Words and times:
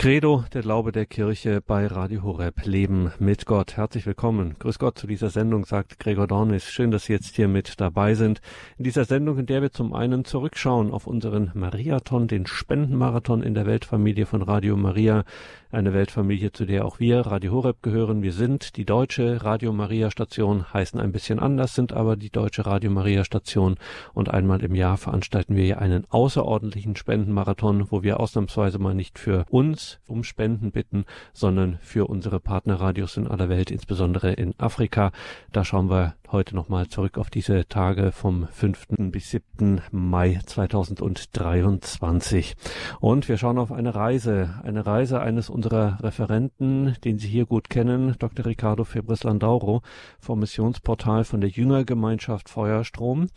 Credo, 0.00 0.44
der 0.52 0.62
Glaube 0.62 0.92
der 0.92 1.06
Kirche 1.06 1.60
bei 1.60 1.88
Radio 1.88 2.22
Horeb. 2.22 2.64
Leben 2.64 3.10
mit 3.18 3.46
Gott. 3.46 3.76
Herzlich 3.76 4.06
willkommen. 4.06 4.54
Grüß 4.60 4.78
Gott 4.78 4.96
zu 4.96 5.08
dieser 5.08 5.28
Sendung, 5.28 5.64
sagt 5.64 5.98
Gregor 5.98 6.28
Dornis. 6.28 6.70
Schön, 6.70 6.92
dass 6.92 7.06
Sie 7.06 7.12
jetzt 7.12 7.34
hier 7.34 7.48
mit 7.48 7.80
dabei 7.80 8.14
sind. 8.14 8.40
In 8.76 8.84
dieser 8.84 9.06
Sendung, 9.06 9.38
in 9.38 9.46
der 9.46 9.60
wir 9.60 9.72
zum 9.72 9.94
einen 9.94 10.24
zurückschauen 10.24 10.92
auf 10.92 11.08
unseren 11.08 11.50
Mariathon, 11.52 12.28
den 12.28 12.46
Spendenmarathon 12.46 13.42
in 13.42 13.54
der 13.54 13.66
Weltfamilie 13.66 14.24
von 14.24 14.40
Radio 14.42 14.76
Maria. 14.76 15.24
Eine 15.70 15.92
Weltfamilie, 15.92 16.50
zu 16.50 16.64
der 16.64 16.86
auch 16.86 16.98
wir, 16.98 17.20
Radio 17.20 17.52
Horeb, 17.52 17.82
gehören. 17.82 18.22
Wir 18.22 18.32
sind 18.32 18.78
die 18.78 18.86
deutsche 18.86 19.44
Radio 19.44 19.70
Maria 19.70 20.10
Station, 20.10 20.72
heißen 20.72 20.98
ein 20.98 21.12
bisschen 21.12 21.38
anders, 21.38 21.74
sind 21.74 21.92
aber 21.92 22.16
die 22.16 22.30
deutsche 22.30 22.64
Radio 22.64 22.90
Maria 22.90 23.22
Station. 23.22 23.74
Und 24.14 24.30
einmal 24.30 24.64
im 24.64 24.74
Jahr 24.74 24.96
veranstalten 24.96 25.56
wir 25.56 25.64
hier 25.64 25.78
einen 25.78 26.06
außerordentlichen 26.08 26.96
Spendenmarathon, 26.96 27.90
wo 27.90 28.02
wir 28.02 28.18
ausnahmsweise 28.18 28.78
mal 28.78 28.94
nicht 28.94 29.18
für 29.18 29.44
uns 29.50 30.00
um 30.06 30.24
Spenden 30.24 30.70
bitten, 30.70 31.04
sondern 31.34 31.76
für 31.82 32.06
unsere 32.06 32.40
Partnerradios 32.40 33.18
in 33.18 33.26
aller 33.26 33.50
Welt, 33.50 33.70
insbesondere 33.70 34.32
in 34.32 34.54
Afrika. 34.56 35.12
Da 35.52 35.66
schauen 35.66 35.90
wir 35.90 36.14
heute 36.30 36.54
nochmal 36.54 36.88
zurück 36.88 37.16
auf 37.16 37.30
diese 37.30 37.66
Tage 37.68 38.12
vom 38.12 38.48
5. 38.48 38.86
bis 39.10 39.30
7. 39.30 39.80
Mai 39.90 40.38
2023. 40.44 42.54
Und 43.00 43.28
wir 43.28 43.38
schauen 43.38 43.56
auf 43.56 43.72
eine 43.72 43.94
Reise, 43.94 44.60
eine 44.62 44.84
Reise 44.84 45.20
eines 45.20 45.48
unserer 45.48 45.98
Referenten, 46.02 46.96
den 47.02 47.18
Sie 47.18 47.28
hier 47.28 47.46
gut 47.46 47.70
kennen, 47.70 48.14
Dr. 48.18 48.44
Ricardo 48.44 48.84
Febres 48.84 49.24
Landauro 49.24 49.80
vom 50.20 50.40
Missionsportal 50.40 51.24
von 51.24 51.40
der 51.40 51.48
Jüngergemeinschaft 51.48 52.50
Feuerstrom. 52.50 53.28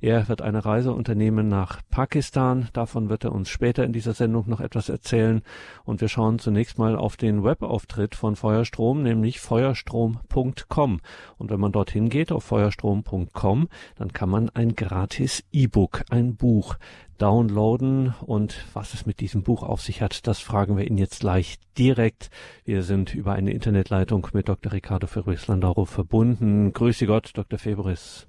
Er 0.00 0.28
wird 0.28 0.40
eine 0.40 0.64
Reise 0.64 0.92
unternehmen 0.92 1.48
nach 1.48 1.82
Pakistan. 1.90 2.68
Davon 2.72 3.10
wird 3.10 3.24
er 3.24 3.32
uns 3.32 3.50
später 3.50 3.84
in 3.84 3.92
dieser 3.92 4.14
Sendung 4.14 4.48
noch 4.48 4.60
etwas 4.60 4.88
erzählen. 4.88 5.42
Und 5.84 6.00
wir 6.00 6.08
schauen 6.08 6.38
zunächst 6.38 6.78
mal 6.78 6.96
auf 6.96 7.18
den 7.18 7.44
Webauftritt 7.44 8.14
von 8.14 8.36
Feuerstrom, 8.36 9.02
nämlich 9.02 9.40
feuerstrom.com. 9.40 11.00
Und 11.36 11.50
wenn 11.50 11.60
man 11.60 11.72
dorthin 11.72 12.08
geht, 12.08 12.32
auf 12.38 12.44
feuerstrom.com, 12.44 13.68
dann 13.96 14.12
kann 14.12 14.30
man 14.30 14.48
ein 14.50 14.76
gratis 14.76 15.42
E-Book, 15.50 16.04
ein 16.08 16.36
Buch 16.36 16.76
downloaden. 17.18 18.14
Und 18.24 18.64
was 18.74 18.94
es 18.94 19.06
mit 19.06 19.18
diesem 19.18 19.42
Buch 19.42 19.64
auf 19.64 19.82
sich 19.82 20.00
hat, 20.02 20.26
das 20.28 20.38
fragen 20.38 20.76
wir 20.76 20.86
ihn 20.86 20.98
jetzt 20.98 21.20
gleich 21.20 21.58
direkt. 21.76 22.30
Wir 22.64 22.84
sind 22.84 23.12
über 23.12 23.32
eine 23.32 23.50
Internetleitung 23.50 24.28
mit 24.32 24.48
Dr. 24.48 24.72
Ricardo 24.72 25.08
Febris-Landaro 25.08 25.84
verbunden. 25.84 26.72
Grüße 26.72 27.06
Gott, 27.06 27.32
Dr. 27.34 27.58
Febris. 27.58 28.28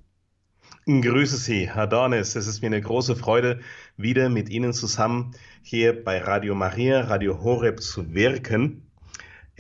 Grüße 0.88 1.38
Sie, 1.38 1.70
Herr 1.70 1.86
Dornes. 1.86 2.36
Es 2.36 2.48
ist 2.48 2.62
mir 2.62 2.68
eine 2.68 2.82
große 2.82 3.16
Freude, 3.16 3.60
wieder 3.96 4.30
mit 4.30 4.50
Ihnen 4.50 4.74
zusammen 4.74 5.36
hier 5.62 6.04
bei 6.04 6.18
Radio 6.18 6.56
Maria, 6.56 7.02
Radio 7.02 7.44
Horeb 7.44 7.80
zu 7.80 8.16
wirken. 8.16 8.89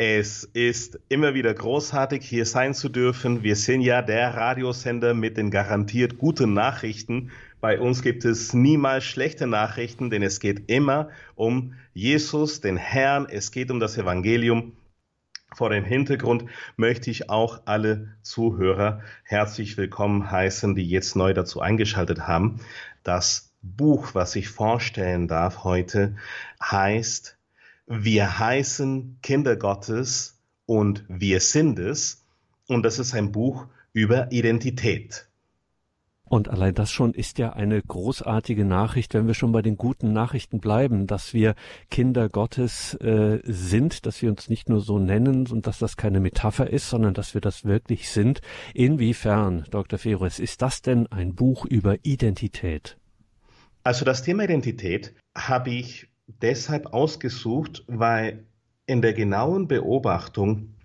Es 0.01 0.45
ist 0.45 0.97
immer 1.09 1.33
wieder 1.33 1.53
großartig, 1.53 2.23
hier 2.25 2.45
sein 2.45 2.73
zu 2.73 2.87
dürfen. 2.87 3.43
Wir 3.43 3.57
sind 3.57 3.81
ja 3.81 4.01
der 4.01 4.33
Radiosender 4.33 5.13
mit 5.13 5.35
den 5.35 5.51
garantiert 5.51 6.17
guten 6.17 6.53
Nachrichten. 6.53 7.31
Bei 7.59 7.81
uns 7.81 8.01
gibt 8.01 8.23
es 8.23 8.53
niemals 8.53 9.03
schlechte 9.03 9.45
Nachrichten, 9.45 10.09
denn 10.09 10.23
es 10.23 10.39
geht 10.39 10.71
immer 10.71 11.09
um 11.35 11.73
Jesus, 11.93 12.61
den 12.61 12.77
Herrn. 12.77 13.27
Es 13.29 13.51
geht 13.51 13.71
um 13.71 13.81
das 13.81 13.97
Evangelium. 13.97 14.77
Vor 15.53 15.69
dem 15.69 15.83
Hintergrund 15.83 16.45
möchte 16.77 17.11
ich 17.11 17.29
auch 17.29 17.63
alle 17.65 18.15
Zuhörer 18.21 19.01
herzlich 19.25 19.75
willkommen 19.75 20.31
heißen, 20.31 20.75
die 20.75 20.89
jetzt 20.89 21.17
neu 21.17 21.33
dazu 21.33 21.59
eingeschaltet 21.59 22.25
haben. 22.25 22.61
Das 23.03 23.53
Buch, 23.61 24.15
was 24.15 24.37
ich 24.37 24.47
vorstellen 24.47 25.27
darf 25.27 25.65
heute, 25.65 26.15
heißt 26.63 27.38
wir 27.89 28.37
heißen 28.37 29.17
Kinder 29.23 29.55
Gottes 29.55 30.39
und 30.67 31.03
wir 31.09 31.39
sind 31.39 31.79
es. 31.79 32.23
Und 32.67 32.83
das 32.83 32.99
ist 32.99 33.15
ein 33.15 33.31
Buch 33.31 33.65
über 33.93 34.31
Identität. 34.31 35.27
Und 36.25 36.47
allein 36.47 36.75
das 36.75 36.91
schon 36.91 37.15
ist 37.15 37.39
ja 37.39 37.53
eine 37.53 37.81
großartige 37.81 38.63
Nachricht, 38.63 39.15
wenn 39.15 39.25
wir 39.25 39.33
schon 39.33 39.51
bei 39.51 39.63
den 39.63 39.77
guten 39.77 40.13
Nachrichten 40.13 40.59
bleiben, 40.59 41.07
dass 41.07 41.33
wir 41.33 41.55
Kinder 41.89 42.29
Gottes 42.29 42.93
äh, 43.01 43.39
sind, 43.43 44.05
dass 44.05 44.21
wir 44.21 44.29
uns 44.29 44.47
nicht 44.47 44.69
nur 44.69 44.81
so 44.81 44.99
nennen 44.99 45.47
und 45.47 45.65
dass 45.65 45.79
das 45.79 45.97
keine 45.97 46.19
Metapher 46.19 46.69
ist, 46.69 46.87
sondern 46.87 47.15
dass 47.15 47.33
wir 47.33 47.41
das 47.41 47.65
wirklich 47.65 48.11
sind. 48.11 48.41
Inwiefern, 48.75 49.65
Dr. 49.71 49.97
Ferus, 49.97 50.37
ist 50.37 50.61
das 50.61 50.83
denn 50.83 51.07
ein 51.07 51.33
Buch 51.33 51.65
über 51.65 51.97
Identität? 52.03 52.99
Also 53.83 54.05
das 54.05 54.21
Thema 54.21 54.43
Identität 54.43 55.15
habe 55.35 55.71
ich 55.71 56.08
deshalb 56.41 56.87
ausgesucht, 56.93 57.83
weil 57.87 58.45
in 58.85 59.01
der 59.01 59.13
genauen 59.13 59.67
Beobachtung 59.67 60.75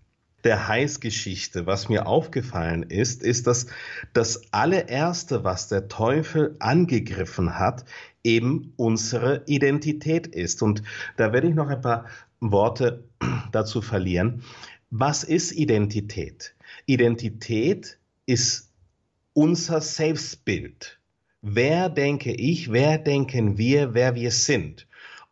der 0.44 0.68
Heißgeschichte, 0.68 1.66
was 1.66 1.88
mir 1.88 2.06
aufgefallen 2.06 2.82
ist, 2.82 3.22
ist, 3.22 3.46
dass 3.46 3.66
das 4.12 4.52
allererste, 4.52 5.42
was 5.42 5.68
der 5.68 5.88
Teufel 5.88 6.54
angegriffen 6.58 7.58
hat, 7.58 7.84
eben 8.22 8.74
unsere 8.76 9.42
Identität 9.46 10.26
ist. 10.26 10.62
Und 10.62 10.82
da 11.16 11.32
werde 11.32 11.48
ich 11.48 11.54
noch 11.54 11.68
ein 11.68 11.80
paar 11.80 12.06
Worte 12.40 13.04
dazu 13.52 13.80
verlieren. 13.80 14.42
Was 14.90 15.24
ist 15.24 15.52
Identität? 15.52 16.54
Identität 16.86 17.98
ist 18.26 18.70
unser 19.32 19.80
Selbstbild. 19.80 21.00
Wer 21.40 21.88
denke 21.88 22.32
ich, 22.32 22.70
wer 22.70 22.98
denken 22.98 23.58
wir, 23.58 23.94
wer 23.94 24.14
wir 24.14 24.30
sind? 24.30 24.86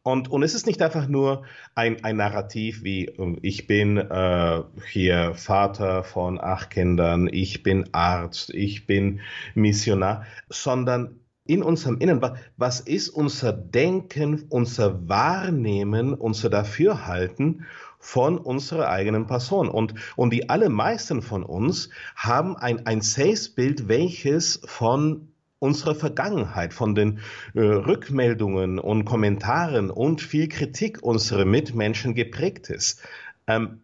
Und, 0.04 0.30
und 0.30 0.42
es 0.42 0.54
ist 0.54 0.66
nicht 0.66 0.82
einfach 0.82 1.06
nur 1.06 1.44
ein, 1.76 2.02
ein 2.04 2.16
Narrativ 2.16 2.82
wie 2.82 3.06
ähm, 3.06 3.38
ich 3.42 3.68
bin 3.68 3.98
äh, 3.98 4.62
hier 4.90 5.34
Vater 5.34 6.02
von 6.02 6.40
acht 6.40 6.70
Kindern, 6.70 7.28
ich 7.30 7.62
bin 7.62 7.88
Arzt, 7.92 8.52
ich 8.52 8.86
bin 8.86 9.20
Missionar, 9.54 10.24
sondern 10.48 11.20
in 11.44 11.62
unserem 11.62 11.98
Innen, 11.98 12.20
was 12.56 12.80
ist 12.80 13.10
unser 13.10 13.52
Denken, 13.52 14.46
unser 14.48 15.08
Wahrnehmen, 15.08 16.14
unser 16.14 16.50
Dafürhalten 16.50 17.66
von 17.98 18.38
unserer 18.38 18.88
eigenen 18.88 19.26
Person. 19.26 19.68
Und, 19.68 19.94
und 20.16 20.32
die 20.32 20.50
allermeisten 20.50 21.22
von 21.22 21.44
uns 21.44 21.90
haben 22.16 22.56
ein, 22.56 22.86
ein 22.86 23.00
Selbstbild, 23.00 23.88
welches 23.88 24.60
von 24.64 25.31
unserer 25.62 25.94
Vergangenheit, 25.94 26.74
von 26.74 26.96
den 26.96 27.20
äh, 27.54 27.60
Rückmeldungen 27.60 28.80
und 28.80 29.04
Kommentaren 29.04 29.90
und 29.90 30.20
viel 30.20 30.48
Kritik 30.48 31.02
unserer 31.02 31.44
Mitmenschen 31.44 32.14
geprägt 32.14 32.68
ist. 32.68 33.00
Ähm, 33.46 33.82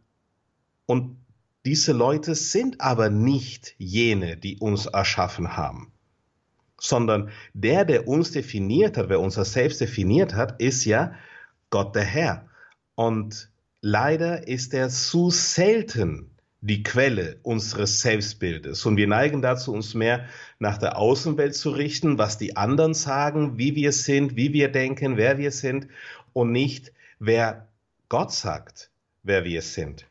und 0.86 1.16
diese 1.64 1.92
Leute 1.92 2.34
sind 2.34 2.80
aber 2.80 3.10
nicht 3.10 3.76
jene, 3.78 4.36
die 4.36 4.58
uns 4.58 4.86
erschaffen 4.86 5.56
haben, 5.56 5.92
sondern 6.80 7.30
der, 7.54 7.84
der 7.84 8.08
uns 8.08 8.32
definiert 8.32 8.96
hat, 8.96 9.08
wer 9.08 9.20
unser 9.20 9.44
Selbst 9.44 9.80
definiert 9.80 10.34
hat, 10.34 10.60
ist 10.60 10.84
ja 10.84 11.14
Gott 11.70 11.94
der 11.94 12.04
Herr. 12.04 12.48
Und 12.96 13.50
leider 13.82 14.48
ist 14.48 14.74
er 14.74 14.88
zu 14.88 15.30
selten 15.30 16.37
die 16.60 16.82
Quelle 16.82 17.38
unseres 17.42 18.00
Selbstbildes. 18.00 18.84
Und 18.84 18.96
wir 18.96 19.06
neigen 19.06 19.42
dazu, 19.42 19.72
uns 19.72 19.94
mehr 19.94 20.26
nach 20.58 20.78
der 20.78 20.98
Außenwelt 20.98 21.54
zu 21.54 21.70
richten, 21.70 22.18
was 22.18 22.38
die 22.38 22.56
anderen 22.56 22.94
sagen, 22.94 23.58
wie 23.58 23.76
wir 23.76 23.92
sind, 23.92 24.36
wie 24.36 24.52
wir 24.52 24.68
denken, 24.68 25.16
wer 25.16 25.38
wir 25.38 25.52
sind 25.52 25.86
und 26.32 26.50
nicht, 26.50 26.92
wer 27.20 27.68
Gott 28.08 28.32
sagt, 28.32 28.90
wer 29.22 29.44
wir 29.44 29.62
sind. 29.62 30.06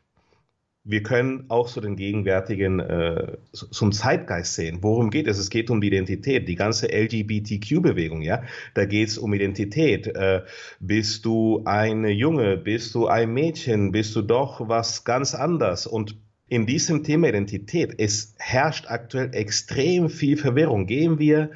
Wir 0.84 1.02
können 1.02 1.44
auch 1.48 1.68
so 1.68 1.82
den 1.82 1.96
gegenwärtigen 1.96 2.80
äh, 2.80 3.36
zum 3.52 3.92
Zeitgeist 3.92 4.54
sehen. 4.54 4.78
Worum 4.80 5.10
geht 5.10 5.26
es? 5.26 5.36
Es 5.36 5.50
geht 5.50 5.68
um 5.68 5.82
Identität. 5.82 6.48
Die 6.48 6.54
ganze 6.54 6.86
LGBTQ-Bewegung, 6.86 8.22
ja, 8.22 8.42
da 8.72 8.86
geht 8.86 9.08
es 9.08 9.18
um 9.18 9.34
Identität. 9.34 10.06
Äh, 10.06 10.44
bist 10.80 11.26
du 11.26 11.62
ein 11.66 12.06
Junge? 12.06 12.56
Bist 12.56 12.94
du 12.94 13.06
ein 13.06 13.34
Mädchen? 13.34 13.92
Bist 13.92 14.16
du 14.16 14.22
doch 14.22 14.66
was 14.66 15.04
ganz 15.04 15.34
anders? 15.34 15.86
Und 15.86 16.16
in 16.48 16.66
diesem 16.66 17.04
Thema 17.04 17.28
Identität, 17.28 17.94
es 17.98 18.34
herrscht 18.38 18.86
aktuell 18.88 19.34
extrem 19.34 20.08
viel 20.08 20.36
Verwirrung. 20.36 20.86
Gehen 20.86 21.18
wir 21.18 21.50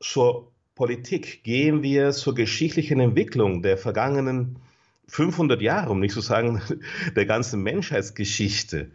zur 0.00 0.50
Politik, 0.74 1.42
gehen 1.44 1.82
wir 1.82 2.12
zur 2.12 2.34
geschichtlichen 2.34 3.00
Entwicklung 3.00 3.62
der 3.62 3.76
vergangenen 3.76 4.56
500 5.08 5.60
Jahre, 5.60 5.90
um 5.90 6.00
nicht 6.00 6.14
zu 6.14 6.20
sagen 6.20 6.62
der 7.16 7.26
ganzen 7.26 7.62
Menschheitsgeschichte. 7.62 8.90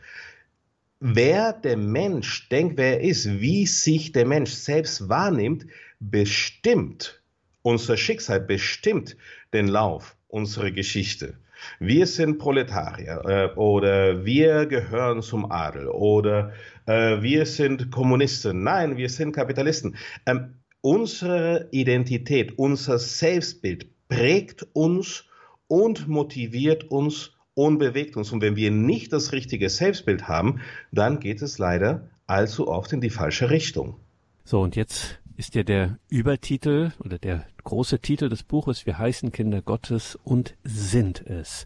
Wer 0.99 1.53
der 1.53 1.77
Mensch 1.77 2.47
denkt, 2.49 2.77
wer 2.77 2.99
er 2.99 3.01
ist, 3.01 3.41
wie 3.41 3.67
sich 3.67 4.11
der 4.11 4.25
Mensch 4.25 4.51
selbst 4.51 5.09
wahrnimmt, 5.09 5.67
bestimmt 5.99 7.21
unser 7.61 7.97
Schicksal, 7.97 8.39
bestimmt 8.39 9.17
den 9.53 9.67
Lauf 9.67 10.15
unserer 10.29 10.71
Geschichte 10.71 11.37
wir 11.79 12.07
sind 12.07 12.37
Proletarier 12.37 13.21
äh, 13.25 13.57
oder 13.57 14.25
wir 14.25 14.65
gehören 14.65 15.21
zum 15.21 15.51
Adel 15.51 15.87
oder 15.87 16.53
äh, 16.85 17.21
wir 17.21 17.45
sind 17.45 17.91
Kommunisten. 17.91 18.63
Nein, 18.63 18.97
wir 18.97 19.09
sind 19.09 19.33
Kapitalisten. 19.33 19.95
Ähm, 20.25 20.55
unsere 20.81 21.69
Identität, 21.71 22.57
unser 22.57 22.99
Selbstbild 22.99 23.87
prägt 24.07 24.67
uns 24.73 25.25
und 25.67 26.07
motiviert 26.07 26.91
uns 26.91 27.31
und 27.55 27.77
bewegt 27.77 28.17
uns. 28.17 28.31
Und 28.31 28.41
wenn 28.41 28.55
wir 28.55 28.71
nicht 28.71 29.13
das 29.13 29.31
richtige 29.31 29.69
Selbstbild 29.69 30.27
haben, 30.27 30.61
dann 30.91 31.19
geht 31.19 31.41
es 31.41 31.57
leider 31.57 32.09
allzu 32.27 32.67
oft 32.67 32.93
in 32.93 33.01
die 33.01 33.09
falsche 33.09 33.49
Richtung. 33.49 33.95
So, 34.43 34.61
und 34.61 34.75
jetzt 34.75 35.19
ist 35.37 35.55
ja 35.55 35.63
der 35.63 35.97
Übertitel 36.09 36.91
oder 36.99 37.17
der 37.17 37.45
große 37.63 37.99
Titel 37.99 38.29
des 38.29 38.43
Buches, 38.43 38.85
wir 38.85 38.97
heißen 38.97 39.31
Kinder 39.31 39.61
Gottes 39.61 40.17
und 40.23 40.55
sind 40.63 41.21
es. 41.25 41.65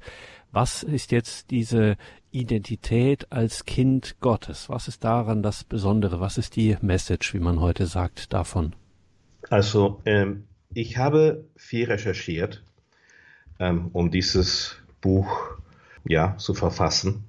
Was 0.51 0.83
ist 0.83 1.11
jetzt 1.11 1.51
diese 1.51 1.97
Identität 2.31 3.31
als 3.31 3.65
Kind 3.65 4.15
Gottes? 4.21 4.69
Was 4.69 4.87
ist 4.87 5.03
daran 5.03 5.43
das 5.43 5.63
Besondere? 5.63 6.19
Was 6.19 6.37
ist 6.37 6.55
die 6.55 6.77
Message, 6.81 7.33
wie 7.33 7.39
man 7.39 7.59
heute 7.59 7.85
sagt, 7.85 8.33
davon? 8.33 8.73
Also, 9.49 10.01
ähm, 10.05 10.45
ich 10.73 10.97
habe 10.97 11.45
viel 11.55 11.85
recherchiert, 11.85 12.63
ähm, 13.59 13.89
um 13.93 14.11
dieses 14.11 14.77
Buch 15.01 15.57
ja, 16.05 16.37
zu 16.37 16.53
verfassen. 16.53 17.23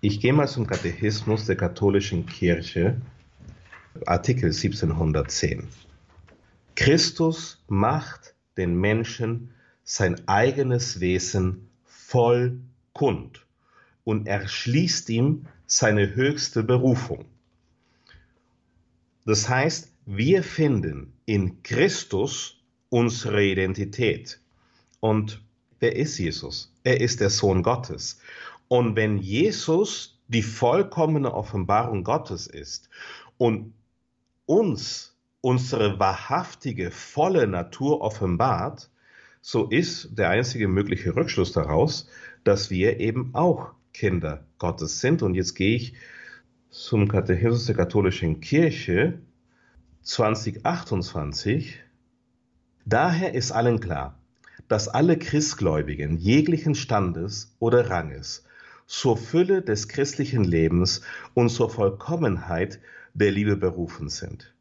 Ich 0.00 0.20
gehe 0.20 0.32
mal 0.32 0.48
zum 0.48 0.66
Katechismus 0.66 1.46
der 1.46 1.56
katholischen 1.56 2.26
Kirche, 2.26 3.00
Artikel 4.06 4.50
1710. 4.50 5.68
Christus 6.74 7.62
macht 7.68 8.34
den 8.56 8.78
Menschen 8.78 9.50
sein 9.84 10.28
eigenes 10.28 11.00
Wesen 11.00 11.70
voll 11.84 12.60
kund 12.92 13.46
und 14.04 14.28
erschließt 14.28 15.10
ihm 15.10 15.46
seine 15.66 16.14
höchste 16.14 16.62
Berufung. 16.62 17.24
Das 19.24 19.48
heißt, 19.48 19.92
wir 20.06 20.42
finden 20.42 21.12
in 21.26 21.62
Christus 21.62 22.62
unsere 22.88 23.44
Identität. 23.44 24.40
Und 25.00 25.42
wer 25.80 25.94
ist 25.96 26.18
Jesus? 26.18 26.72
Er 26.84 27.00
ist 27.00 27.20
der 27.20 27.30
Sohn 27.30 27.62
Gottes. 27.62 28.18
Und 28.68 28.96
wenn 28.96 29.18
Jesus 29.18 30.18
die 30.28 30.42
vollkommene 30.42 31.34
Offenbarung 31.34 32.04
Gottes 32.04 32.46
ist 32.46 32.88
und 33.36 33.74
uns 34.48 35.14
unsere 35.42 36.00
wahrhaftige, 36.00 36.90
volle 36.90 37.46
Natur 37.46 38.00
offenbart, 38.00 38.90
so 39.42 39.68
ist 39.68 40.18
der 40.18 40.30
einzige 40.30 40.68
mögliche 40.68 41.14
Rückschluss 41.14 41.52
daraus, 41.52 42.08
dass 42.44 42.70
wir 42.70 42.98
eben 42.98 43.34
auch 43.34 43.72
Kinder 43.92 44.46
Gottes 44.58 45.00
sind. 45.00 45.22
Und 45.22 45.34
jetzt 45.34 45.54
gehe 45.54 45.76
ich 45.76 45.94
zum 46.70 47.08
Katechismus 47.08 47.66
der 47.66 47.76
katholischen 47.76 48.40
Kirche 48.40 49.20
2028. 50.02 51.80
Daher 52.86 53.34
ist 53.34 53.52
allen 53.52 53.80
klar, 53.80 54.18
dass 54.66 54.88
alle 54.88 55.18
Christgläubigen 55.18 56.16
jeglichen 56.16 56.74
Standes 56.74 57.54
oder 57.58 57.90
Ranges 57.90 58.44
zur 58.86 59.18
Fülle 59.18 59.60
des 59.60 59.88
christlichen 59.88 60.44
Lebens 60.44 61.02
und 61.34 61.50
zur 61.50 61.68
Vollkommenheit 61.68 62.80
der 63.18 63.30
Liebe 63.30 63.56
berufen 63.56 64.08
sind. 64.08 64.54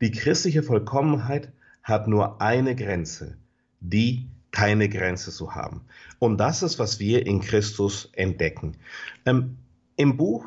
Die 0.00 0.10
christliche 0.10 0.62
Vollkommenheit 0.62 1.52
hat 1.82 2.08
nur 2.08 2.40
eine 2.40 2.74
Grenze, 2.74 3.36
die 3.80 4.28
keine 4.50 4.88
Grenze 4.88 5.30
zu 5.30 5.54
haben. 5.54 5.82
Und 6.18 6.38
das 6.38 6.62
ist, 6.62 6.78
was 6.78 6.98
wir 6.98 7.26
in 7.26 7.40
Christus 7.40 8.10
entdecken. 8.12 8.76
Ähm, 9.24 9.58
Im 9.96 10.16
Buch 10.16 10.44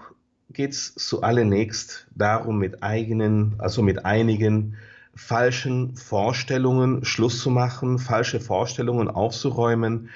geht 0.52 0.72
es 0.72 0.94
zuallererst 0.96 2.08
darum, 2.14 2.60
mit 2.60 2.84
eigenen, 2.84 3.56
also 3.60 3.82
mit 3.82 4.06
einigen 4.06 4.76
falschen 5.16 5.96
Vorstellungen 5.96 7.06
Schluss 7.06 7.40
zu 7.40 7.50
machen, 7.50 8.00
falsche 8.00 8.40
Vorstellungen 8.40 9.08
aufzuräumen, 9.08 10.10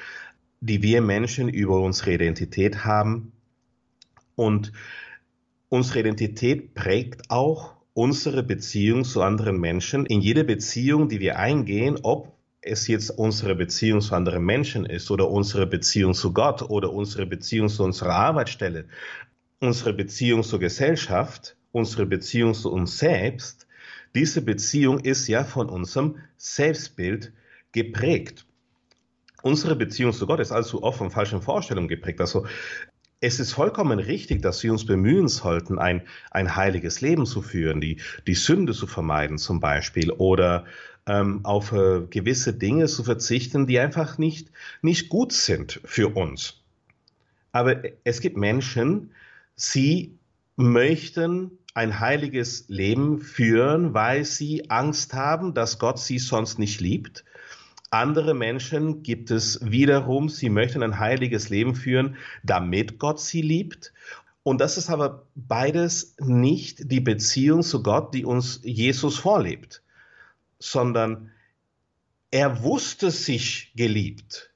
die 0.59 0.81
wir 0.81 1.01
Menschen 1.01 1.49
über 1.49 1.79
unsere 1.79 2.13
Identität 2.13 2.83
haben. 2.83 3.31
Und 4.35 4.73
unsere 5.69 5.99
Identität 5.99 6.73
prägt 6.73 7.29
auch 7.29 7.75
unsere 7.93 8.43
Beziehung 8.43 9.03
zu 9.03 9.21
anderen 9.21 9.59
Menschen. 9.59 10.05
In 10.05 10.21
jeder 10.21 10.43
Beziehung, 10.43 11.09
die 11.09 11.19
wir 11.19 11.39
eingehen, 11.39 11.97
ob 12.03 12.37
es 12.61 12.87
jetzt 12.87 13.09
unsere 13.11 13.55
Beziehung 13.55 14.01
zu 14.01 14.13
anderen 14.13 14.43
Menschen 14.43 14.85
ist 14.85 15.09
oder 15.09 15.29
unsere 15.29 15.65
Beziehung 15.67 16.13
zu 16.13 16.33
Gott 16.33 16.61
oder 16.61 16.91
unsere 16.91 17.25
Beziehung 17.25 17.69
zu 17.69 17.83
unserer 17.83 18.13
Arbeitsstelle, 18.13 18.85
unsere 19.59 19.93
Beziehung 19.93 20.43
zur 20.43 20.59
Gesellschaft, 20.59 21.55
unsere 21.71 22.05
Beziehung 22.05 22.53
zu 22.53 22.71
uns 22.71 22.97
selbst, 22.99 23.67
diese 24.15 24.41
Beziehung 24.41 24.99
ist 24.99 25.27
ja 25.27 25.43
von 25.43 25.69
unserem 25.69 26.15
Selbstbild 26.37 27.33
geprägt. 27.71 28.45
Unsere 29.43 29.75
Beziehung 29.75 30.13
zu 30.13 30.25
Gott 30.25 30.39
ist 30.39 30.51
also 30.51 30.81
oft 30.81 30.97
von 30.97 31.11
falschen 31.11 31.41
Vorstellungen 31.41 31.87
geprägt. 31.87 32.19
Also 32.19 32.45
es 33.19 33.39
ist 33.39 33.53
vollkommen 33.53 33.99
richtig, 33.99 34.41
dass 34.41 34.61
wir 34.63 34.71
uns 34.71 34.85
bemühen 34.85 35.27
sollten, 35.27 35.79
ein, 35.79 36.03
ein 36.31 36.55
heiliges 36.55 37.01
Leben 37.01 37.25
zu 37.25 37.41
führen, 37.41 37.81
die, 37.81 37.99
die 38.27 38.35
Sünde 38.35 38.73
zu 38.73 38.85
vermeiden 38.85 39.37
zum 39.37 39.59
Beispiel 39.59 40.11
oder 40.11 40.65
ähm, 41.07 41.39
auf 41.43 41.71
äh, 41.71 42.01
gewisse 42.09 42.53
Dinge 42.53 42.85
zu 42.85 43.03
verzichten, 43.03 43.65
die 43.65 43.79
einfach 43.79 44.17
nicht, 44.17 44.51
nicht 44.81 45.09
gut 45.09 45.33
sind 45.33 45.81
für 45.83 46.15
uns. 46.15 46.61
Aber 47.51 47.81
es 48.03 48.21
gibt 48.21 48.37
Menschen, 48.37 49.11
sie 49.55 50.17
möchten 50.55 51.51
ein 51.73 51.99
heiliges 51.99 52.65
Leben 52.67 53.19
führen, 53.19 53.93
weil 53.93 54.25
sie 54.25 54.69
Angst 54.69 55.13
haben, 55.13 55.53
dass 55.53 55.79
Gott 55.79 55.99
sie 55.99 56.19
sonst 56.19 56.59
nicht 56.59 56.81
liebt. 56.81 57.23
Andere 57.89 58.33
Menschen 58.33 59.03
gibt 59.03 59.31
es 59.31 59.59
wiederum, 59.63 60.29
sie 60.29 60.49
möchten 60.49 60.83
ein 60.83 60.99
heiliges 60.99 61.49
Leben 61.49 61.75
führen, 61.75 62.17
damit 62.43 62.99
Gott 62.99 63.19
sie 63.19 63.41
liebt. 63.41 63.93
Und 64.43 64.61
das 64.61 64.77
ist 64.77 64.89
aber 64.89 65.25
beides 65.35 66.15
nicht 66.19 66.91
die 66.91 66.99
Beziehung 66.99 67.63
zu 67.63 67.83
Gott, 67.83 68.13
die 68.13 68.25
uns 68.25 68.61
Jesus 68.63 69.17
vorlebt 69.17 69.81
sondern 70.59 71.31
er 72.31 72.63
wusste 72.63 73.11
sich 73.11 73.73
geliebt. 73.75 74.51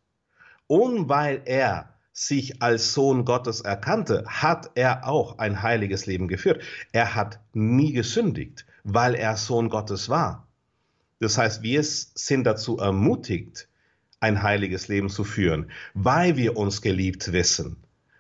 Und 0.68 1.10
weil 1.10 1.42
er 1.46 1.94
sich 2.14 2.62
als 2.62 2.94
Sohn 2.94 3.26
Gottes 3.26 3.62
erkannte, 3.62 4.26
hat 4.28 4.72
er 4.76 5.08
auch 5.08 5.38
ein 5.38 5.62
heiliges 5.62 6.06
Leben 6.06 6.28
geführt. 6.28 6.62
Er 6.92 7.16
hat 7.16 7.40
nie 7.54 7.94
gesündigt, 7.94 8.66
weil 8.84 9.16
er 9.16 9.38
Sohn 9.38 9.70
Gottes 9.70 10.10
war. 10.10 10.48
Das 11.22 11.38
heißt, 11.38 11.62
wir 11.62 11.84
sind 11.84 12.46
dazu 12.46 12.80
ermutigt, 12.80 13.68
ein 14.20 14.42
heiliges 14.42 14.88
Leben 14.88 15.08
zu 15.08 15.24
führen, 15.24 15.72
weil 15.94 16.36
wir 16.36 16.58
uns 16.58 16.82
geliebt 16.82 17.32
wissen 17.32 17.78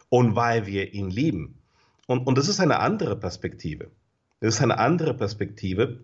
und 0.10 0.36
weil 0.36 0.68
wir 0.68 0.94
ihn 0.94 1.10
lieben. 1.10 1.58
Und, 2.06 2.28
und 2.28 2.38
das 2.38 2.48
ist 2.48 2.60
eine 2.60 2.80
andere 2.80 3.16
Perspektive. 3.16 3.90
Das 4.40 4.56
ist 4.56 4.62
eine 4.62 4.78
andere 4.78 5.16
Perspektive, 5.16 6.00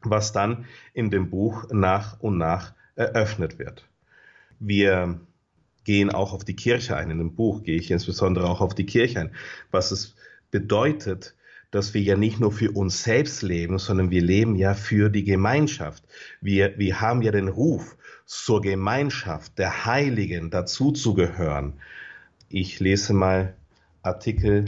was 0.00 0.32
dann 0.32 0.66
in 0.92 1.10
dem 1.10 1.30
Buch 1.30 1.70
nach 1.70 2.20
und 2.20 2.36
nach 2.36 2.74
eröffnet 2.94 3.58
wird. 3.58 3.88
Wir 4.60 5.18
gehen 5.84 6.10
auch 6.10 6.34
auf 6.34 6.44
die 6.44 6.56
Kirche 6.56 6.94
ein. 6.94 7.10
In 7.10 7.18
dem 7.18 7.34
Buch 7.34 7.62
gehe 7.62 7.78
ich 7.78 7.90
insbesondere 7.90 8.48
auch 8.50 8.60
auf 8.60 8.74
die 8.74 8.86
Kirche 8.86 9.20
ein, 9.20 9.34
was 9.70 9.90
es 9.90 10.14
bedeutet, 10.50 11.34
dass 11.72 11.94
wir 11.94 12.02
ja 12.02 12.16
nicht 12.16 12.38
nur 12.38 12.52
für 12.52 12.70
uns 12.70 13.02
selbst 13.02 13.42
leben, 13.42 13.78
sondern 13.78 14.12
wir 14.12 14.22
leben 14.22 14.54
ja 14.54 14.74
für 14.74 15.10
die 15.10 15.24
Gemeinschaft. 15.24 16.04
Wir, 16.40 16.78
wir 16.78 17.00
haben 17.00 17.22
ja 17.22 17.32
den 17.32 17.48
Ruf, 17.48 17.96
zur 18.26 18.60
Gemeinschaft 18.60 19.58
der 19.58 19.84
Heiligen 19.84 20.50
dazuzugehören. 20.50 21.80
Ich 22.48 22.78
lese 22.78 23.14
mal 23.14 23.56
Artikel 24.02 24.66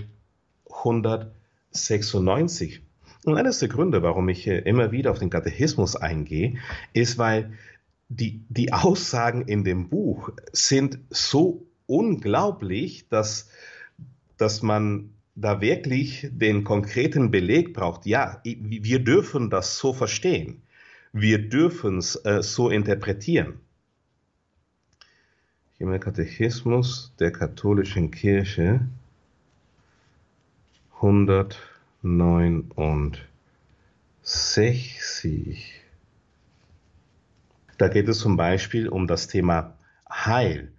196 0.68 2.82
und 3.24 3.36
eines 3.36 3.60
der 3.60 3.68
Gründe, 3.68 4.02
warum 4.02 4.28
ich 4.28 4.46
immer 4.46 4.92
wieder 4.92 5.10
auf 5.10 5.18
den 5.18 5.30
Katechismus 5.30 5.96
eingehe, 5.96 6.58
ist, 6.92 7.16
weil 7.16 7.54
die, 8.08 8.44
die 8.48 8.72
Aussagen 8.72 9.42
in 9.42 9.64
dem 9.64 9.88
Buch 9.88 10.30
sind 10.52 10.98
so 11.10 11.66
unglaublich, 11.86 13.08
dass, 13.08 13.48
dass 14.36 14.62
man 14.62 15.13
da 15.34 15.60
wirklich 15.60 16.28
den 16.30 16.64
konkreten 16.64 17.30
Beleg 17.30 17.74
braucht. 17.74 18.06
Ja, 18.06 18.40
wir 18.44 19.00
dürfen 19.00 19.50
das 19.50 19.78
so 19.78 19.92
verstehen. 19.92 20.62
Wir 21.12 21.48
dürfen 21.48 21.98
es 21.98 22.16
äh, 22.24 22.42
so 22.42 22.70
interpretieren. 22.70 23.60
Hier 25.78 25.92
im 25.92 26.00
Katechismus 26.00 27.12
der 27.18 27.32
katholischen 27.32 28.10
Kirche 28.10 28.86
100 30.96 31.58
69. 32.04 33.22
Da 37.78 37.88
geht 37.88 38.08
es 38.08 38.18
zum 38.18 38.36
Beispiel 38.36 38.88
um 38.88 39.06
das 39.06 39.26
Thema 39.26 39.74
Heil. 40.08 40.70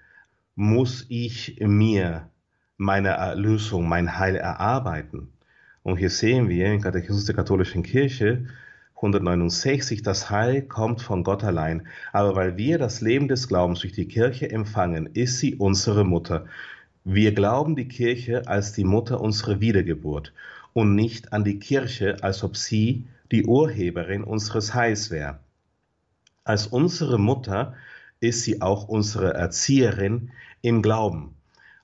Muss 0.55 1.07
ich 1.09 1.57
mir 1.59 2.29
meine 2.77 3.09
Erlösung, 3.09 3.87
mein 3.87 4.17
Heil 4.17 4.35
erarbeiten? 4.35 5.29
Und 5.83 5.97
hier 5.97 6.09
sehen 6.09 6.49
wir 6.49 6.73
im 6.73 6.81
Katechismus 6.81 7.25
der 7.25 7.35
katholischen 7.35 7.83
Kirche 7.83 8.47
169, 8.95 10.03
das 10.03 10.29
Heil 10.29 10.61
kommt 10.61 11.01
von 11.01 11.23
Gott 11.23 11.43
allein, 11.43 11.87
aber 12.13 12.35
weil 12.35 12.57
wir 12.57 12.77
das 12.77 13.01
Leben 13.01 13.27
des 13.27 13.47
Glaubens 13.47 13.81
durch 13.81 13.93
die 13.93 14.07
Kirche 14.07 14.49
empfangen, 14.49 15.07
ist 15.07 15.39
sie 15.39 15.55
unsere 15.55 16.05
Mutter. 16.05 16.45
Wir 17.03 17.33
glauben 17.33 17.75
die 17.75 17.87
Kirche 17.87 18.47
als 18.47 18.71
die 18.71 18.85
Mutter 18.85 19.19
unserer 19.19 19.59
Wiedergeburt 19.59 20.33
und 20.73 20.95
nicht 20.95 21.33
an 21.33 21.43
die 21.43 21.59
Kirche, 21.59 22.17
als 22.23 22.43
ob 22.43 22.55
sie 22.55 23.05
die 23.31 23.45
Urheberin 23.45 24.23
unseres 24.23 24.73
Heils 24.73 25.11
wäre. 25.11 25.39
Als 26.45 26.67
unsere 26.67 27.19
Mutter 27.19 27.75
ist 28.21 28.43
sie 28.43 28.61
auch 28.61 28.87
unsere 28.87 29.33
Erzieherin 29.33 30.31
im 30.61 30.81
Glauben. 30.81 31.35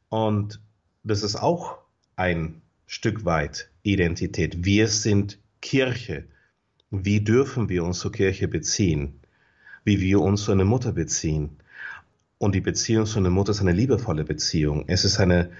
Und 0.10 0.62
das 1.04 1.24
ist 1.24 1.36
auch 1.36 1.78
ein 2.16 2.62
Stück 2.86 3.26
weit 3.26 3.70
Identität. 3.84 4.64
Wir 4.66 4.88
sind 4.88 5.40
Kirche. 5.62 6.26
Wie 6.90 7.22
dürfen 7.22 7.70
wir 7.70 7.84
uns 7.84 8.00
zur 8.00 8.12
Kirche 8.12 8.48
beziehen? 8.48 9.20
Wie 9.84 10.00
wir 10.00 10.22
uns 10.22 10.44
zu 10.44 10.52
einer 10.52 10.66
Mutter 10.66 10.92
beziehen? 10.92 11.58
Und 12.38 12.56
die 12.56 12.62
Beziehung 12.62 13.06
zu 13.06 13.20
einer 13.20 13.30
Mutter 13.30 13.52
ist 13.52 13.62
eine 13.62 13.72
liebevolle 13.72 14.24
Beziehung. 14.24 14.86
Es 14.88 15.06
ist 15.06 15.20
eine 15.20 15.52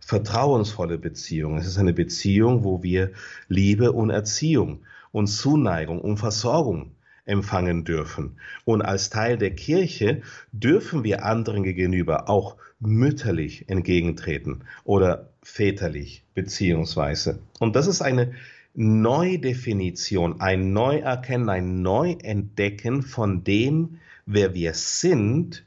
vertrauensvolle 0.00 0.98
Beziehung. 0.98 1.58
Es 1.58 1.66
ist 1.66 1.78
eine 1.78 1.92
Beziehung, 1.92 2.64
wo 2.64 2.82
wir 2.82 3.12
Liebe 3.48 3.92
und 3.92 4.10
Erziehung 4.10 4.84
und 5.12 5.28
Zuneigung 5.28 6.00
und 6.00 6.16
Versorgung 6.16 6.92
empfangen 7.30 7.84
dürfen. 7.84 8.36
Und 8.64 8.82
als 8.82 9.08
Teil 9.08 9.38
der 9.38 9.54
Kirche 9.54 10.22
dürfen 10.52 11.04
wir 11.04 11.24
anderen 11.24 11.62
gegenüber 11.62 12.28
auch 12.28 12.56
mütterlich 12.80 13.68
entgegentreten 13.68 14.64
oder 14.84 15.30
väterlich 15.42 16.24
beziehungsweise. 16.34 17.40
Und 17.58 17.76
das 17.76 17.86
ist 17.86 18.02
eine 18.02 18.32
Neudefinition, 18.74 20.40
ein 20.40 20.72
Neuerkennen, 20.72 21.48
ein 21.48 21.82
Neuentdecken 21.82 23.02
von 23.02 23.44
dem, 23.44 23.98
wer 24.26 24.54
wir 24.54 24.74
sind 24.74 25.64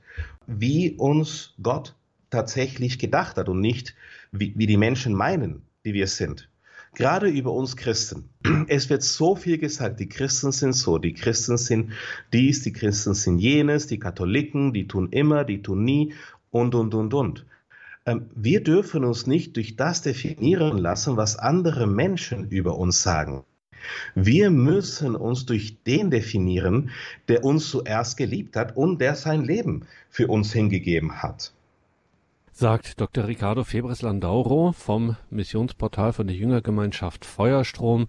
wie 0.47 0.91
uns 0.91 1.53
Gott 1.61 1.95
tatsächlich 2.29 2.99
gedacht 2.99 3.37
hat 3.37 3.49
und 3.49 3.61
nicht 3.61 3.95
wie, 4.31 4.53
wie 4.57 4.67
die 4.67 4.77
Menschen 4.77 5.13
meinen, 5.13 5.63
wie 5.83 5.93
wir 5.93 6.07
sind. 6.07 6.49
Gerade 6.95 7.27
über 7.27 7.51
uns 7.51 7.75
Christen. 7.75 8.29
Es 8.67 8.89
wird 8.89 9.01
so 9.01 9.35
viel 9.35 9.57
gesagt, 9.57 9.99
die 9.99 10.09
Christen 10.09 10.51
sind 10.51 10.73
so, 10.73 10.99
die 10.99 11.13
Christen 11.13 11.57
sind 11.57 11.91
dies, 12.31 12.61
die 12.61 12.73
Christen 12.73 13.15
sind 13.15 13.39
jenes, 13.39 13.87
die 13.87 13.99
Katholiken, 13.99 14.73
die 14.73 14.87
tun 14.87 15.09
immer, 15.09 15.43
die 15.43 15.61
tun 15.61 15.83
nie 15.83 16.13
und, 16.51 16.75
und, 16.75 16.93
und, 16.93 17.13
und. 17.13 17.45
Ähm, 18.05 18.27
wir 18.35 18.63
dürfen 18.63 19.05
uns 19.05 19.27
nicht 19.27 19.55
durch 19.55 19.75
das 19.75 20.01
definieren 20.01 20.77
lassen, 20.77 21.17
was 21.17 21.37
andere 21.37 21.87
Menschen 21.87 22.49
über 22.49 22.77
uns 22.77 23.01
sagen. 23.01 23.43
Wir 24.15 24.49
müssen 24.49 25.15
uns 25.15 25.45
durch 25.45 25.83
den 25.83 26.11
definieren, 26.11 26.91
der 27.27 27.43
uns 27.43 27.69
zuerst 27.69 28.17
geliebt 28.17 28.55
hat 28.55 28.77
und 28.77 29.01
der 29.01 29.15
sein 29.15 29.43
Leben 29.43 29.85
für 30.09 30.27
uns 30.27 30.53
hingegeben 30.53 31.21
hat. 31.21 31.53
Sagt 32.55 33.01
Dr. 33.01 33.25
Ricardo 33.25 33.63
Febres 33.63 34.03
Landauro 34.03 34.73
vom 34.73 35.15
Missionsportal 35.31 36.13
von 36.13 36.27
der 36.27 36.35
Jüngergemeinschaft 36.35 37.25
Feuerstrom. 37.25 38.07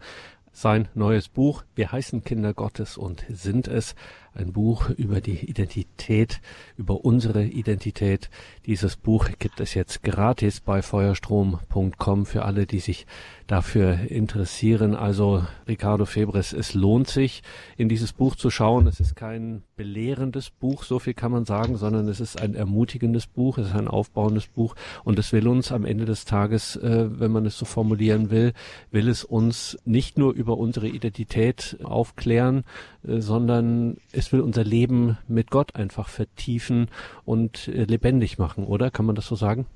Sein 0.52 0.88
neues 0.92 1.30
Buch 1.30 1.64
Wir 1.74 1.92
heißen 1.92 2.24
Kinder 2.24 2.52
Gottes 2.52 2.98
und 2.98 3.24
sind 3.30 3.68
es 3.68 3.94
ein 4.34 4.52
Buch 4.52 4.90
über 4.90 5.20
die 5.20 5.48
Identität, 5.48 6.40
über 6.76 7.04
unsere 7.04 7.44
Identität. 7.44 8.30
Dieses 8.66 8.96
Buch 8.96 9.28
gibt 9.38 9.60
es 9.60 9.74
jetzt 9.74 10.02
gratis 10.02 10.60
bei 10.60 10.82
feuerstrom.com 10.82 12.26
für 12.26 12.44
alle, 12.44 12.66
die 12.66 12.80
sich 12.80 13.06
dafür 13.46 14.10
interessieren. 14.10 14.94
Also 14.94 15.44
Ricardo 15.68 16.06
Febres, 16.06 16.52
es 16.52 16.74
lohnt 16.74 17.08
sich, 17.08 17.42
in 17.76 17.88
dieses 17.88 18.12
Buch 18.12 18.36
zu 18.36 18.50
schauen. 18.50 18.86
Es 18.86 19.00
ist 19.00 19.16
kein 19.16 19.62
belehrendes 19.76 20.50
Buch, 20.50 20.84
so 20.84 20.98
viel 20.98 21.14
kann 21.14 21.32
man 21.32 21.44
sagen, 21.44 21.76
sondern 21.76 22.08
es 22.08 22.20
ist 22.20 22.40
ein 22.40 22.54
ermutigendes 22.54 23.26
Buch, 23.26 23.58
es 23.58 23.68
ist 23.68 23.74
ein 23.74 23.88
aufbauendes 23.88 24.46
Buch 24.46 24.74
und 25.04 25.18
es 25.18 25.32
will 25.32 25.48
uns 25.48 25.72
am 25.72 25.84
Ende 25.84 26.04
des 26.04 26.24
Tages, 26.24 26.76
äh, 26.76 27.06
wenn 27.20 27.32
man 27.32 27.44
es 27.44 27.58
so 27.58 27.64
formulieren 27.64 28.30
will, 28.30 28.52
will 28.90 29.08
es 29.08 29.24
uns 29.24 29.78
nicht 29.84 30.16
nur 30.16 30.32
über 30.32 30.56
unsere 30.56 30.88
Identität 30.88 31.76
aufklären, 31.82 32.64
äh, 33.06 33.20
sondern 33.20 33.96
es 34.12 34.23
will 34.32 34.40
unser 34.40 34.64
Leben 34.64 35.18
mit 35.28 35.50
Gott 35.50 35.74
einfach 35.76 36.08
vertiefen 36.08 36.90
und 37.24 37.68
äh, 37.68 37.84
lebendig 37.84 38.38
machen, 38.38 38.64
oder? 38.64 38.90
Kann 38.90 39.06
man 39.06 39.14
das 39.14 39.26
so 39.26 39.36
sagen? 39.36 39.66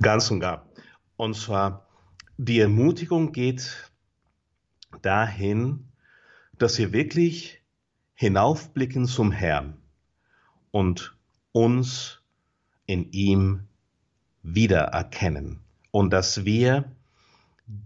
Ganz 0.00 0.30
und 0.30 0.40
gar. 0.40 0.66
Und 1.16 1.36
zwar, 1.36 1.86
die 2.36 2.60
Ermutigung 2.60 3.32
geht 3.32 3.90
dahin, 5.02 5.88
dass 6.58 6.78
wir 6.78 6.92
wirklich 6.92 7.62
hinaufblicken 8.14 9.06
zum 9.06 9.32
Herrn 9.32 9.76
und 10.70 11.16
uns 11.52 12.20
in 12.86 13.10
ihm 13.12 13.66
wiedererkennen 14.42 15.60
und 15.90 16.10
dass 16.10 16.44
wir 16.44 16.90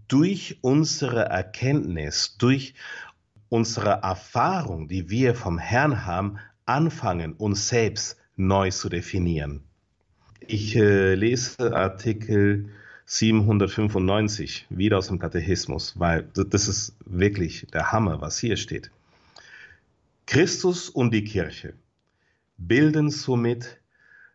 durch 0.07 0.59
unsere 0.61 1.25
Erkenntnis, 1.25 2.37
durch 2.37 2.75
unsere 3.51 4.01
Erfahrung, 4.01 4.87
die 4.87 5.09
wir 5.09 5.35
vom 5.35 5.57
Herrn 5.59 6.05
haben, 6.05 6.39
anfangen, 6.65 7.33
uns 7.33 7.67
selbst 7.67 8.17
neu 8.37 8.71
zu 8.71 8.87
definieren. 8.87 9.61
Ich 10.39 10.73
äh, 10.77 11.15
lese 11.15 11.75
Artikel 11.75 12.69
795 13.05 14.67
wieder 14.69 14.99
aus 14.99 15.07
dem 15.07 15.19
Katechismus, 15.19 15.99
weil 15.99 16.23
das 16.33 16.69
ist 16.69 16.95
wirklich 17.05 17.67
der 17.73 17.91
Hammer, 17.91 18.21
was 18.21 18.39
hier 18.39 18.55
steht. 18.55 18.89
Christus 20.25 20.87
und 20.87 21.13
die 21.13 21.25
Kirche 21.25 21.73
bilden 22.57 23.09
somit 23.09 23.81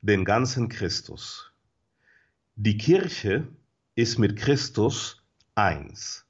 den 0.03 0.27
ganzen 0.27 0.69
Christus. 0.69 1.53
Die 2.55 2.77
Kirche 2.77 3.49
ist 3.95 4.19
mit 4.19 4.37
Christus 4.37 5.23
eins. 5.55 6.26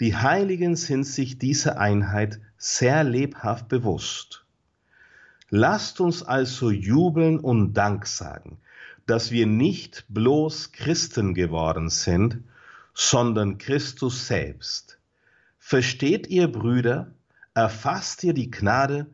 Die 0.00 0.14
Heiligen 0.14 0.76
sind 0.76 1.02
sich 1.02 1.40
dieser 1.40 1.80
Einheit 1.80 2.40
sehr 2.56 3.02
lebhaft 3.02 3.68
bewusst. 3.68 4.44
Lasst 5.50 6.00
uns 6.00 6.22
also 6.22 6.70
jubeln 6.70 7.40
und 7.40 7.74
Dank 7.74 8.06
sagen, 8.06 8.58
dass 9.06 9.32
wir 9.32 9.46
nicht 9.46 10.04
bloß 10.08 10.70
Christen 10.70 11.34
geworden 11.34 11.88
sind, 11.88 12.44
sondern 12.94 13.58
Christus 13.58 14.28
selbst. 14.28 15.00
Versteht 15.58 16.28
ihr, 16.28 16.46
Brüder, 16.46 17.10
erfasst 17.54 18.22
ihr 18.22 18.34
die 18.34 18.52
Gnade, 18.52 19.06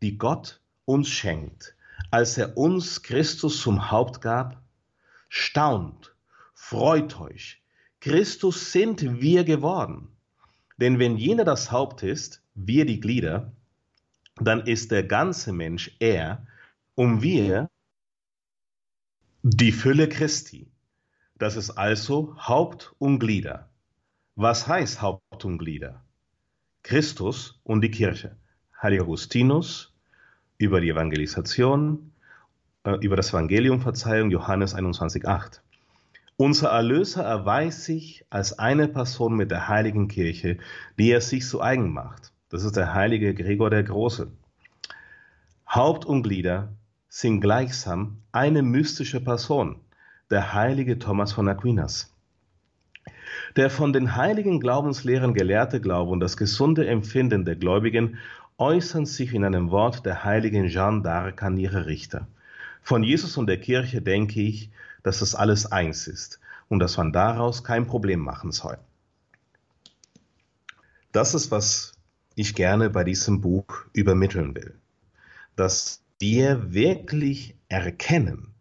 die 0.00 0.18
Gott 0.18 0.60
uns 0.84 1.08
schenkt, 1.08 1.76
als 2.10 2.36
er 2.36 2.56
uns 2.56 3.02
Christus 3.02 3.60
zum 3.60 3.92
Haupt 3.92 4.20
gab? 4.20 4.60
Staunt, 5.28 6.16
freut 6.52 7.20
euch, 7.20 7.62
Christus 8.00 8.72
sind 8.72 9.20
wir 9.20 9.44
geworden. 9.44 10.08
Denn 10.82 10.98
wenn 10.98 11.16
jener 11.16 11.44
das 11.44 11.70
Haupt 11.70 12.02
ist, 12.02 12.42
wir 12.56 12.84
die 12.84 12.98
Glieder, 12.98 13.52
dann 14.34 14.66
ist 14.66 14.90
der 14.90 15.04
ganze 15.04 15.52
Mensch 15.52 15.94
er 16.00 16.44
und 16.96 17.22
wir 17.22 17.70
die 19.44 19.70
Fülle 19.70 20.08
Christi. 20.08 20.72
Das 21.38 21.54
ist 21.54 21.70
also 21.70 22.36
Haupt 22.36 22.96
und 22.98 23.20
Glieder. 23.20 23.70
Was 24.34 24.66
heißt 24.66 25.00
Haupt 25.00 25.44
und 25.44 25.58
Glieder? 25.58 26.04
Christus 26.82 27.60
und 27.62 27.82
die 27.82 27.92
Kirche. 27.92 28.36
Heiliger 28.82 29.04
Augustinus 29.04 29.94
über 30.58 30.80
die 30.80 30.90
Evangelisation, 30.90 32.10
äh, 32.82 32.96
über 33.02 33.14
das 33.14 33.28
Evangelium 33.30 33.80
Verzeihung, 33.80 34.32
Johannes 34.32 34.74
21,8. 34.74 35.60
Unser 36.36 36.70
Erlöser 36.70 37.22
erweist 37.22 37.84
sich 37.84 38.24
als 38.30 38.58
eine 38.58 38.88
Person 38.88 39.36
mit 39.36 39.50
der 39.50 39.68
heiligen 39.68 40.08
Kirche, 40.08 40.58
die 40.98 41.10
er 41.10 41.20
sich 41.20 41.46
zu 41.46 41.60
eigen 41.60 41.92
macht. 41.92 42.32
Das 42.48 42.64
ist 42.64 42.76
der 42.76 42.94
heilige 42.94 43.34
Gregor 43.34 43.70
der 43.70 43.82
Große. 43.82 44.28
Haupt 45.68 46.04
und 46.04 46.22
Glieder 46.22 46.68
sind 47.08 47.40
gleichsam 47.40 48.18
eine 48.32 48.62
mystische 48.62 49.20
Person, 49.20 49.76
der 50.30 50.54
heilige 50.54 50.98
Thomas 50.98 51.32
von 51.32 51.48
Aquinas. 51.48 52.12
Der 53.56 53.70
von 53.70 53.92
den 53.92 54.16
heiligen 54.16 54.60
Glaubenslehren 54.60 55.34
gelehrte 55.34 55.80
Glaube 55.80 56.10
und 56.10 56.20
das 56.20 56.36
gesunde 56.36 56.86
Empfinden 56.86 57.44
der 57.44 57.56
Gläubigen 57.56 58.18
äußern 58.58 59.06
sich 59.06 59.34
in 59.34 59.44
einem 59.44 59.70
Wort 59.70 60.06
der 60.06 60.24
heiligen 60.24 60.68
Jeanne 60.68 61.02
d'Arc 61.02 61.42
an 61.42 61.58
ihre 61.58 61.86
Richter. 61.86 62.26
Von 62.82 63.02
Jesus 63.02 63.36
und 63.36 63.46
der 63.46 63.58
Kirche 63.58 64.02
denke 64.02 64.40
ich, 64.40 64.70
dass 65.02 65.20
das 65.20 65.34
alles 65.34 65.70
eins 65.70 66.06
ist 66.06 66.40
und 66.68 66.78
dass 66.78 66.96
man 66.96 67.12
daraus 67.12 67.64
kein 67.64 67.86
Problem 67.86 68.20
machen 68.20 68.52
soll. 68.52 68.78
Das 71.12 71.34
ist, 71.34 71.50
was 71.50 71.92
ich 72.34 72.54
gerne 72.54 72.88
bei 72.90 73.04
diesem 73.04 73.40
Buch 73.40 73.84
übermitteln 73.92 74.54
will. 74.54 74.74
Dass 75.56 76.02
wir 76.18 76.72
wirklich 76.72 77.56
erkennen, 77.68 78.54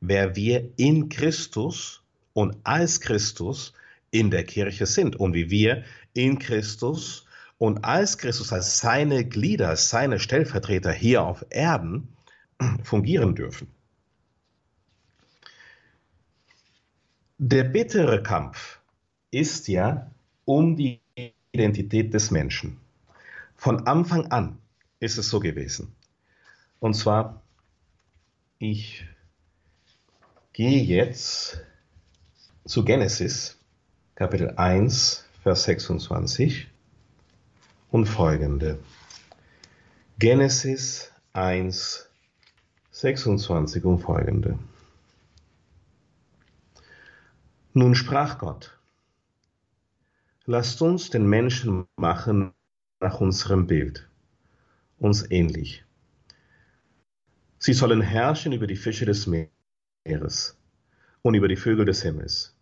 wer 0.00 0.36
wir 0.36 0.70
in 0.76 1.08
Christus 1.08 2.02
und 2.34 2.56
als 2.64 3.00
Christus 3.00 3.72
in 4.10 4.30
der 4.30 4.44
Kirche 4.44 4.86
sind 4.86 5.16
und 5.16 5.34
wie 5.34 5.48
wir 5.48 5.84
in 6.12 6.38
Christus 6.38 7.26
und 7.58 7.84
als 7.84 8.18
Christus, 8.18 8.52
als 8.52 8.78
seine 8.78 9.24
Glieder, 9.24 9.74
seine 9.76 10.18
Stellvertreter 10.18 10.92
hier 10.92 11.22
auf 11.22 11.46
Erden 11.50 12.08
fungieren 12.82 13.34
dürfen. 13.34 13.73
Der 17.38 17.64
bittere 17.64 18.22
Kampf 18.22 18.78
ist 19.32 19.66
ja 19.66 20.08
um 20.44 20.76
die 20.76 21.00
Identität 21.50 22.14
des 22.14 22.30
Menschen. 22.30 22.80
Von 23.56 23.88
Anfang 23.88 24.26
an 24.30 24.58
ist 25.00 25.18
es 25.18 25.30
so 25.30 25.40
gewesen. 25.40 25.96
Und 26.78 26.94
zwar, 26.94 27.42
ich 28.58 29.04
gehe 30.52 30.80
jetzt 30.84 31.60
zu 32.64 32.84
Genesis, 32.84 33.58
Kapitel 34.14 34.50
1, 34.50 35.24
Vers 35.42 35.64
26 35.64 36.68
und 37.90 38.06
folgende. 38.06 38.78
Genesis 40.20 41.10
1, 41.32 42.08
26 42.92 43.84
und 43.84 43.98
folgende. 43.98 44.56
Nun 47.76 47.96
sprach 47.96 48.38
Gott, 48.38 48.78
lasst 50.44 50.80
uns 50.80 51.10
den 51.10 51.26
Menschen 51.26 51.88
machen 51.96 52.52
nach 53.00 53.20
unserem 53.20 53.66
Bild, 53.66 54.08
uns 54.96 55.28
ähnlich. 55.28 55.84
Sie 57.58 57.72
sollen 57.72 58.00
herrschen 58.00 58.52
über 58.52 58.68
die 58.68 58.76
Fische 58.76 59.06
des 59.06 59.26
Meeres 59.26 60.56
und 61.22 61.34
über 61.34 61.48
die 61.48 61.56
Vögel 61.56 61.84
des 61.84 62.02
Himmels, 62.02 62.54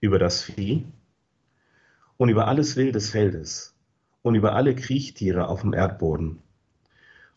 über 0.00 0.18
das 0.18 0.42
Vieh 0.42 0.84
und 2.18 2.28
über 2.28 2.46
alles 2.46 2.76
Wild 2.76 2.94
des 2.94 3.08
Feldes 3.08 3.74
und 4.20 4.34
über 4.34 4.54
alle 4.54 4.74
Kriechtiere 4.74 5.48
auf 5.48 5.62
dem 5.62 5.72
Erdboden. 5.72 6.42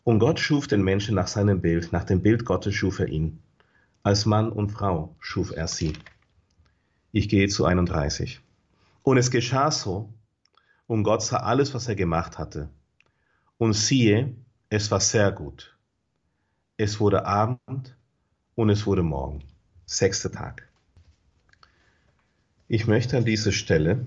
Und 0.04 0.18
Gott 0.18 0.38
schuf 0.38 0.66
den 0.66 0.82
Menschen 0.82 1.14
nach 1.14 1.28
seinem 1.28 1.62
Bild, 1.62 1.92
nach 1.92 2.04
dem 2.04 2.20
Bild 2.20 2.44
Gottes 2.44 2.74
schuf 2.74 2.98
er 2.98 3.08
ihn. 3.08 3.38
Als 4.02 4.26
Mann 4.26 4.52
und 4.52 4.68
Frau 4.68 5.16
schuf 5.18 5.50
er 5.56 5.66
sie. 5.66 5.94
Ich 7.12 7.28
gehe 7.28 7.48
zu 7.48 7.64
31. 7.64 8.40
Und 9.02 9.18
es 9.18 9.30
geschah 9.30 9.70
so, 9.70 10.12
und 10.86 11.02
Gott 11.02 11.22
sah 11.22 11.38
alles, 11.38 11.74
was 11.74 11.88
er 11.88 11.94
gemacht 11.94 12.38
hatte. 12.38 12.68
Und 13.58 13.72
siehe, 13.72 14.34
es 14.68 14.90
war 14.90 15.00
sehr 15.00 15.32
gut. 15.32 15.76
Es 16.76 17.00
wurde 17.00 17.24
Abend 17.24 17.96
und 18.54 18.70
es 18.70 18.86
wurde 18.86 19.02
Morgen. 19.02 19.42
Sechster 19.86 20.30
Tag. 20.30 20.68
Ich 22.68 22.86
möchte 22.86 23.16
an 23.16 23.24
dieser 23.24 23.52
Stelle 23.52 24.06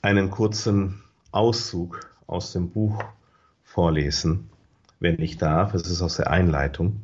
einen 0.00 0.30
kurzen 0.30 1.02
Auszug 1.30 2.10
aus 2.26 2.52
dem 2.52 2.70
Buch 2.70 3.04
vorlesen, 3.64 4.48
wenn 4.98 5.20
ich 5.20 5.36
darf. 5.36 5.74
Es 5.74 5.86
ist 5.88 6.00
aus 6.00 6.16
der 6.16 6.30
Einleitung. 6.30 7.02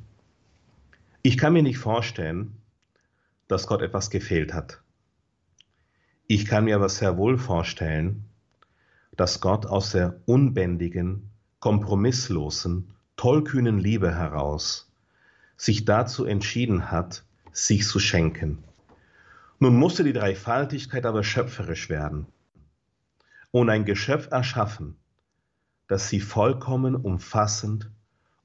Ich 1.22 1.36
kann 1.36 1.52
mir 1.52 1.62
nicht 1.62 1.78
vorstellen, 1.78 2.56
dass 3.52 3.66
Gott 3.66 3.82
etwas 3.82 4.08
gefehlt 4.08 4.54
hat. 4.54 4.82
Ich 6.26 6.46
kann 6.46 6.64
mir 6.64 6.76
aber 6.76 6.88
sehr 6.88 7.18
wohl 7.18 7.36
vorstellen, 7.36 8.24
dass 9.14 9.40
Gott 9.42 9.66
aus 9.66 9.92
der 9.92 10.20
unbändigen, 10.24 11.30
kompromisslosen, 11.60 12.94
tollkühnen 13.16 13.78
Liebe 13.78 14.14
heraus 14.14 14.90
sich 15.58 15.84
dazu 15.84 16.24
entschieden 16.24 16.90
hat, 16.90 17.24
sich 17.52 17.86
zu 17.86 17.98
schenken. 17.98 18.64
Nun 19.58 19.76
musste 19.76 20.02
die 20.02 20.14
Dreifaltigkeit 20.14 21.04
aber 21.04 21.22
schöpferisch 21.22 21.90
werden 21.90 22.26
und 23.50 23.68
ein 23.68 23.84
Geschöpf 23.84 24.28
erschaffen, 24.30 24.96
das 25.88 26.08
sie 26.08 26.20
vollkommen 26.20 26.96
umfassend 26.96 27.90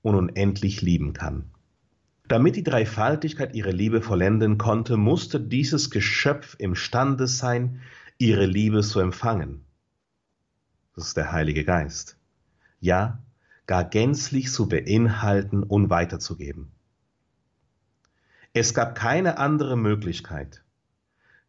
und 0.02 0.16
unendlich 0.16 0.82
lieben 0.82 1.14
kann. 1.14 1.50
Damit 2.28 2.58
die 2.58 2.64
Dreifaltigkeit 2.64 3.56
ihre 3.56 3.72
Liebe 3.72 4.02
vollenden 4.02 4.58
konnte, 4.58 4.98
musste 4.98 5.40
dieses 5.40 5.90
Geschöpf 5.90 6.56
imstande 6.60 7.28
sein, 7.28 7.80
ihre 8.18 8.46
Liebe 8.46 8.82
zu 8.82 9.00
empfangen. 9.00 9.64
Das 10.94 11.08
ist 11.08 11.18
der 11.18 11.32
Heilige 11.32 11.64
Geist. 11.64 12.18
Ja, 12.82 13.24
gar 13.66 13.86
gänzlich 13.86 14.52
zu 14.52 14.68
beinhalten 14.68 15.64
und 15.64 15.90
weiterzugeben. 15.90 16.72
Es 18.54 18.74
gab 18.74 18.96
keine 18.96 19.38
andere 19.38 19.78
Möglichkeit, 19.78 20.64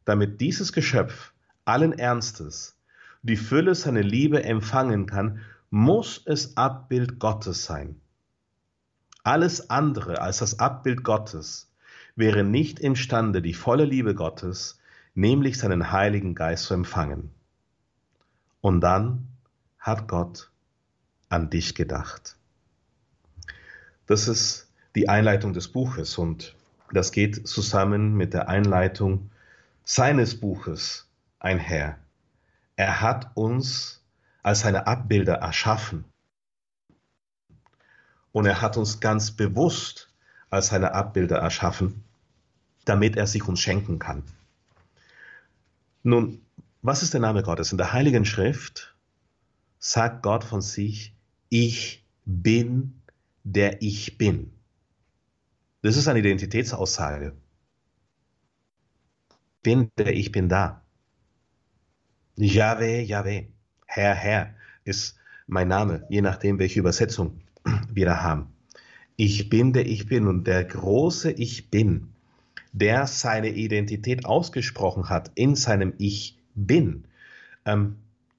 damit 0.05 0.41
dieses 0.41 0.73
Geschöpf 0.73 1.33
allen 1.65 1.93
Ernstes 1.93 2.79
die 3.23 3.37
Fülle 3.37 3.75
seiner 3.75 4.03
Liebe 4.03 4.45
empfangen 4.45 5.07
kann, 5.07 5.41
muss 5.71 6.23
es 6.25 6.57
Abbild 6.57 7.19
Gottes 7.19 7.65
sein. 7.65 8.01
Alles 9.25 9.71
andere 9.71 10.21
als 10.21 10.39
das 10.39 10.59
Abbild 10.59 11.05
Gottes 11.05 11.71
wäre 12.17 12.45
nicht 12.45 12.81
imstande, 12.81 13.43
die 13.43 13.55
volle 13.55 13.85
Liebe 13.85 14.15
Gottes, 14.15 14.81
nämlich 15.15 15.59
seinen 15.59 15.93
Heiligen 15.93 16.35
Geist 16.35 16.65
zu 16.65 16.75
empfangen. 16.75 17.31
Und 18.61 18.81
dann 18.81 19.29
hat 19.79 20.09
Gott 20.09 20.51
an 21.29 21.51
dich 21.51 21.75
gedacht. 21.75 22.37
Das 24.07 24.29
ist 24.29 24.73
die 24.95 25.09
Einleitung 25.09 25.53
des 25.53 25.69
Buches 25.69 26.19
und 26.19 26.57
das 26.93 27.13
geht 27.13 27.47
zusammen 27.47 28.17
mit 28.17 28.33
der 28.33 28.49
Einleitung 28.49 29.31
seines 29.85 30.41
Buches 30.41 31.09
einher. 31.39 31.99
Er 32.77 33.01
hat 33.01 33.31
uns 33.35 34.03
als 34.43 34.61
seine 34.61 34.87
Abbilder 34.87 35.35
erschaffen 35.35 36.05
und 38.33 38.47
er 38.47 38.61
hat 38.61 38.77
uns 38.77 39.01
ganz 39.01 39.31
bewusst 39.31 40.13
als 40.51 40.69
seine 40.69 40.95
Abbilder 40.95 41.39
erschaffen, 41.39 42.05
damit 42.85 43.17
er 43.17 43.27
sich 43.27 43.47
uns 43.47 43.61
schenken 43.61 43.99
kann. 43.99 44.23
Nun, 46.03 46.41
was 46.83 47.03
ist 47.03 47.13
der 47.13 47.21
Name 47.21 47.43
Gottes? 47.43 47.73
In 47.73 47.79
der 47.79 47.93
Heiligen 47.93 48.25
Schrift 48.25 48.95
sagt 49.79 50.23
Gott 50.23 50.45
von 50.45 50.63
sich, 50.63 51.15
ich 51.49 52.05
bin 52.25 53.01
der 53.45 53.83
ich 53.83 54.19
bin. 54.19 54.53
Das 55.83 55.97
ist 55.97 56.09
eine 56.09 56.19
Identitätsaussage. 56.19 57.37
Bin 59.63 59.91
der 59.97 60.13
ich 60.15 60.33
bin 60.33 60.49
da. 60.49 60.83
Yahweh, 62.37 63.03
Yahweh, 63.03 63.49
Herr, 63.87 64.15
Herr 64.15 64.55
ist 64.85 65.17
mein 65.47 65.69
Name, 65.69 66.07
je 66.09 66.21
nachdem, 66.21 66.59
welche 66.59 66.81
Übersetzung 66.81 67.41
wir 67.93 68.23
haben. 68.23 68.47
Ich 69.17 69.49
bin 69.49 69.73
der 69.73 69.87
Ich 69.87 70.07
bin 70.07 70.27
und 70.27 70.47
der 70.47 70.65
große 70.65 71.33
Ich 71.33 71.71
bin, 71.71 72.09
der 72.73 73.07
seine 73.07 73.49
Identität 73.49 74.25
ausgesprochen 74.25 75.09
hat 75.09 75.33
in 75.35 75.57
seinem 75.57 75.93
Ich 75.99 76.39
bin. 76.55 77.05
Ähm, 77.65 77.97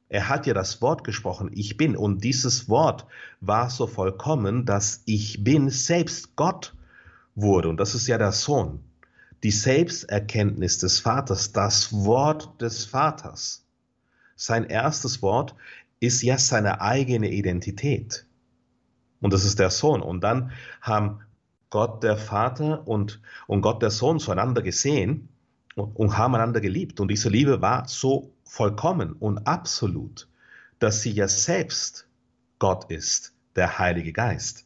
er 0.10 0.28
hat 0.28 0.48
ja 0.48 0.54
das 0.54 0.82
Wort 0.82 1.04
gesprochen, 1.04 1.52
ich 1.54 1.78
bin. 1.78 1.96
Und 1.96 2.24
dieses 2.24 2.68
Wort 2.68 3.06
war 3.42 3.70
so 3.70 3.86
vollkommen, 3.86 4.66
dass 4.66 5.04
ich 5.06 5.44
bin 5.44 5.70
selbst 5.70 6.36
Gott 6.36 6.74
wurde. 7.36 7.70
Und 7.70 7.80
das 7.80 7.94
ist 7.94 8.08
ja 8.08 8.18
der 8.18 8.32
Sohn. 8.32 8.80
Die 9.44 9.52
Selbsterkenntnis 9.52 10.80
des 10.80 11.00
Vaters, 11.00 11.52
das 11.52 11.94
Wort 11.94 12.60
des 12.62 12.86
Vaters. 12.86 13.64
Sein 14.36 14.66
erstes 14.66 15.22
Wort 15.22 15.56
ist 16.00 16.24
ja 16.24 16.38
seine 16.38 16.82
eigene 16.82 17.30
Identität. 17.30 18.26
Und 19.22 19.34
das 19.34 19.46
ist 19.46 19.60
der 19.60 19.70
Sohn. 19.70 20.02
Und 20.02 20.22
dann 20.22 20.52
haben 20.82 21.22
Gott 21.70 22.04
der 22.04 22.18
Vater 22.18 22.88
und, 22.88 23.22
und 23.48 23.62
Gott 23.62 23.82
der 23.82 23.92
Sohn 23.92 24.20
zueinander 24.20 24.62
gesehen 24.62 25.30
und, 25.76 25.96
und 25.96 26.18
haben 26.18 26.36
einander 26.36 26.62
geliebt. 26.62 27.00
Und 27.00 27.10
diese 27.10 27.30
Liebe 27.30 27.62
war 27.62 27.88
so 27.88 28.34
vollkommen 28.44 29.14
und 29.14 29.46
absolut, 29.46 30.28
dass 30.80 31.02
sie 31.02 31.12
ja 31.12 31.28
selbst 31.28 32.08
Gott 32.58 32.90
ist, 32.92 33.34
der 33.56 33.80
Heilige 33.80 34.14
Geist. 34.14 34.66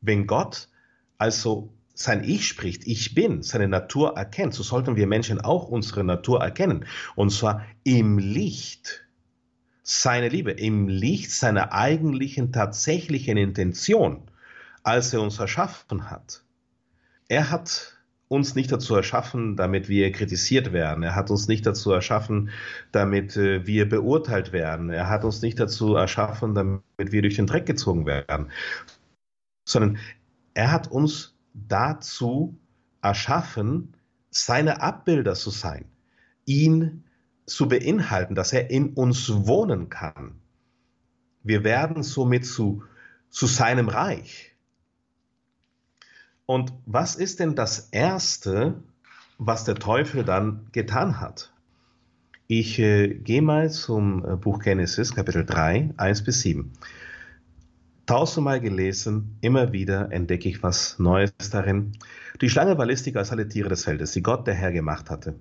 Wenn 0.00 0.26
Gott 0.26 0.68
also 1.18 1.72
sein 1.94 2.24
Ich 2.24 2.48
spricht, 2.48 2.86
ich 2.86 3.14
bin, 3.14 3.42
seine 3.42 3.68
Natur 3.68 4.16
erkennt, 4.16 4.54
so 4.54 4.62
sollten 4.62 4.96
wir 4.96 5.06
Menschen 5.06 5.40
auch 5.40 5.68
unsere 5.68 6.04
Natur 6.04 6.40
erkennen. 6.40 6.86
Und 7.14 7.30
zwar 7.30 7.64
im 7.84 8.18
Licht 8.18 9.04
seine 9.82 10.28
Liebe, 10.28 10.52
im 10.52 10.88
Licht 10.88 11.30
seiner 11.30 11.72
eigentlichen, 11.72 12.52
tatsächlichen 12.52 13.36
Intention, 13.36 14.22
als 14.82 15.12
er 15.12 15.22
uns 15.22 15.38
erschaffen 15.38 16.10
hat. 16.10 16.44
Er 17.28 17.50
hat 17.50 17.98
uns 18.28 18.54
nicht 18.54 18.72
dazu 18.72 18.94
erschaffen, 18.94 19.56
damit 19.56 19.88
wir 19.88 20.10
kritisiert 20.10 20.72
werden. 20.72 21.02
Er 21.02 21.14
hat 21.14 21.30
uns 21.30 21.48
nicht 21.48 21.66
dazu 21.66 21.92
erschaffen, 21.92 22.48
damit 22.90 23.36
äh, 23.36 23.66
wir 23.66 23.86
beurteilt 23.86 24.52
werden. 24.52 24.88
Er 24.88 25.10
hat 25.10 25.24
uns 25.24 25.42
nicht 25.42 25.60
dazu 25.60 25.96
erschaffen, 25.96 26.54
damit 26.54 27.12
wir 27.12 27.20
durch 27.20 27.36
den 27.36 27.46
Dreck 27.46 27.66
gezogen 27.66 28.06
werden, 28.06 28.50
sondern 29.68 29.98
er 30.54 30.72
hat 30.72 30.88
uns 30.88 31.36
dazu 31.52 32.58
erschaffen, 33.02 33.96
seine 34.30 34.80
Abbilder 34.80 35.34
zu 35.34 35.50
sein, 35.50 35.84
ihn 36.46 37.04
zu 37.46 37.68
beinhalten, 37.68 38.34
dass 38.34 38.52
er 38.52 38.70
in 38.70 38.90
uns 38.94 39.46
wohnen 39.46 39.88
kann. 39.88 40.40
Wir 41.42 41.64
werden 41.64 42.02
somit 42.02 42.46
zu, 42.46 42.84
zu 43.30 43.46
seinem 43.46 43.88
Reich. 43.88 44.54
Und 46.46 46.72
was 46.86 47.16
ist 47.16 47.40
denn 47.40 47.54
das 47.54 47.88
Erste, 47.90 48.82
was 49.38 49.64
der 49.64 49.76
Teufel 49.76 50.24
dann 50.24 50.68
getan 50.72 51.20
hat? 51.20 51.52
Ich 52.46 52.78
äh, 52.78 53.08
gehe 53.08 53.42
mal 53.42 53.70
zum 53.70 54.24
äh, 54.24 54.36
Buch 54.36 54.58
Genesis, 54.58 55.14
Kapitel 55.14 55.46
3, 55.46 55.94
1 55.96 56.24
bis 56.24 56.42
7. 56.42 56.72
Tausendmal 58.04 58.60
gelesen, 58.60 59.38
immer 59.40 59.72
wieder 59.72 60.12
entdecke 60.12 60.48
ich 60.48 60.62
was 60.62 60.98
Neues 60.98 61.32
darin. 61.50 61.92
Die 62.40 62.50
Schlange 62.50 62.76
war 62.76 62.84
listiger 62.84 63.20
als 63.20 63.30
alle 63.30 63.48
Tiere 63.48 63.68
des 63.68 63.84
Feldes, 63.84 64.12
die 64.12 64.22
Gott 64.22 64.46
der 64.46 64.54
Herr 64.54 64.72
gemacht 64.72 65.08
hatte. 65.08 65.36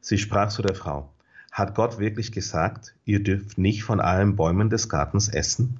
Sie 0.00 0.18
sprach 0.18 0.48
zu 0.50 0.60
der 0.60 0.74
Frau, 0.74 1.12
hat 1.50 1.74
Gott 1.74 1.98
wirklich 1.98 2.32
gesagt, 2.32 2.94
ihr 3.04 3.22
dürft 3.22 3.58
nicht 3.58 3.82
von 3.82 4.00
allen 4.00 4.36
Bäumen 4.36 4.70
des 4.70 4.88
Gartens 4.88 5.28
essen? 5.28 5.78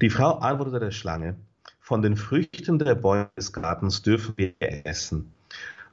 Die 0.00 0.10
Frau 0.10 0.38
antwortete 0.38 0.80
der 0.80 0.90
Schlange, 0.90 1.36
von 1.80 2.02
den 2.02 2.16
Früchten 2.16 2.78
der 2.78 2.94
Bäume 2.94 3.30
des 3.36 3.52
Gartens 3.52 4.02
dürfen 4.02 4.34
wir 4.36 4.54
essen. 4.60 5.32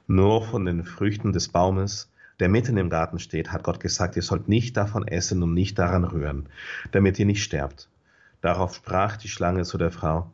Nur 0.07 0.43
von 0.43 0.65
den 0.65 0.83
Früchten 0.83 1.33
des 1.33 1.49
Baumes, 1.49 2.11
der 2.39 2.49
mitten 2.49 2.77
im 2.77 2.89
Garten 2.89 3.19
steht, 3.19 3.51
hat 3.51 3.63
Gott 3.63 3.79
gesagt, 3.79 4.15
ihr 4.15 4.21
sollt 4.21 4.47
nicht 4.47 4.77
davon 4.77 5.07
essen 5.07 5.43
und 5.43 5.53
nicht 5.53 5.77
daran 5.77 6.03
rühren, 6.03 6.47
damit 6.91 7.19
ihr 7.19 7.25
nicht 7.25 7.43
sterbt. 7.43 7.89
Darauf 8.41 8.75
sprach 8.75 9.17
die 9.17 9.27
Schlange 9.27 9.63
zu 9.63 9.77
der 9.77 9.91
Frau, 9.91 10.31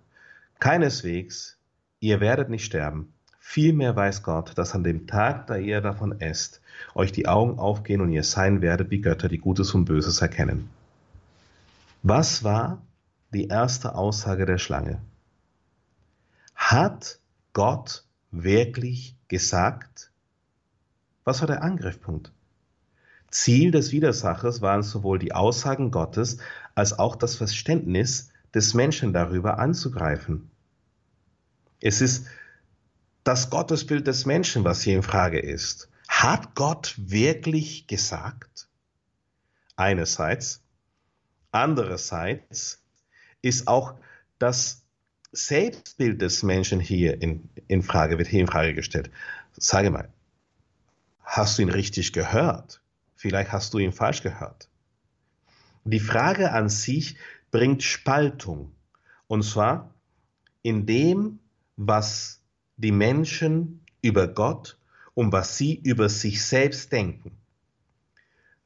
keineswegs, 0.60 1.58
ihr 2.00 2.20
werdet 2.20 2.50
nicht 2.50 2.66
sterben. 2.66 3.15
Vielmehr 3.48 3.96
weiß 3.96 4.24
Gott, 4.24 4.58
dass 4.58 4.74
an 4.74 4.84
dem 4.84 5.06
Tag, 5.06 5.46
da 5.48 5.56
ihr 5.56 5.80
davon 5.80 6.20
esst, 6.20 6.62
euch 6.94 7.12
die 7.12 7.28
Augen 7.28 7.58
aufgehen 7.60 8.02
und 8.02 8.12
ihr 8.12 8.24
sein 8.24 8.62
werdet 8.62 8.90
wie 8.90 9.00
Götter, 9.00 9.30
die 9.30 9.38
Gutes 9.38 9.74
und 9.76 9.86
Böses 9.86 10.20
erkennen. 10.20 10.70
Was 12.02 12.44
war 12.44 12.82
die 13.32 13.48
erste 13.48 13.96
Aussage 13.96 14.46
der 14.46 14.58
Schlange? 14.58 15.00
Hat 16.56 17.20
Gott 17.54 18.04
wirklich 18.32 19.16
gesagt? 19.28 20.12
Was 21.24 21.40
war 21.40 21.48
der 21.48 21.62
Angriffspunkt? 21.62 22.34
Ziel 23.30 23.70
des 23.72 23.92
Widersachers 23.92 24.62
waren 24.62 24.82
sowohl 24.82 25.20
die 25.20 25.34
Aussagen 25.34 25.92
Gottes 25.92 26.40
als 26.74 26.98
auch 26.98 27.16
das 27.16 27.36
Verständnis 27.36 28.32
des 28.54 28.74
Menschen 28.74 29.14
darüber 29.14 29.60
anzugreifen. 29.60 30.50
Es 31.80 32.02
ist 32.02 32.26
das 33.26 33.50
Gottesbild 33.50 34.08
des 34.08 34.26
Menschen, 34.26 34.64
was 34.64 34.84
hier 34.84 34.96
in 34.96 35.04
Frage 35.04 35.40
ist. 35.40 35.90
Hat 36.08 36.56
Gott 36.56 36.94
wirklich 36.98 37.88
gesagt? 37.88 38.70
Einerseits. 39.76 40.64
Andererseits 41.52 42.84
ist 43.42 43.68
auch 43.68 43.96
das 44.38 44.84
Selbstbild 45.32 46.22
des 46.22 46.44
Menschen 46.44 46.80
hier 46.80 47.22
in, 47.22 47.50
in 47.68 47.82
Frage, 47.82 48.18
wird 48.20 48.28
hier 48.28 48.42
in 48.42 48.48
Frage 48.48 48.76
gestellt. 48.76 49.10
Sage 49.58 49.90
mal, 49.90 50.14
hast 51.24 51.58
du 51.58 51.64
ihn 51.64 51.70
richtig 51.70 52.14
gehört? 52.14 52.80
Vielleicht 53.16 53.52
hast 53.52 53.74
du 53.74 53.80
ihn 53.80 53.92
falsch 53.92 54.22
gehört. 54.22 54.70
Die 55.84 56.00
Frage 56.00 56.52
an 56.52 56.70
sich 56.70 57.18
bringt 57.50 57.82
Spaltung. 57.82 58.72
Und 59.28 59.44
zwar 59.44 59.94
in 60.62 60.86
dem, 60.86 61.40
was 61.76 62.45
die 62.78 62.92
Menschen 62.92 63.82
über 64.02 64.28
Gott 64.28 64.78
und 65.14 65.32
was 65.32 65.58
sie 65.58 65.76
über 65.76 66.10
sich 66.10 66.46
selbst 66.46 66.92
denken. 66.92 67.38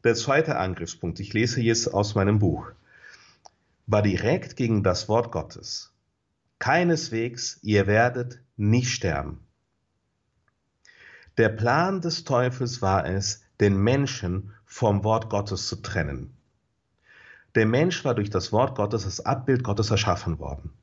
Der 0.04 0.16
zweite 0.16 0.58
Angriffspunkt, 0.58 1.20
ich 1.20 1.34
lese 1.34 1.62
jetzt 1.62 1.94
aus 1.94 2.16
meinem 2.16 2.40
Buch, 2.40 2.72
war 3.86 4.02
direkt 4.02 4.56
gegen 4.56 4.84
das 4.84 5.10
Wort 5.10 5.32
Gottes. 5.32 5.94
Keineswegs, 6.58 7.60
ihr 7.62 7.88
werdet 7.88 8.40
nicht 8.58 8.92
sterben. 8.92 9.40
Der 11.38 11.50
Plan 11.50 12.02
des 12.02 12.24
Teufels 12.24 12.82
war 12.82 13.06
es, 13.06 13.44
den 13.60 13.78
Menschen 13.78 14.54
vom 14.66 15.04
Wort 15.04 15.30
Gottes 15.30 15.68
zu 15.68 15.78
trennen. 15.78 16.36
Der 17.56 17.66
Mensch 17.66 18.04
war 18.06 18.16
durch 18.16 18.30
das 18.30 18.52
Wort 18.52 18.76
Gottes 18.76 19.06
als 19.06 19.26
Abbild 19.26 19.64
Gottes 19.64 19.92
erschaffen 19.92 20.40
worden 20.40 20.74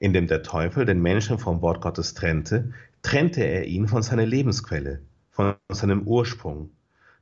indem 0.00 0.26
der 0.26 0.42
Teufel 0.42 0.86
den 0.86 1.00
Menschen 1.00 1.38
vom 1.38 1.62
Wort 1.62 1.80
Gottes 1.80 2.14
trennte, 2.14 2.72
trennte 3.02 3.44
er 3.44 3.66
ihn 3.66 3.86
von 3.86 4.02
seiner 4.02 4.26
Lebensquelle, 4.26 5.02
von 5.30 5.54
seinem 5.68 6.02
Ursprung, 6.08 6.70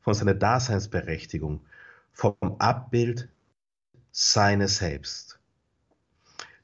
von 0.01 0.14
seiner 0.14 0.35
Daseinsberechtigung, 0.35 1.61
vom 2.12 2.35
Abbild 2.59 3.29
seines 4.12 4.79
Selbst. 4.79 5.38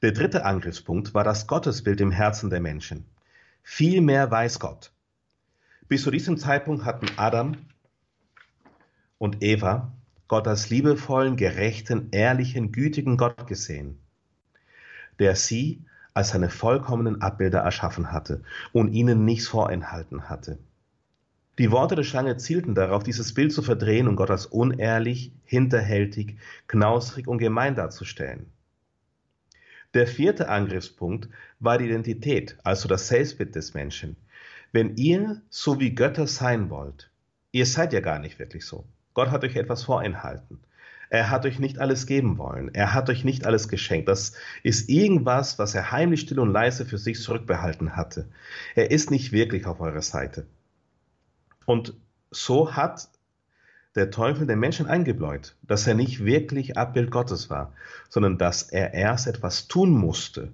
Der 0.01 0.13
dritte 0.13 0.45
Angriffspunkt 0.45 1.13
war 1.13 1.23
das 1.23 1.47
Gottesbild 1.47 2.01
im 2.01 2.11
Herzen 2.11 2.49
der 2.49 2.61
Menschen. 2.61 3.05
Viel 3.61 4.01
mehr 4.01 4.31
weiß 4.31 4.59
Gott. 4.59 4.91
Bis 5.87 6.03
zu 6.03 6.11
diesem 6.11 6.37
Zeitpunkt 6.37 6.85
hatten 6.85 7.07
Adam 7.17 7.57
und 9.17 9.43
Eva 9.43 9.91
Gott 10.27 10.47
als 10.47 10.69
liebevollen, 10.69 11.35
gerechten, 11.35 12.09
ehrlichen, 12.11 12.71
gütigen 12.71 13.17
Gott 13.17 13.47
gesehen, 13.47 13.99
der 15.19 15.35
sie 15.35 15.85
als 16.15 16.29
seine 16.29 16.49
vollkommenen 16.49 17.21
Abbilder 17.21 17.59
erschaffen 17.59 18.11
hatte 18.11 18.41
und 18.71 18.93
ihnen 18.93 19.25
nichts 19.25 19.47
vorenthalten 19.47 20.29
hatte. 20.29 20.57
Die 21.59 21.71
Worte 21.71 21.95
der 21.95 22.03
Schlange 22.03 22.37
zielten 22.37 22.73
darauf, 22.73 23.03
dieses 23.03 23.33
Bild 23.33 23.53
zu 23.53 23.61
verdrehen 23.61 24.07
und 24.07 24.15
Gott 24.15 24.31
als 24.31 24.45
unehrlich, 24.45 25.31
hinterhältig, 25.43 26.37
knausrig 26.67 27.27
und 27.27 27.37
gemein 27.37 27.75
darzustellen. 27.75 28.47
Der 29.93 30.07
vierte 30.07 30.49
Angriffspunkt 30.49 31.29
war 31.59 31.77
die 31.77 31.85
Identität, 31.85 32.57
also 32.63 32.89
das 32.89 33.07
Selbstbild 33.07 33.55
des 33.55 33.73
Menschen. 33.73 34.17
Wenn 34.71 34.95
ihr 34.97 35.41
so 35.49 35.79
wie 35.79 35.95
Götter 35.95 36.27
sein 36.27 36.69
wollt, 36.69 37.09
ihr 37.51 37.65
seid 37.65 37.93
ja 37.93 38.01
gar 38.01 38.19
nicht 38.19 38.39
wirklich 38.39 38.65
so. 38.65 38.85
Gott 39.13 39.31
hat 39.31 39.43
euch 39.45 39.55
etwas 39.55 39.83
vorenthalten. 39.83 40.59
Er 41.09 41.29
hat 41.29 41.45
euch 41.45 41.59
nicht 41.59 41.79
alles 41.79 42.07
geben 42.07 42.37
wollen. 42.37 42.73
Er 42.73 42.93
hat 42.93 43.09
euch 43.09 43.23
nicht 43.23 43.45
alles 43.45 43.67
geschenkt. 43.67 44.07
Das 44.07 44.33
ist 44.63 44.89
irgendwas, 44.89 45.59
was 45.59 45.75
er 45.75 45.91
heimlich 45.91 46.21
still 46.21 46.39
und 46.39 46.51
leise 46.51 46.85
für 46.85 46.97
sich 46.97 47.21
zurückbehalten 47.21 47.95
hatte. 47.95 48.27
Er 48.75 48.91
ist 48.91 49.11
nicht 49.11 49.31
wirklich 49.31 49.65
auf 49.65 49.79
eurer 49.81 50.01
Seite. 50.01 50.45
Und 51.65 51.93
so 52.31 52.75
hat 52.75 53.09
der 53.95 54.11
Teufel 54.11 54.45
den 54.45 54.59
Menschen 54.59 54.87
eingebläut, 54.87 55.55
dass 55.61 55.87
er 55.87 55.93
nicht 55.93 56.25
wirklich 56.25 56.77
Abbild 56.77 57.11
Gottes 57.11 57.49
war, 57.49 57.73
sondern 58.09 58.37
dass 58.37 58.63
er 58.63 58.93
erst 58.93 59.27
etwas 59.27 59.67
tun 59.67 59.91
musste, 59.91 60.51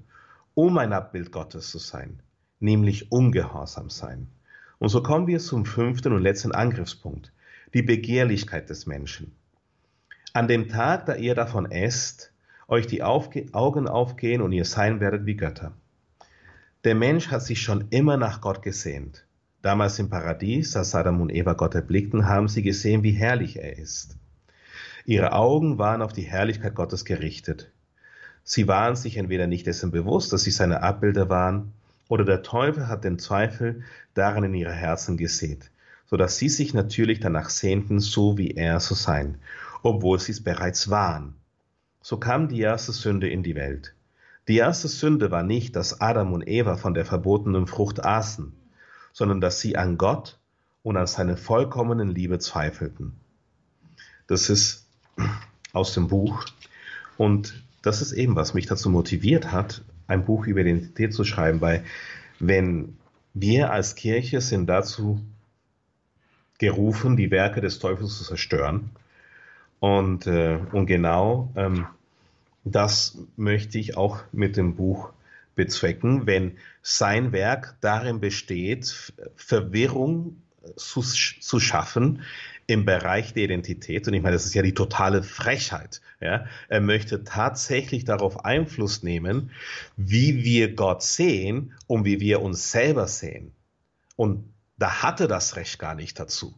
um 0.53 0.77
ein 0.77 0.93
Abbild 0.93 1.31
Gottes 1.31 1.71
zu 1.71 1.79
sein, 1.79 2.19
nämlich 2.59 3.11
ungehorsam 3.11 3.89
sein. 3.89 4.27
Und 4.77 4.89
so 4.89 5.01
kommen 5.01 5.27
wir 5.27 5.39
zum 5.39 5.65
fünften 5.65 6.13
und 6.13 6.21
letzten 6.21 6.51
Angriffspunkt, 6.51 7.31
die 7.73 7.81
Begehrlichkeit 7.81 8.69
des 8.69 8.85
Menschen. 8.85 9.35
An 10.33 10.47
dem 10.47 10.69
Tag, 10.69 11.07
da 11.07 11.15
ihr 11.15 11.35
davon 11.35 11.69
esst, 11.69 12.31
euch 12.69 12.87
die 12.87 13.03
Aufge 13.03 13.47
Augen 13.51 13.89
aufgehen 13.89 14.41
und 14.41 14.53
ihr 14.53 14.63
sein 14.63 15.01
werdet 15.01 15.25
wie 15.25 15.35
Götter. 15.35 15.73
Der 16.85 16.95
Mensch 16.95 17.27
hat 17.27 17.43
sich 17.43 17.61
schon 17.61 17.87
immer 17.89 18.15
nach 18.15 18.39
Gott 18.39 18.61
gesehnt. 18.61 19.25
Damals 19.61 19.99
im 19.99 20.09
Paradies, 20.09 20.77
als 20.77 20.95
Adam 20.95 21.19
und 21.19 21.33
Eva 21.33 21.51
Gott 21.51 21.75
erblickten, 21.75 22.29
haben 22.29 22.47
sie 22.47 22.61
gesehen, 22.61 23.03
wie 23.03 23.11
herrlich 23.11 23.57
er 23.57 23.77
ist. 23.77 24.15
Ihre 25.05 25.33
Augen 25.33 25.77
waren 25.77 26.01
auf 26.01 26.13
die 26.13 26.21
Herrlichkeit 26.21 26.75
Gottes 26.75 27.03
gerichtet. 27.03 27.69
Sie 28.45 28.69
waren 28.69 28.95
sich 28.95 29.17
entweder 29.17 29.47
nicht 29.47 29.67
dessen 29.67 29.91
bewusst, 29.91 30.31
dass 30.31 30.43
sie 30.43 30.51
seine 30.51 30.81
Abbilder 30.81 31.27
waren, 31.27 31.73
oder 32.07 32.23
der 32.23 32.41
Teufel 32.41 32.87
hat 32.87 33.03
den 33.03 33.19
Zweifel 33.19 33.83
daran 34.13 34.45
in 34.45 34.53
ihre 34.53 34.71
Herzen 34.71 35.17
gesät, 35.17 35.71
so 36.05 36.15
dass 36.15 36.37
sie 36.37 36.49
sich 36.49 36.73
natürlich 36.73 37.19
danach 37.19 37.49
sehnten, 37.49 37.99
so 37.99 38.37
wie 38.37 38.51
er 38.51 38.79
zu 38.79 38.93
sein 38.93 39.37
obwohl 39.83 40.19
sie 40.19 40.31
es 40.31 40.43
bereits 40.43 40.89
waren. 40.89 41.35
So 42.01 42.17
kam 42.17 42.47
die 42.47 42.61
erste 42.61 42.91
Sünde 42.91 43.29
in 43.29 43.43
die 43.43 43.55
Welt. 43.55 43.93
Die 44.47 44.57
erste 44.57 44.87
Sünde 44.87 45.31
war 45.31 45.43
nicht, 45.43 45.75
dass 45.75 46.01
Adam 46.01 46.33
und 46.33 46.47
Eva 46.47 46.75
von 46.75 46.93
der 46.93 47.05
verbotenen 47.05 47.67
Frucht 47.67 48.03
aßen, 48.03 48.53
sondern 49.13 49.39
dass 49.39 49.59
sie 49.59 49.77
an 49.77 49.97
Gott 49.97 50.39
und 50.83 50.97
an 50.97 51.07
seine 51.07 51.37
vollkommenen 51.37 52.09
Liebe 52.09 52.39
zweifelten. 52.39 53.13
Das 54.27 54.49
ist 54.49 54.87
aus 55.73 55.93
dem 55.93 56.07
Buch 56.07 56.45
und 57.17 57.63
das 57.81 58.01
ist 58.01 58.13
eben, 58.13 58.35
was 58.35 58.53
mich 58.53 58.65
dazu 58.65 58.89
motiviert 58.89 59.51
hat, 59.51 59.83
ein 60.07 60.25
Buch 60.25 60.45
über 60.45 60.61
Identität 60.61 61.13
zu 61.13 61.23
schreiben, 61.23 61.61
weil 61.61 61.83
wenn 62.39 62.97
wir 63.33 63.71
als 63.71 63.95
Kirche 63.95 64.41
sind 64.41 64.67
dazu 64.67 65.21
gerufen, 66.57 67.15
die 67.15 67.31
Werke 67.31 67.61
des 67.61 67.79
Teufels 67.79 68.17
zu 68.17 68.23
zerstören, 68.23 68.91
und, 69.81 70.27
äh, 70.27 70.59
und 70.71 70.85
genau 70.85 71.51
ähm, 71.55 71.87
das 72.63 73.17
möchte 73.35 73.79
ich 73.79 73.97
auch 73.97 74.19
mit 74.31 74.55
dem 74.55 74.75
Buch 74.75 75.09
bezwecken, 75.55 76.27
wenn 76.27 76.57
sein 76.83 77.31
Werk 77.31 77.75
darin 77.81 78.19
besteht, 78.19 79.11
Verwirrung 79.35 80.41
zu, 80.75 81.01
zu 81.01 81.59
schaffen 81.59 82.21
im 82.67 82.85
Bereich 82.85 83.33
der 83.33 83.45
Identität, 83.45 84.07
und 84.07 84.13
ich 84.13 84.21
meine, 84.21 84.35
das 84.35 84.45
ist 84.45 84.53
ja 84.53 84.61
die 84.61 84.75
totale 84.75 85.23
Frechheit, 85.23 86.01
ja, 86.19 86.45
er 86.69 86.81
möchte 86.81 87.23
tatsächlich 87.23 88.05
darauf 88.05 88.45
Einfluss 88.45 89.01
nehmen, 89.01 89.49
wie 89.97 90.43
wir 90.43 90.75
Gott 90.75 91.01
sehen 91.01 91.73
und 91.87 92.05
wie 92.05 92.19
wir 92.19 92.41
uns 92.41 92.71
selber 92.71 93.07
sehen. 93.07 93.51
Und 94.15 94.53
da 94.77 95.01
hatte 95.01 95.27
das 95.27 95.55
Recht 95.55 95.79
gar 95.79 95.95
nicht 95.95 96.19
dazu. 96.19 96.53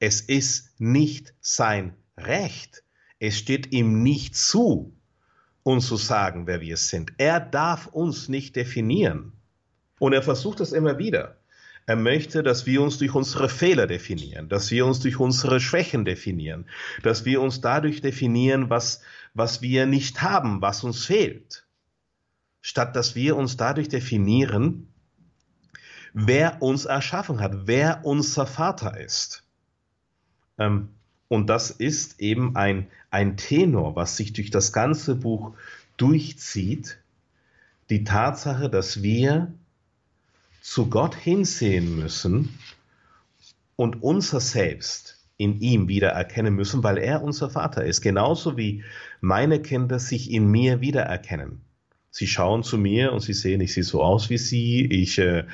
Es 0.00 0.20
ist 0.20 0.80
nicht 0.80 1.32
sein 1.40 1.94
Recht. 2.16 2.82
Es 3.18 3.38
steht 3.38 3.72
ihm 3.72 4.02
nicht 4.02 4.36
zu, 4.36 4.94
uns 5.62 5.86
zu 5.86 5.96
sagen, 5.96 6.46
wer 6.46 6.60
wir 6.60 6.76
sind. 6.76 7.12
Er 7.18 7.40
darf 7.40 7.86
uns 7.86 8.28
nicht 8.28 8.56
definieren. 8.56 9.32
Und 9.98 10.12
er 10.12 10.22
versucht 10.22 10.60
es 10.60 10.72
immer 10.72 10.98
wieder. 10.98 11.38
Er 11.86 11.96
möchte, 11.96 12.42
dass 12.42 12.66
wir 12.66 12.82
uns 12.82 12.98
durch 12.98 13.14
unsere 13.14 13.48
Fehler 13.48 13.86
definieren, 13.86 14.48
dass 14.48 14.70
wir 14.72 14.84
uns 14.86 15.00
durch 15.00 15.20
unsere 15.20 15.60
Schwächen 15.60 16.04
definieren, 16.04 16.66
dass 17.02 17.24
wir 17.24 17.40
uns 17.40 17.60
dadurch 17.60 18.00
definieren, 18.00 18.70
was, 18.70 19.02
was 19.34 19.62
wir 19.62 19.86
nicht 19.86 20.20
haben, 20.20 20.60
was 20.60 20.82
uns 20.82 21.04
fehlt. 21.04 21.64
Statt 22.60 22.96
dass 22.96 23.14
wir 23.14 23.36
uns 23.36 23.56
dadurch 23.56 23.88
definieren, 23.88 24.92
wer 26.12 26.60
uns 26.60 26.86
erschaffen 26.86 27.40
hat, 27.40 27.66
wer 27.66 28.04
unser 28.04 28.46
Vater 28.46 28.98
ist. 28.98 29.44
Ähm, 30.58 30.95
und 31.28 31.48
das 31.48 31.70
ist 31.70 32.20
eben 32.20 32.56
ein, 32.56 32.86
ein 33.10 33.36
Tenor, 33.36 33.96
was 33.96 34.16
sich 34.16 34.32
durch 34.32 34.50
das 34.50 34.72
ganze 34.72 35.16
Buch 35.16 35.54
durchzieht. 35.96 36.98
Die 37.90 38.04
Tatsache, 38.04 38.68
dass 38.68 39.02
wir 39.02 39.52
zu 40.62 40.88
Gott 40.88 41.14
hinsehen 41.14 41.96
müssen 41.96 42.58
und 43.76 44.02
unser 44.02 44.40
Selbst 44.40 45.16
in 45.36 45.60
ihm 45.60 45.88
wieder 45.88 46.08
erkennen 46.08 46.54
müssen, 46.54 46.82
weil 46.82 46.98
er 46.98 47.22
unser 47.22 47.50
Vater 47.50 47.84
ist. 47.84 48.00
Genauso 48.00 48.56
wie 48.56 48.82
meine 49.20 49.60
Kinder 49.60 49.98
sich 49.98 50.30
in 50.30 50.50
mir 50.50 50.80
wiedererkennen. 50.80 51.60
Sie 52.10 52.26
schauen 52.26 52.62
zu 52.62 52.78
mir 52.78 53.12
und 53.12 53.20
sie 53.20 53.34
sehen, 53.34 53.60
ich 53.60 53.74
sehe 53.74 53.84
so 53.84 54.02
aus 54.02 54.30
wie 54.30 54.38
sie, 54.38 54.86
ich 54.86 55.18
äh, 55.18 55.44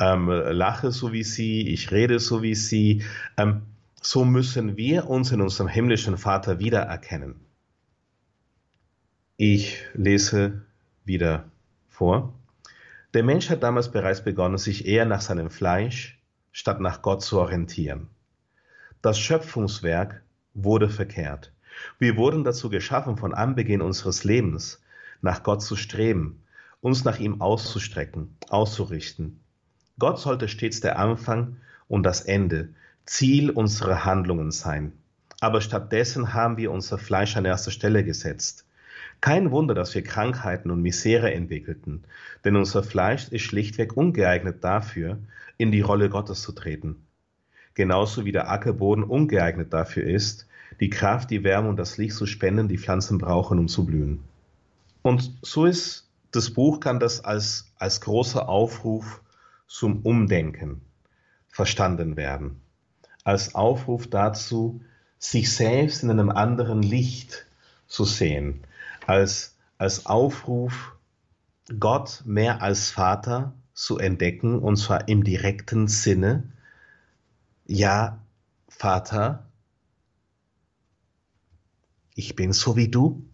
ähm, 0.00 0.28
lache 0.28 0.90
so 0.90 1.12
wie 1.12 1.22
sie, 1.22 1.68
ich 1.68 1.92
rede 1.92 2.18
so 2.18 2.42
wie 2.42 2.56
sie. 2.56 3.04
Ähm, 3.36 3.62
so 4.00 4.24
müssen 4.24 4.76
wir 4.76 5.08
uns 5.08 5.32
in 5.32 5.40
unserem 5.40 5.68
himmlischen 5.68 6.16
Vater 6.16 6.58
wiedererkennen. 6.58 7.36
Ich 9.36 9.84
lese 9.94 10.62
wieder 11.04 11.50
vor. 11.88 12.34
Der 13.14 13.22
Mensch 13.22 13.50
hat 13.50 13.62
damals 13.62 13.90
bereits 13.90 14.22
begonnen, 14.22 14.58
sich 14.58 14.86
eher 14.86 15.04
nach 15.04 15.20
seinem 15.20 15.50
Fleisch 15.50 16.20
statt 16.52 16.80
nach 16.80 17.02
Gott 17.02 17.22
zu 17.22 17.38
orientieren. 17.38 18.08
Das 19.00 19.18
Schöpfungswerk 19.18 20.22
wurde 20.54 20.88
verkehrt. 20.88 21.52
Wir 21.98 22.16
wurden 22.16 22.44
dazu 22.44 22.68
geschaffen, 22.68 23.16
von 23.16 23.32
Anbeginn 23.32 23.80
unseres 23.80 24.24
Lebens 24.24 24.82
nach 25.20 25.42
Gott 25.42 25.62
zu 25.62 25.76
streben, 25.76 26.42
uns 26.80 27.04
nach 27.04 27.18
ihm 27.18 27.40
auszustrecken, 27.40 28.36
auszurichten. 28.48 29.40
Gott 29.98 30.18
sollte 30.18 30.48
stets 30.48 30.80
der 30.80 30.98
Anfang 30.98 31.56
und 31.86 32.02
das 32.02 32.22
Ende, 32.22 32.74
Ziel 33.08 33.48
unserer 33.48 34.04
Handlungen 34.04 34.50
sein. 34.50 34.92
Aber 35.40 35.62
stattdessen 35.62 36.34
haben 36.34 36.58
wir 36.58 36.70
unser 36.70 36.98
Fleisch 36.98 37.36
an 37.38 37.46
erster 37.46 37.70
Stelle 37.70 38.04
gesetzt. 38.04 38.66
Kein 39.22 39.50
Wunder, 39.50 39.74
dass 39.74 39.94
wir 39.94 40.02
Krankheiten 40.02 40.70
und 40.70 40.82
Misere 40.82 41.32
entwickelten, 41.32 42.04
denn 42.44 42.54
unser 42.54 42.82
Fleisch 42.82 43.28
ist 43.28 43.42
schlichtweg 43.42 43.96
ungeeignet 43.96 44.62
dafür, 44.62 45.18
in 45.56 45.72
die 45.72 45.80
Rolle 45.80 46.10
Gottes 46.10 46.42
zu 46.42 46.52
treten. 46.52 46.96
Genauso 47.72 48.26
wie 48.26 48.32
der 48.32 48.50
Ackerboden 48.50 49.04
ungeeignet 49.04 49.72
dafür 49.72 50.04
ist, 50.04 50.46
die 50.78 50.90
Kraft, 50.90 51.30
die 51.30 51.44
Wärme 51.44 51.70
und 51.70 51.78
das 51.78 51.96
Licht 51.96 52.14
zu 52.14 52.26
spenden, 52.26 52.68
die 52.68 52.78
Pflanzen 52.78 53.16
brauchen, 53.16 53.58
um 53.58 53.68
zu 53.68 53.86
blühen. 53.86 54.22
Und 55.00 55.32
so 55.42 55.64
ist 55.64 56.08
das 56.30 56.50
Buch 56.50 56.78
kann 56.78 57.00
das 57.00 57.24
als, 57.24 57.72
als 57.78 58.02
großer 58.02 58.48
Aufruf 58.48 59.22
zum 59.66 60.02
Umdenken 60.02 60.82
verstanden 61.48 62.16
werden. 62.16 62.60
Als 63.28 63.54
Aufruf 63.54 64.06
dazu, 64.06 64.80
sich 65.18 65.54
selbst 65.54 66.02
in 66.02 66.08
einem 66.10 66.30
anderen 66.30 66.82
Licht 66.82 67.44
zu 67.86 68.06
sehen, 68.06 68.62
als, 69.06 69.54
als 69.76 70.06
Aufruf, 70.06 70.96
Gott 71.78 72.22
mehr 72.24 72.62
als 72.62 72.88
Vater 72.90 73.52
zu 73.74 73.98
entdecken, 73.98 74.58
und 74.58 74.76
zwar 74.76 75.08
im 75.08 75.24
direkten 75.24 75.88
Sinne, 75.88 76.44
ja, 77.66 78.18
Vater, 78.66 79.46
ich 82.14 82.34
bin 82.34 82.54
so 82.54 82.76
wie 82.76 82.88
du, 82.88 83.28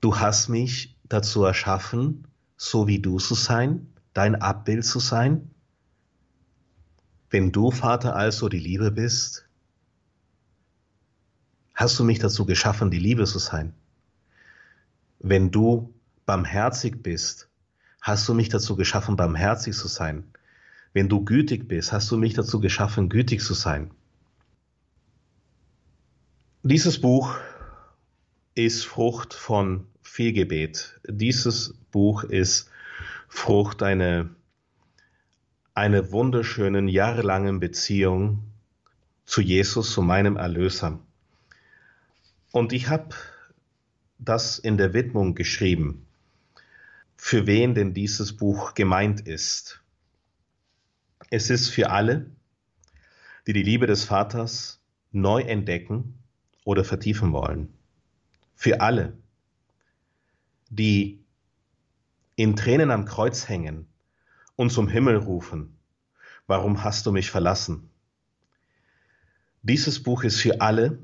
du 0.00 0.16
hast 0.16 0.48
mich 0.48 0.96
dazu 1.04 1.44
erschaffen, 1.44 2.26
so 2.56 2.86
wie 2.86 3.00
du 3.00 3.18
zu 3.18 3.34
sein, 3.34 3.92
dein 4.14 4.34
Abbild 4.40 4.86
zu 4.86 4.98
sein. 4.98 5.50
Wenn 7.30 7.52
du, 7.52 7.70
Vater, 7.70 8.16
also 8.16 8.48
die 8.48 8.58
Liebe 8.58 8.90
bist, 8.90 9.46
hast 11.74 11.98
du 11.98 12.04
mich 12.04 12.18
dazu 12.18 12.46
geschaffen, 12.46 12.90
die 12.90 12.98
Liebe 12.98 13.24
zu 13.24 13.38
sein. 13.38 13.74
Wenn 15.18 15.50
du 15.50 15.92
barmherzig 16.26 17.02
bist, 17.02 17.48
hast 18.00 18.28
du 18.28 18.34
mich 18.34 18.48
dazu 18.48 18.76
geschaffen, 18.76 19.16
barmherzig 19.16 19.74
zu 19.74 19.88
sein. 19.88 20.24
Wenn 20.92 21.08
du 21.08 21.24
gütig 21.24 21.68
bist, 21.68 21.92
hast 21.92 22.10
du 22.10 22.16
mich 22.16 22.34
dazu 22.34 22.60
geschaffen, 22.60 23.08
gütig 23.08 23.42
zu 23.42 23.54
sein. 23.54 23.90
Dieses 26.62 27.00
Buch 27.00 27.36
ist 28.54 28.84
Frucht 28.84 29.34
von 29.34 29.86
Fehlgebet. 30.02 30.98
Dieses 31.06 31.74
Buch 31.92 32.24
ist 32.24 32.70
Frucht 33.28 33.82
einer, 33.82 34.28
einer 35.78 36.10
wunderschönen, 36.10 36.88
jahrelangen 36.88 37.60
Beziehung 37.60 38.42
zu 39.26 39.40
Jesus, 39.40 39.92
zu 39.92 40.02
meinem 40.02 40.36
Erlöser. 40.36 40.98
Und 42.50 42.72
ich 42.72 42.88
habe 42.88 43.14
das 44.18 44.58
in 44.58 44.76
der 44.76 44.92
Widmung 44.92 45.36
geschrieben, 45.36 46.04
für 47.16 47.46
wen 47.46 47.76
denn 47.76 47.94
dieses 47.94 48.36
Buch 48.36 48.74
gemeint 48.74 49.20
ist. 49.20 49.80
Es 51.30 51.48
ist 51.48 51.68
für 51.68 51.90
alle, 51.90 52.26
die 53.46 53.52
die 53.52 53.62
Liebe 53.62 53.86
des 53.86 54.02
Vaters 54.02 54.80
neu 55.12 55.42
entdecken 55.42 56.18
oder 56.64 56.82
vertiefen 56.82 57.32
wollen. 57.32 57.72
Für 58.56 58.80
alle, 58.80 59.16
die 60.70 61.22
in 62.34 62.56
Tränen 62.56 62.90
am 62.90 63.04
Kreuz 63.04 63.48
hängen 63.48 63.86
und 64.58 64.70
zum 64.70 64.88
Himmel 64.88 65.16
rufen, 65.16 65.78
warum 66.48 66.82
hast 66.82 67.06
du 67.06 67.12
mich 67.12 67.30
verlassen? 67.30 67.90
Dieses 69.62 70.02
Buch 70.02 70.24
ist 70.24 70.40
für 70.40 70.60
alle, 70.60 70.98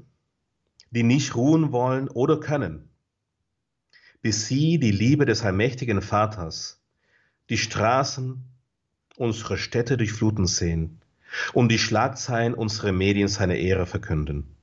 die 0.90 1.05
nicht 1.05 1.37
ruhen 1.37 1.71
wollen 1.71 2.09
oder 2.09 2.40
können, 2.40 2.88
bis 4.23 4.49
sie 4.49 4.81
die 4.81 4.90
Liebe 4.90 5.25
des 5.25 5.45
allmächtigen 5.45 6.03
Vaters, 6.03 6.83
die 7.49 7.57
Straßen 7.57 8.45
unserer 9.17 9.57
Städte 9.57 9.97
durchfluten 9.97 10.49
sehen 10.49 11.01
und 11.53 11.69
die 11.69 11.79
Schlagzeilen 11.79 12.55
unserer 12.55 12.90
Medien 12.90 13.29
seine 13.29 13.57
Ehre 13.57 13.87
verkünden. 13.87 14.57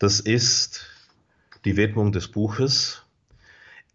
Das 0.00 0.18
ist 0.18 0.86
die 1.64 1.76
Widmung 1.76 2.10
des 2.10 2.26
Buches. 2.26 3.06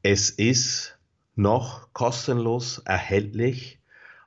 Es 0.03 0.29
ist 0.29 0.98
noch 1.39 1.93
kostenlos 1.93 2.79
erhältlich 2.79 3.79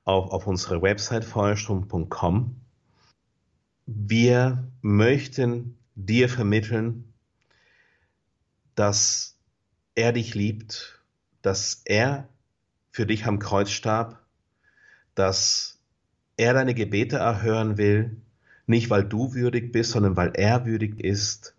auf, 0.04 0.30
auf 0.30 0.46
unserer 0.46 0.80
Website 0.80 1.26
feuerstrom.com. 1.26 2.56
Wir 3.84 4.66
möchten 4.80 5.76
dir 5.94 6.30
vermitteln, 6.30 7.12
dass 8.74 9.36
er 9.94 10.14
dich 10.14 10.34
liebt, 10.34 11.02
dass 11.42 11.82
er 11.84 12.30
für 12.90 13.04
dich 13.04 13.26
am 13.26 13.38
Kreuz 13.38 13.70
starb, 13.70 14.18
dass 15.14 15.78
er 16.38 16.54
deine 16.54 16.72
Gebete 16.72 17.16
erhören 17.18 17.76
will, 17.76 18.16
nicht 18.66 18.88
weil 18.88 19.04
du 19.04 19.34
würdig 19.34 19.70
bist, 19.70 19.90
sondern 19.90 20.16
weil 20.16 20.32
er 20.34 20.64
würdig 20.64 20.98
ist, 20.98 21.54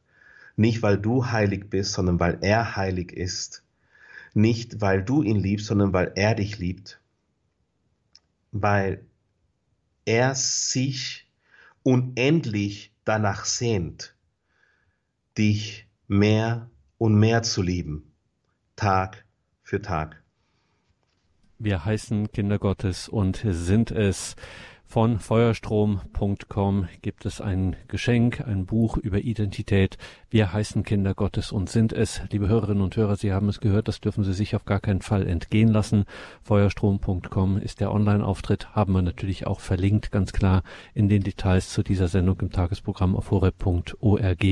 nicht 0.55 0.81
weil 0.81 0.97
du 0.97 1.27
heilig 1.27 1.69
bist, 1.69 1.93
sondern 1.93 2.19
weil 2.19 2.39
er 2.41 2.75
heilig 2.75 3.11
ist, 3.11 3.63
nicht 4.33 4.81
weil 4.81 5.03
du 5.03 5.21
ihn 5.21 5.37
liebst, 5.37 5.67
sondern 5.67 5.93
weil 5.93 6.11
er 6.15 6.35
dich 6.35 6.57
liebt, 6.57 6.99
weil 8.51 9.05
er 10.05 10.35
sich 10.35 11.27
unendlich 11.83 12.93
danach 13.05 13.45
sehnt, 13.45 14.15
dich 15.37 15.87
mehr 16.07 16.69
und 16.97 17.15
mehr 17.15 17.43
zu 17.43 17.61
lieben, 17.61 18.11
Tag 18.75 19.25
für 19.61 19.81
Tag. 19.81 20.21
Wir 21.59 21.85
heißen 21.85 22.31
Kinder 22.31 22.59
Gottes 22.59 23.07
und 23.07 23.45
sind 23.47 23.91
es 23.91 24.35
Von 24.93 25.17
feuerstrom.com 25.17 26.87
gibt 27.01 27.25
es 27.25 27.41
ein 27.41 27.75
Geschenk, 27.87 28.41
ein 28.45 28.67
Buch 28.67 28.95
über 28.95 29.17
Identität. 29.17 29.97
Wir 30.29 30.53
heißen 30.53 30.83
Kinder 30.83 31.15
Gottes 31.15 31.51
und 31.51 31.67
sind 31.67 31.93
es. 31.93 32.21
Liebe 32.29 32.47
Hörerinnen 32.47 32.83
und 32.83 32.95
Hörer, 32.95 33.15
Sie 33.15 33.33
haben 33.33 33.49
es 33.49 33.59
gehört, 33.59 33.87
das 33.87 34.01
dürfen 34.01 34.23
Sie 34.23 34.33
sich 34.33 34.55
auf 34.55 34.65
gar 34.65 34.79
keinen 34.79 35.01
Fall 35.01 35.25
entgehen 35.25 35.69
lassen. 35.69 36.05
Feuerstrom.com 36.43 37.57
ist 37.57 37.79
der 37.79 37.91
Online-Auftritt, 37.91 38.75
haben 38.75 38.93
wir 38.93 39.01
natürlich 39.01 39.47
auch 39.47 39.61
verlinkt, 39.61 40.11
ganz 40.11 40.31
klar 40.31 40.61
in 40.93 41.09
den 41.09 41.23
Details 41.23 41.69
zu 41.69 41.81
dieser 41.81 42.07
Sendung 42.07 42.39
im 42.41 42.51
Tagesprogramm 42.51 43.15
auf 43.15 43.31
horeb.org. 43.31 44.45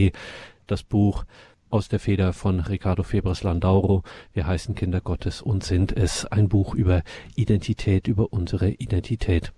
Das 0.65 0.81
Buch 0.81 1.23
aus 1.69 1.87
der 1.87 1.99
Feder 1.99 2.33
von 2.33 2.61
Ricardo 2.61 3.03
Febres 3.03 3.43
Landauro. 3.43 4.01
Wir 4.33 4.47
heißen 4.47 4.73
Kinder 4.73 5.01
Gottes 5.01 5.43
und 5.43 5.63
sind 5.63 5.95
es. 5.95 6.25
Ein 6.25 6.49
Buch 6.49 6.73
über 6.73 7.03
Identität, 7.35 8.07
über 8.07 8.33
unsere 8.33 8.71
Identität. 8.71 9.53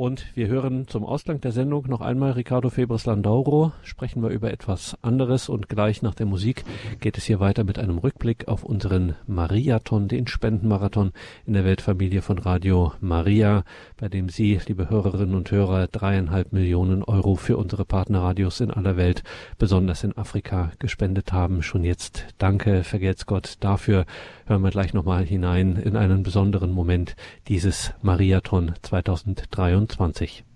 Und 0.00 0.34
wir 0.34 0.48
hören 0.48 0.88
zum 0.88 1.04
Ausgang 1.04 1.42
der 1.42 1.52
Sendung 1.52 1.86
noch 1.86 2.00
einmal 2.00 2.30
Ricardo 2.30 2.70
Febres 2.70 3.04
Landauro. 3.04 3.72
Sprechen 3.82 4.22
wir 4.22 4.30
über 4.30 4.50
etwas 4.50 4.96
anderes 5.02 5.50
und 5.50 5.68
gleich 5.68 6.00
nach 6.00 6.14
der 6.14 6.24
Musik 6.24 6.64
geht 7.00 7.18
es 7.18 7.24
hier 7.24 7.38
weiter 7.38 7.64
mit 7.64 7.78
einem 7.78 7.98
Rückblick 7.98 8.48
auf 8.48 8.64
unseren 8.64 9.14
Mariathon, 9.26 10.08
den 10.08 10.26
Spendenmarathon 10.26 11.12
in 11.44 11.52
der 11.52 11.66
Weltfamilie 11.66 12.22
von 12.22 12.38
Radio 12.38 12.94
Maria, 13.02 13.62
bei 13.98 14.08
dem 14.08 14.30
Sie, 14.30 14.58
liebe 14.66 14.88
Hörerinnen 14.88 15.34
und 15.34 15.50
Hörer, 15.50 15.86
dreieinhalb 15.86 16.50
Millionen 16.54 17.02
Euro 17.04 17.34
für 17.34 17.58
unsere 17.58 17.84
Partnerradios 17.84 18.60
in 18.60 18.70
aller 18.70 18.96
Welt, 18.96 19.22
besonders 19.58 20.02
in 20.02 20.16
Afrika, 20.16 20.72
gespendet 20.78 21.34
haben. 21.34 21.62
Schon 21.62 21.84
jetzt 21.84 22.24
danke, 22.38 22.84
vergelt's 22.84 23.26
Gott 23.26 23.58
dafür. 23.60 24.06
Hören 24.46 24.62
wir 24.62 24.70
gleich 24.70 24.94
nochmal 24.94 25.26
hinein 25.26 25.76
in 25.76 25.94
einen 25.94 26.22
besonderen 26.22 26.72
Moment 26.72 27.16
dieses 27.48 27.92
Mariathon 28.00 28.72
2023. 28.80 29.89
2020. 29.90 30.49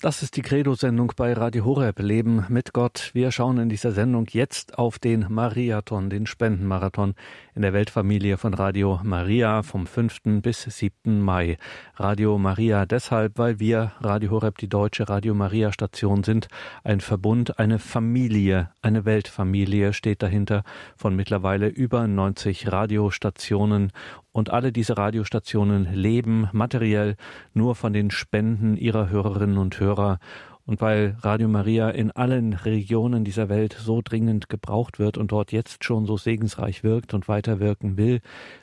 Das 0.00 0.22
ist 0.22 0.36
die 0.36 0.42
Credo-Sendung 0.42 1.12
bei 1.16 1.32
Radio 1.32 1.64
Horeb, 1.64 1.98
Leben 1.98 2.46
mit 2.50 2.72
Gott. 2.72 3.10
Wir 3.14 3.32
schauen 3.32 3.58
in 3.58 3.68
dieser 3.68 3.90
Sendung 3.90 4.28
jetzt 4.30 4.78
auf 4.78 5.00
den 5.00 5.26
Mariathon, 5.28 6.08
den 6.08 6.26
Spendenmarathon 6.26 7.16
in 7.56 7.62
der 7.62 7.72
Weltfamilie 7.72 8.38
von 8.38 8.54
Radio 8.54 9.00
Maria 9.02 9.64
vom 9.64 9.88
5. 9.88 10.40
bis 10.40 10.62
7. 10.62 11.20
Mai. 11.20 11.58
Radio 11.96 12.38
Maria 12.38 12.86
deshalb, 12.86 13.38
weil 13.38 13.58
wir 13.58 13.90
Radio 13.98 14.30
Horeb, 14.30 14.58
die 14.58 14.68
deutsche 14.68 15.08
Radio 15.08 15.34
Maria 15.34 15.72
Station 15.72 16.22
sind, 16.22 16.46
ein 16.84 17.00
Verbund, 17.00 17.58
eine 17.58 17.80
Familie, 17.80 18.70
eine 18.80 19.04
Weltfamilie 19.04 19.92
steht 19.94 20.22
dahinter 20.22 20.62
von 20.96 21.16
mittlerweile 21.16 21.66
über 21.66 22.06
90 22.06 22.70
Radiostationen 22.70 23.90
und 24.38 24.50
alle 24.50 24.72
diese 24.72 24.96
Radiostationen 24.96 25.92
leben 25.92 26.48
materiell 26.52 27.16
nur 27.54 27.74
von 27.74 27.92
den 27.92 28.10
Spenden 28.10 28.76
ihrer 28.76 29.10
Hörerinnen 29.10 29.58
und 29.58 29.78
Hörer. 29.80 30.20
Und 30.68 30.82
weil 30.82 31.16
Radio 31.22 31.48
Maria 31.48 31.88
in 31.88 32.10
allen 32.10 32.52
Regionen 32.52 33.24
dieser 33.24 33.48
Welt 33.48 33.74
so 33.80 34.02
dringend 34.04 34.50
gebraucht 34.50 34.98
wird 34.98 35.16
und 35.16 35.32
dort 35.32 35.50
jetzt 35.50 35.82
schon 35.82 36.04
so 36.04 36.18
segensreich 36.18 36.84
wirkt 36.84 37.14
und 37.14 37.26
weiterwirken 37.26 37.96
will, 37.96 38.20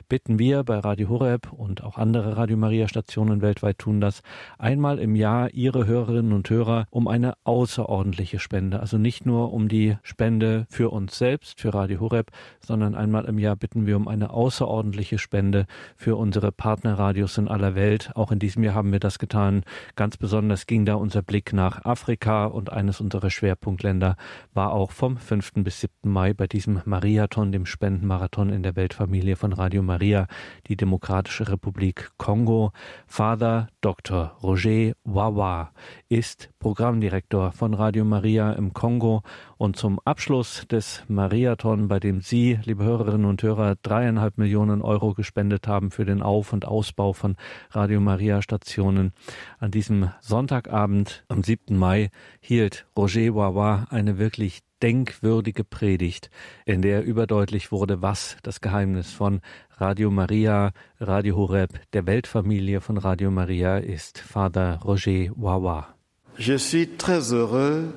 bitten 0.08 0.38
wir 0.38 0.62
bei 0.62 0.78
Radio 0.78 1.08
Horeb 1.08 1.52
und 1.52 1.82
auch 1.82 1.98
andere 1.98 2.36
Radio 2.36 2.56
Maria 2.56 2.86
Stationen 2.86 3.42
weltweit 3.42 3.78
tun 3.78 4.00
das, 4.00 4.22
einmal 4.56 5.00
im 5.00 5.16
Jahr 5.16 5.52
Ihre 5.52 5.88
Hörerinnen 5.88 6.32
und 6.32 6.48
Hörer 6.48 6.86
um 6.90 7.08
eine 7.08 7.34
außerordentliche 7.42 8.38
Spende. 8.38 8.78
Also 8.78 8.98
nicht 8.98 9.26
nur 9.26 9.52
um 9.52 9.66
die 9.66 9.96
Spende 10.04 10.66
für 10.70 10.90
uns 10.90 11.18
selbst, 11.18 11.60
für 11.60 11.74
Radio 11.74 11.98
Horeb, 11.98 12.30
sondern 12.60 12.94
einmal 12.94 13.24
im 13.24 13.40
Jahr 13.40 13.56
bitten 13.56 13.84
wir 13.84 13.96
um 13.96 14.06
eine 14.06 14.30
außerordentliche 14.30 15.18
Spende 15.18 15.66
für 15.96 16.14
unsere 16.14 16.52
Partnerradios 16.52 17.36
in 17.36 17.48
aller 17.48 17.74
Welt. 17.74 18.12
Auch 18.14 18.30
in 18.30 18.38
diesem 18.38 18.62
Jahr 18.62 18.76
haben 18.76 18.92
wir 18.92 19.00
das 19.00 19.18
getan. 19.18 19.64
Ganz 19.96 20.16
besonders 20.16 20.66
ging 20.66 20.84
da 20.84 20.94
unser 20.94 21.22
Blick 21.22 21.52
nach 21.52 21.84
Afrika 21.96 22.44
und 22.44 22.70
eines 22.70 23.00
unserer 23.00 23.30
Schwerpunktländer 23.30 24.16
war 24.52 24.74
auch 24.74 24.90
vom 24.90 25.16
5. 25.16 25.64
bis 25.64 25.80
7. 25.80 26.12
Mai 26.12 26.34
bei 26.34 26.46
diesem 26.46 26.82
Mariathon, 26.84 27.52
dem 27.52 27.64
Spendenmarathon 27.64 28.50
in 28.50 28.62
der 28.62 28.76
Weltfamilie 28.76 29.34
von 29.34 29.54
Radio 29.54 29.82
Maria, 29.82 30.26
die 30.66 30.76
Demokratische 30.76 31.48
Republik 31.48 32.10
Kongo. 32.18 32.72
Father 33.06 33.68
Dr. 33.80 34.36
Roger 34.42 34.92
Wawa 35.04 35.72
ist 36.10 36.50
Programmdirektor 36.58 37.52
von 37.52 37.72
Radio 37.72 38.04
Maria 38.04 38.52
im 38.52 38.74
Kongo 38.74 39.22
und 39.58 39.76
zum 39.76 40.00
Abschluss 40.04 40.66
des 40.68 41.02
Mariathon, 41.08 41.88
bei 41.88 41.98
dem 41.98 42.20
Sie, 42.20 42.58
liebe 42.64 42.84
Hörerinnen 42.84 43.24
und 43.24 43.42
Hörer, 43.42 43.76
dreieinhalb 43.82 44.38
Millionen 44.38 44.82
Euro 44.82 45.14
gespendet 45.14 45.66
haben 45.66 45.90
für 45.90 46.04
den 46.04 46.22
Auf- 46.22 46.52
und 46.52 46.66
Ausbau 46.66 47.12
von 47.12 47.36
Radio 47.70 48.00
Maria 48.00 48.42
Stationen, 48.42 49.12
an 49.58 49.70
diesem 49.70 50.10
Sonntagabend 50.20 51.24
am 51.28 51.42
7. 51.42 51.76
Mai 51.76 52.10
hielt 52.40 52.86
Roger 52.96 53.34
Wawa 53.34 53.86
eine 53.90 54.18
wirklich 54.18 54.60
denkwürdige 54.82 55.64
Predigt, 55.64 56.30
in 56.66 56.82
der 56.82 57.04
überdeutlich 57.04 57.72
wurde, 57.72 58.02
was 58.02 58.36
das 58.42 58.60
Geheimnis 58.60 59.12
von 59.12 59.40
Radio 59.78 60.10
Maria, 60.10 60.72
Radio 61.00 61.36
Horeb, 61.36 61.80
der 61.92 62.06
Weltfamilie 62.06 62.80
von 62.80 62.98
Radio 62.98 63.30
Maria 63.30 63.78
ist. 63.78 64.18
Vater 64.18 64.80
Roger 64.84 65.30
Wawa. 65.34 65.94
Je 66.38 66.58
suis 66.58 66.86
très 66.98 67.32
heureux 67.32 67.94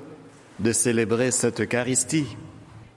de 0.59 0.71
célébrer 0.73 1.31
cette 1.31 1.59
Eucharistie. 1.59 2.27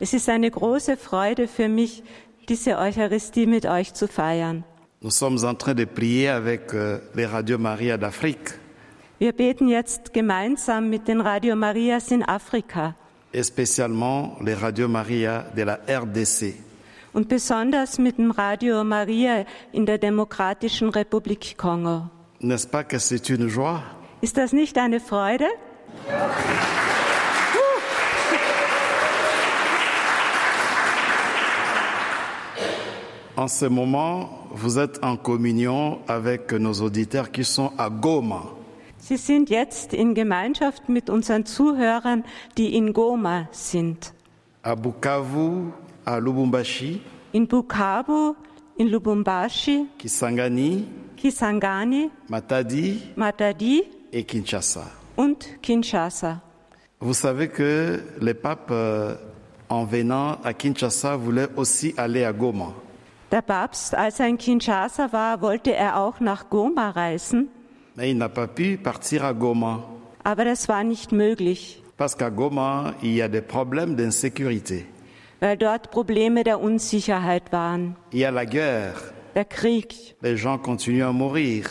Es 0.01 0.13
ist 0.13 0.29
eine 0.29 0.51
große 0.51 0.97
Freude 0.97 1.47
für 1.49 1.69
mich, 1.69 2.03
diese 2.49 2.77
Eucharistie 2.79 3.47
mit 3.47 3.67
euch 3.67 3.95
zu 3.95 4.09
feiern. 4.09 4.65
Nous 5.01 5.17
sommes 5.17 5.45
en 5.45 5.55
train 5.57 5.75
de 5.75 5.85
prier 5.85 6.29
avec 6.31 6.75
euh, 6.75 6.99
les 7.15 7.27
Radio 7.27 7.59
Maria 7.59 7.97
d'Afrique. 7.97 8.59
Wir 9.19 9.33
beten 9.33 9.69
jetzt 9.69 10.13
gemeinsam 10.13 10.91
mit 10.91 11.07
den 11.07 11.21
Radio 11.21 11.55
Marias 11.57 12.11
in 12.11 12.23
Afrika 12.25 12.95
et 13.33 13.43
spécialement 13.45 14.37
les 14.45 14.55
Radio 14.55 14.89
Maria 14.89 15.45
de 15.57 15.63
la 15.63 15.79
RDC. 15.89 16.55
und 17.15 17.29
besonders 17.29 17.99
mit 17.99 18.19
dem 18.19 18.31
Radio 18.31 18.83
Maria 18.85 19.45
in 19.73 19.87
der 19.87 19.99
Demokratischen 19.99 20.89
Republik 20.89 21.57
Kongo. 21.59 22.03
N'est-ce 22.41 22.67
pas 22.67 22.83
que 22.85 22.99
c'est 22.99 23.29
une 23.29 23.49
joie 23.49 23.83
Ist 24.21 24.37
das 24.37 24.53
nicht 24.53 24.77
eine 24.79 24.99
Freude? 25.01 25.47
En 33.43 33.49
ce 33.49 33.65
moment, 33.67 34.31
vous 34.53 34.79
êtes 34.79 35.03
en 35.03 35.17
communion 35.17 35.99
avec 36.07 36.53
nos 36.53 36.75
auditeurs 36.75 37.33
qui 37.33 37.43
sont 37.43 37.73
à 37.77 37.91
Goma. 37.91 38.45
Sie 38.99 39.19
sind 39.19 39.51
jetzt 39.51 39.93
in 39.95 40.15
Gemeinschaft 40.15 40.89
mit 40.89 41.11
unseren 41.11 41.45
Zuhörern, 41.45 42.23
die 42.57 42.77
in 42.77 42.93
Goma 42.93 43.49
sind. 43.51 44.13
à 44.63 44.77
Bukavu, 44.77 45.73
à 46.07 46.21
Lubumbashi, 46.21 47.01
In 47.35 47.47
Bukavu, 47.47 48.37
in 48.79 48.87
Lubumbashi, 48.87 49.89
Kisangani, 49.99 50.85
Kisangani, 51.17 52.11
Matadi 52.29 53.01
Matadi 53.17 53.83
et 54.13 54.23
Kinshasa. 54.23 54.85
und 55.17 55.35
Kinshasa. 55.61 56.41
Vous 57.01 57.15
savez 57.15 57.49
que 57.49 57.99
le 58.21 58.35
pape, 58.35 58.69
euh, 58.71 59.17
en 59.69 59.85
venant 59.85 60.39
à 60.45 60.55
Kinshasa, 60.55 61.17
voulait 61.17 61.49
aussi 61.57 61.93
aller 61.97 62.23
à 62.23 62.33
Goma. 62.33 62.73
Der 63.33 63.41
Papst, 63.41 63.95
als 63.95 64.21
er 64.21 64.29
in 64.29 64.37
Kinshasa 64.37 65.11
war, 65.11 65.41
wollte 65.41 65.75
er 65.75 65.97
auch 65.99 66.21
nach 66.21 66.51
Goma 66.51 66.91
reisen, 66.91 67.49
aber 70.23 70.45
das 70.45 70.69
war 70.69 70.85
nicht 70.85 71.13
möglich, 71.13 71.83
Parce 71.97 72.15
qu'à 72.19 72.31
Goma, 72.31 72.95
il 73.03 73.15
y 73.15 73.23
a 73.23 73.29
des 73.29 73.41
problèmes 73.41 73.97
d'insécurité. 73.97 74.85
weil 75.41 75.57
dort 75.57 75.91
Probleme 75.91 76.45
der 76.45 76.61
Unsicherheit 76.61 77.53
waren. 77.53 77.97
Il 78.13 78.19
y 78.19 78.27
a 78.27 78.31
la 78.31 78.45
guerre. 78.45 79.01
Der 79.35 79.47
Krieg, 79.47 80.15
Les 80.21 80.37
gens 80.37 80.59
continuent 80.59 81.07
à 81.07 81.13
mourir. 81.13 81.65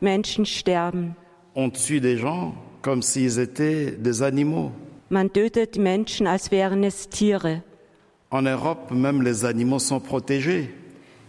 Menschen 0.00 0.46
sterben. 0.46 1.14
On 1.54 1.70
tue 1.70 2.00
des 2.00 2.16
gens 2.18 2.54
comme 2.80 3.02
s'ils 3.02 3.38
étaient 3.38 3.90
des 3.98 4.22
animaux. 4.22 4.72
Man 5.10 5.30
tötet 5.30 5.76
Menschen, 5.76 6.26
als 6.26 6.50
wären 6.50 6.82
es 6.84 7.08
Tiere. 7.10 7.62
En 8.30 8.46
Europe, 8.46 8.90
même 8.90 9.20
les 9.22 9.44
animaux 9.44 9.78
sont 9.78 10.00
protégés. 10.00 10.70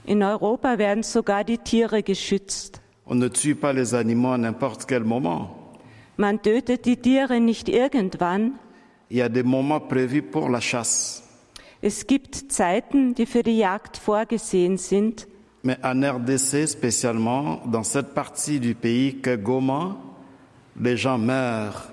In 0.07 0.23
Europa 0.23 0.77
werden 0.77 1.03
sogar 1.03 1.43
die 1.43 1.57
Tiere 1.57 2.01
geschützt. 2.01 2.81
On 3.05 3.19
ne 3.19 3.29
tue 3.29 3.55
pas 3.55 3.73
les 3.73 3.93
animaux 3.93 4.31
à 4.31 4.37
n'importe 4.37 4.85
quel 4.87 5.03
moment. 5.03 5.49
Man 6.15 6.41
tötet 6.41 6.85
die 6.85 6.95
Tiere 6.95 7.41
nicht 7.41 7.67
irgendwann. 7.67 8.53
Il 9.09 9.17
y 9.17 9.21
a 9.21 9.27
des 9.27 9.43
moments 9.43 9.81
prévus 9.81 10.21
pour 10.21 10.49
la 10.49 10.61
chasse. 10.61 11.23
Es 11.81 12.07
gibt 12.07 12.51
Zeiten, 12.53 13.15
die 13.15 13.25
für 13.25 13.43
die 13.43 13.57
Jagd 13.57 13.97
vorgesehen 13.97 14.77
sind. 14.77 15.27
Mais 15.63 15.77
en 15.83 16.01
RDC, 16.01 16.67
spécialement, 16.67 17.61
dans 17.69 17.83
cette 17.83 18.13
partie 18.13 18.61
du 18.61 18.75
pays 18.75 19.21
que 19.21 19.35
Goma, 19.35 19.97
les 20.79 20.95
gens 20.95 21.17
meurent 21.17 21.91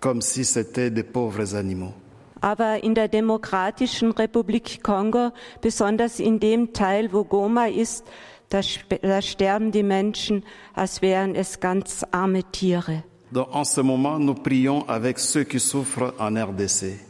comme 0.00 0.20
si 0.20 0.44
c'était 0.44 0.90
des 0.90 1.04
pauvres 1.04 1.54
animaux. 1.54 1.94
Aber 2.40 2.82
in 2.82 2.94
der 2.94 3.08
Demokratischen 3.08 4.12
Republik 4.12 4.82
Kongo, 4.82 5.30
besonders 5.60 6.20
in 6.20 6.38
dem 6.38 6.72
Teil, 6.72 7.12
wo 7.12 7.24
Goma 7.24 7.66
ist, 7.66 8.04
da, 8.50 8.60
da 9.02 9.22
sterben 9.22 9.72
die 9.72 9.82
Menschen, 9.82 10.44
als 10.74 11.02
wären 11.02 11.34
es 11.34 11.60
ganz 11.60 12.04
arme 12.10 12.44
Tiere. 12.52 13.02
Donc 13.32 13.48
en 13.52 13.64
ce 13.64 13.82
moment, 13.82 14.20
nous 14.20 14.34
prions 14.34 14.84
avec 14.88 15.18
ceux 15.18 15.44
qui 15.44 15.58
souffrent 15.58 16.14
en 16.18 16.36
RDC. 16.36 17.00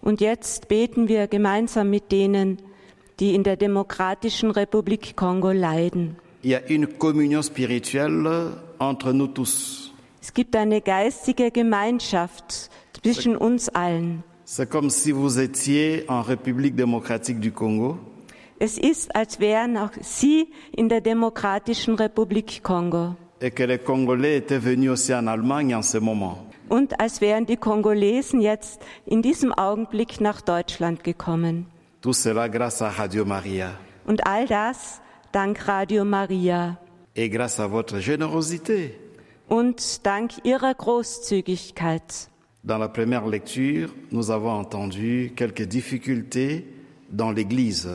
Und 0.00 0.20
jetzt 0.20 0.68
beten 0.68 1.08
wir 1.08 1.26
gemeinsam 1.26 1.90
mit 1.90 2.12
denen, 2.12 2.58
die 3.18 3.34
in 3.34 3.42
der 3.42 3.56
Demokratischen 3.56 4.52
Republik 4.52 5.16
Kongo 5.16 5.50
leiden. 5.50 6.16
Il 6.42 6.50
y 6.50 6.54
a 6.54 6.60
une 6.68 6.86
communion 6.86 7.42
spirituelle 7.42 8.52
entre 8.78 9.12
nous 9.12 9.26
tous. 9.26 9.92
Es 10.22 10.32
gibt 10.32 10.54
eine 10.54 10.80
geistige 10.80 11.50
Gemeinschaft 11.50 12.70
zwischen 13.02 13.36
uns 13.36 13.68
allen. 13.68 14.22
C'est 14.50 14.66
comme 14.66 14.88
si 14.88 15.12
vous 15.12 15.38
étiez 15.40 16.06
en 16.08 16.22
République 16.22 16.74
démocratique 16.74 17.38
du 17.38 17.52
Congo 17.52 17.98
Es 18.58 18.78
ist, 18.78 19.14
als 19.14 19.38
wären 19.40 19.76
auch 19.76 19.90
Sie 20.00 20.48
in 20.74 20.88
der 20.88 21.02
Demokratischen 21.02 21.94
Republik 21.96 22.62
Kongo 22.62 23.14
et 23.42 23.50
que 23.54 23.62
les 23.64 23.78
Congolais 23.78 24.38
étaient 24.38 24.58
venus 24.58 24.90
aussi 24.92 25.12
en 25.14 25.26
Allemagne 25.26 25.74
en 25.76 25.82
ce 25.82 25.98
moment. 26.00 26.38
und 26.70 26.98
als 26.98 27.20
wären 27.20 27.44
die 27.44 27.58
Kongolesen 27.58 28.40
jetzt 28.40 28.80
in 29.04 29.20
diesem 29.20 29.52
Augenblick 29.52 30.18
nach 30.22 30.40
Deutschland 30.40 31.04
gekommen. 31.04 31.66
Tout 32.00 32.14
cela 32.14 32.48
grâce 32.48 32.80
à 32.80 32.88
Radio 32.88 33.26
Maria 33.26 33.72
Und 34.06 34.26
all 34.26 34.46
das 34.46 35.02
dank 35.30 35.68
Radio 35.68 36.06
Maria 36.06 36.78
et 37.14 37.28
grâce 37.28 37.60
à 37.60 37.66
votre 37.70 37.98
générosité. 38.00 38.94
und 39.50 40.06
dank 40.06 40.30
ihrer 40.42 40.72
Großzügigkeit. 40.72 42.30
Dans 42.68 42.76
la 42.76 42.90
première 42.90 43.26
lecture, 43.26 43.88
nous 44.12 44.30
avons 44.30 44.50
entendu 44.50 45.32
quelques 45.34 45.62
difficultés 45.62 46.66
dans 47.10 47.30
l'Église. 47.30 47.88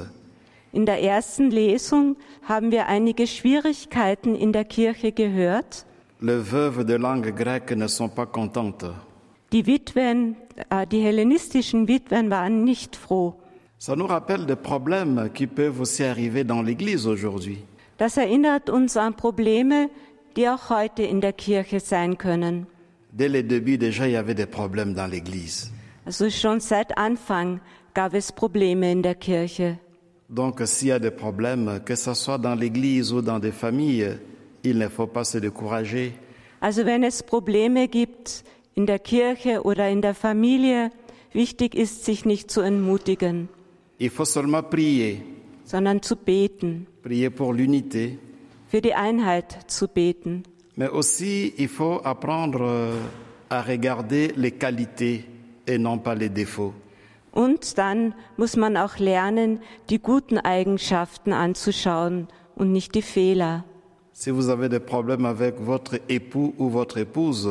In 0.74 0.88
der 0.88 1.04
ersten 1.04 1.52
Lesung 1.52 2.16
haben 2.50 2.72
wir 2.72 2.88
einige 2.88 3.28
Schwierigkeiten 3.28 4.34
in 4.34 4.52
der 4.52 4.66
Kirche 4.66 5.12
gehört. 5.12 5.86
Les 6.22 6.40
veuves 6.40 6.88
de 6.88 6.96
langue 6.96 7.36
grecque 7.36 7.74
ne 7.76 7.88
sont 7.88 8.10
pas 8.10 8.26
contentes. 8.26 8.90
Die 9.52 9.68
Witwen, 9.68 10.38
äh, 10.72 10.88
die 10.88 11.02
hellenistischen 11.02 11.88
Witwen 11.88 12.32
waren 12.32 12.64
nicht 12.64 12.96
froh. 12.96 13.36
Ça 13.78 13.96
nous 13.96 14.08
rappelle 14.08 14.48
des 14.48 14.56
problèmes 14.56 15.30
qui 15.36 15.46
peuvent 15.46 15.82
aussi 15.82 16.04
arriver 16.04 16.44
dans 16.44 16.64
l'Église 16.64 17.06
aujourd'hui. 17.06 17.60
Das 18.00 18.18
erinnert 18.18 18.72
uns 18.72 18.98
an 18.98 19.14
Probleme, 19.14 19.92
die 20.36 20.50
auch 20.50 20.72
heute 20.72 21.04
in 21.04 21.22
der 21.22 21.34
Kirche 21.34 21.80
sein 21.80 22.18
können. 22.18 22.66
Dès 23.16 23.30
les 23.30 23.44
débuts, 23.44 23.78
déjà, 23.78 24.08
il 24.08 24.14
y 24.14 24.16
avait 24.16 24.34
des 24.34 24.48
problèmes 24.48 24.96
dans 24.96 25.06
l'Église. 25.06 25.72
Also 26.06 26.30
schon 26.30 26.60
seit 26.60 26.92
Anfang 26.98 27.60
gab 27.94 28.16
es 28.16 28.32
Probleme 28.32 28.84
in 28.84 29.02
der 29.02 29.16
Kirche. 29.16 29.78
Donc, 30.30 30.62
s'il 30.66 30.88
y 30.88 30.92
a 30.92 31.00
des 31.00 31.12
problèmes, 31.12 31.80
que 31.86 31.96
ce 31.96 32.14
soit 32.16 32.40
dans 32.40 32.56
l'Église 32.56 33.14
ou 33.14 33.22
dans 33.22 33.40
des 33.40 33.52
familles, 33.52 34.18
il 34.64 34.80
ne 34.80 34.88
faut 34.88 35.06
pas 35.06 35.24
se 35.24 35.38
décourager. 35.38 36.14
Also 36.60 36.86
wenn 36.86 37.04
es 37.04 37.22
Probleme 37.22 37.88
gibt 37.88 38.44
in 38.76 38.88
der 38.88 38.98
Kirche 39.00 39.62
oder 39.64 39.90
in 39.90 40.02
der 40.02 40.16
Familie, 40.16 40.90
wichtig 41.34 41.76
ist, 41.76 42.06
sich 42.06 42.26
nicht 42.26 42.50
zu 42.50 42.62
entmutigen, 42.62 43.48
Il 44.00 44.10
faut 44.10 44.26
seulement 44.26 44.70
prier, 44.70 45.22
sondern 45.66 46.02
zu 46.02 46.16
beten, 46.16 46.88
prier 47.04 47.30
pour 47.30 47.54
l'unité, 47.54 48.18
für 48.68 48.82
die 48.82 48.96
Einheit 48.96 49.70
zu 49.72 49.88
beten. 49.88 50.44
Mais 50.78 50.90
aussi 50.90 51.54
il 51.58 51.68
faut 51.68 52.02
apprendre 52.04 52.62
euh, 52.62 52.96
à 53.50 53.62
regarder 53.62 54.34
les 54.36 54.52
qualités 54.52 55.26
et 55.68 55.78
non 55.78 55.98
pas 55.98 56.16
les 56.16 56.30
défauts. 56.30 56.74
Und 57.32 57.78
dann 57.78 58.14
muss 58.38 58.56
man 58.56 58.78
auch 58.78 59.00
lernen, 59.00 59.60
die 59.90 60.00
guten 60.00 60.38
Eigenschaften 60.38 61.34
anzuschauen 61.34 62.28
und 62.56 62.72
nicht 62.72 62.94
die 62.94 63.02
Fehler. 63.02 63.64
Si 64.12 64.30
vous 64.30 64.50
avez 64.50 64.70
des 64.70 64.80
problèmes 64.80 65.26
avec 65.26 65.60
votre 65.60 66.00
époux 66.08 66.54
ou 66.60 66.70
votre 66.70 67.00
épouse, 67.00 67.50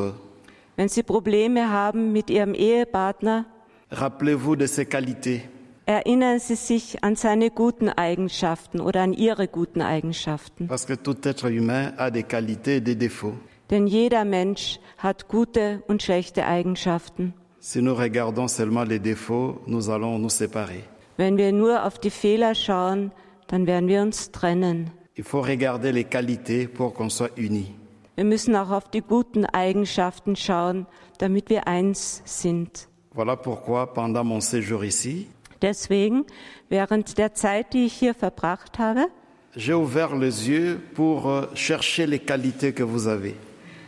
Wenn 0.76 0.88
Sie 0.88 1.02
Probleme 1.02 1.70
haben 1.70 2.12
mit 2.12 2.30
Ihrem 2.30 2.54
Ehepartner, 2.54 3.44
rappelez-vous 3.90 4.56
de 4.56 4.66
ses 4.66 4.86
qualités. 4.86 5.42
Erinnern 5.86 6.38
Sie 6.38 6.54
sich 6.54 7.02
an 7.02 7.16
seine 7.16 7.50
guten 7.50 7.88
Eigenschaften 7.88 8.80
oder 8.80 9.02
an 9.02 9.12
Ihre 9.12 9.48
guten 9.48 9.82
Eigenschaften. 9.82 10.68
Parce 10.68 10.86
que 10.86 10.96
tout 10.96 11.26
être 11.26 11.48
humain 11.50 11.92
a 11.96 12.10
des 12.10 12.24
qualités 12.24 12.76
et 12.76 12.80
des 12.80 12.96
défauts. 12.96 13.34
Denn 13.70 13.86
jeder 13.86 14.24
Mensch 14.24 14.78
hat 14.98 15.28
gute 15.28 15.82
und 15.88 16.02
schlechte 16.02 16.46
Eigenschaften. 16.46 17.34
Si 17.58 17.80
nous 17.80 17.94
regardons 17.94 18.48
seulement 18.48 18.84
les 18.84 18.98
défauts, 18.98 19.60
nous 19.66 19.88
allons 19.88 20.18
nous 20.18 20.30
séparer. 20.30 20.82
Wenn 21.16 21.36
wir 21.36 21.52
nur 21.52 21.84
auf 21.84 21.98
die 21.98 22.10
Fehler 22.10 22.54
schauen, 22.54 23.12
dann 23.46 23.66
werden 23.66 23.88
wir 23.88 24.02
uns 24.02 24.30
trennen. 24.32 24.90
Il 25.14 25.24
faut 25.24 25.42
regarder 25.42 25.92
les 25.92 26.04
qualités 26.04 26.66
pour 26.66 26.94
qu'on 26.94 27.10
soit 27.10 27.30
unis. 27.36 27.68
Wir 28.16 28.24
müssen 28.24 28.56
auch 28.56 28.70
auf 28.70 28.90
die 28.90 29.00
guten 29.00 29.46
Eigenschaften 29.46 30.36
schauen, 30.36 30.86
damit 31.18 31.48
wir 31.50 31.66
eins 31.66 32.22
sind. 32.24 32.88
Voilà 33.14 33.36
pourquoi, 33.36 33.86
pendant 33.92 34.24
mon 34.24 34.40
séjour 34.40 34.82
ici, 34.84 35.28
Deswegen, 35.62 36.26
während 36.68 37.16
der 37.18 37.34
Zeit, 37.34 37.72
die 37.72 37.86
ich 37.86 37.92
hier 37.92 38.14
verbracht 38.14 38.80
habe, 38.80 39.06
euh, 39.54 39.86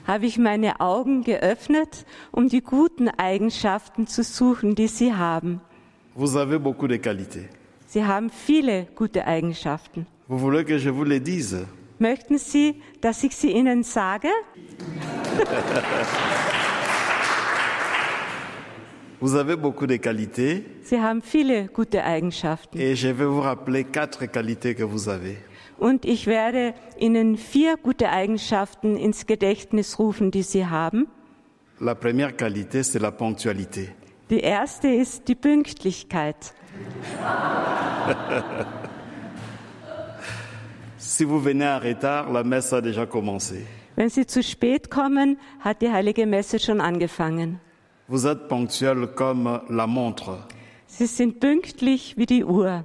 habe 0.07 0.27
ich 0.27 0.39
meine 0.39 0.81
Augen 0.81 1.25
geöffnet, 1.25 2.05
um 2.31 2.49
die 2.49 2.61
guten 2.61 3.09
Eigenschaften 3.09 4.07
zu 4.07 4.23
suchen, 4.23 4.77
die 4.77 4.87
Sie 4.87 5.15
haben. 5.15 5.61
Sie 7.87 8.05
haben 8.05 8.31
viele 8.31 8.87
gute 8.95 9.27
Eigenschaften. 9.27 10.07
Möchten 11.99 12.39
Sie, 12.39 12.81
dass 13.01 13.25
ich 13.25 13.35
sie 13.35 13.51
Ihnen 13.53 13.83
sage? 13.83 14.29
Vous 19.25 19.37
avez 19.37 19.57
beaucoup 19.57 19.87
de 19.87 19.97
qualités 19.97 20.65
Sie 20.83 21.01
haben 21.01 21.23
viele 21.23 21.69
gute 21.73 21.95
Eigenschaften. 21.95 22.79
et 22.79 22.95
je 22.95 23.09
vais 23.09 23.25
vous 23.25 23.41
rappeler 23.41 23.85
quatre 23.85 24.27
qualités 24.27 24.75
que 24.75 24.83
vous 24.83 25.09
avez. 25.09 25.39
Und 25.79 26.05
ich 26.05 26.27
werde 26.27 26.75
Ihnen 27.01 27.39
vier 27.39 27.77
gute 27.83 28.11
Eigenschaften 28.11 28.99
ins 28.99 29.25
Gedächtnis 29.25 29.99
rufen, 29.99 30.31
die 30.31 30.43
Sie 30.43 30.67
haben. 30.67 31.07
La 31.81 31.95
première 31.95 32.37
qualité, 32.37 32.83
c'est 32.83 32.99
la 33.01 33.13
ponctualité. 33.13 33.95
Die 34.29 34.41
erste 34.41 34.89
ist 34.89 35.27
die 35.27 35.35
Pünktlichkeit. 35.37 36.37
Si 40.99 41.25
vous 41.25 41.41
venez 41.41 41.67
en 41.67 41.79
retard, 41.79 42.31
la 42.31 42.45
messe 42.45 42.75
a 42.75 42.81
déjà 42.83 43.07
commencé. 43.07 43.65
Wenn 43.97 44.11
Sie 44.11 44.27
zu 44.27 44.43
spät 44.43 44.91
kommen, 44.91 45.39
hat 45.61 45.81
die 45.81 45.91
heilige 45.91 46.27
Messe 46.27 46.59
schon 46.59 46.83
angefangen. 46.83 47.59
Vous 48.09 48.27
êtes 48.27 48.49
ponctuel 48.49 49.07
comme 49.15 49.61
la 49.71 49.87
montre. 49.87 50.39
Sie 50.87 51.07
sind 51.07 51.41
pünktlich 51.41 52.17
wie 52.17 52.27
die 52.27 52.45
Uhr. 52.45 52.85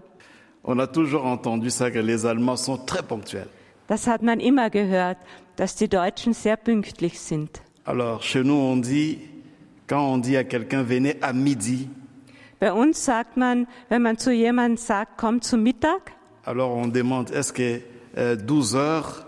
On 0.63 0.79
a 0.79 0.87
toujours 0.87 1.25
entendu 1.25 1.69
ça 1.69 1.91
que 1.91 1.99
les 1.99 2.25
Allemands 2.25 2.57
sont 2.63 2.77
très 2.85 3.03
ponctuels. 3.03 3.47
Das 3.87 4.07
hat 4.07 4.21
man 4.21 4.39
immer 4.39 4.69
gehört, 4.69 5.17
dass 5.55 5.75
die 5.75 5.87
Deutschen 5.89 6.33
sehr 6.33 6.57
pünktlich 6.57 7.19
sind. 7.19 7.61
Alors, 7.85 8.21
chez 8.21 8.43
nous, 8.43 8.53
on 8.53 8.77
dit, 8.77 9.19
quand 9.87 10.13
on 10.13 10.19
dit 10.19 10.37
à 10.37 10.43
quelqu'un 10.43 10.83
venez 10.83 11.17
à 11.21 11.33
midi, 11.33 11.89
Bei 12.59 12.73
uns 12.73 12.93
sagt 12.93 13.37
man, 13.37 13.67
wenn 13.89 14.01
man 14.01 14.17
zu 14.17 14.31
jemandem 14.31 14.77
sagt, 14.77 15.17
komm 15.17 15.41
zum 15.41 15.63
Mittag, 15.63 16.13
alors 16.45 16.75
on 16.75 16.87
demande 16.87 17.31
est-ce 17.31 17.53
que 17.53 17.81
euh, 18.17 18.35
12 18.35 18.75
heures 18.75 19.25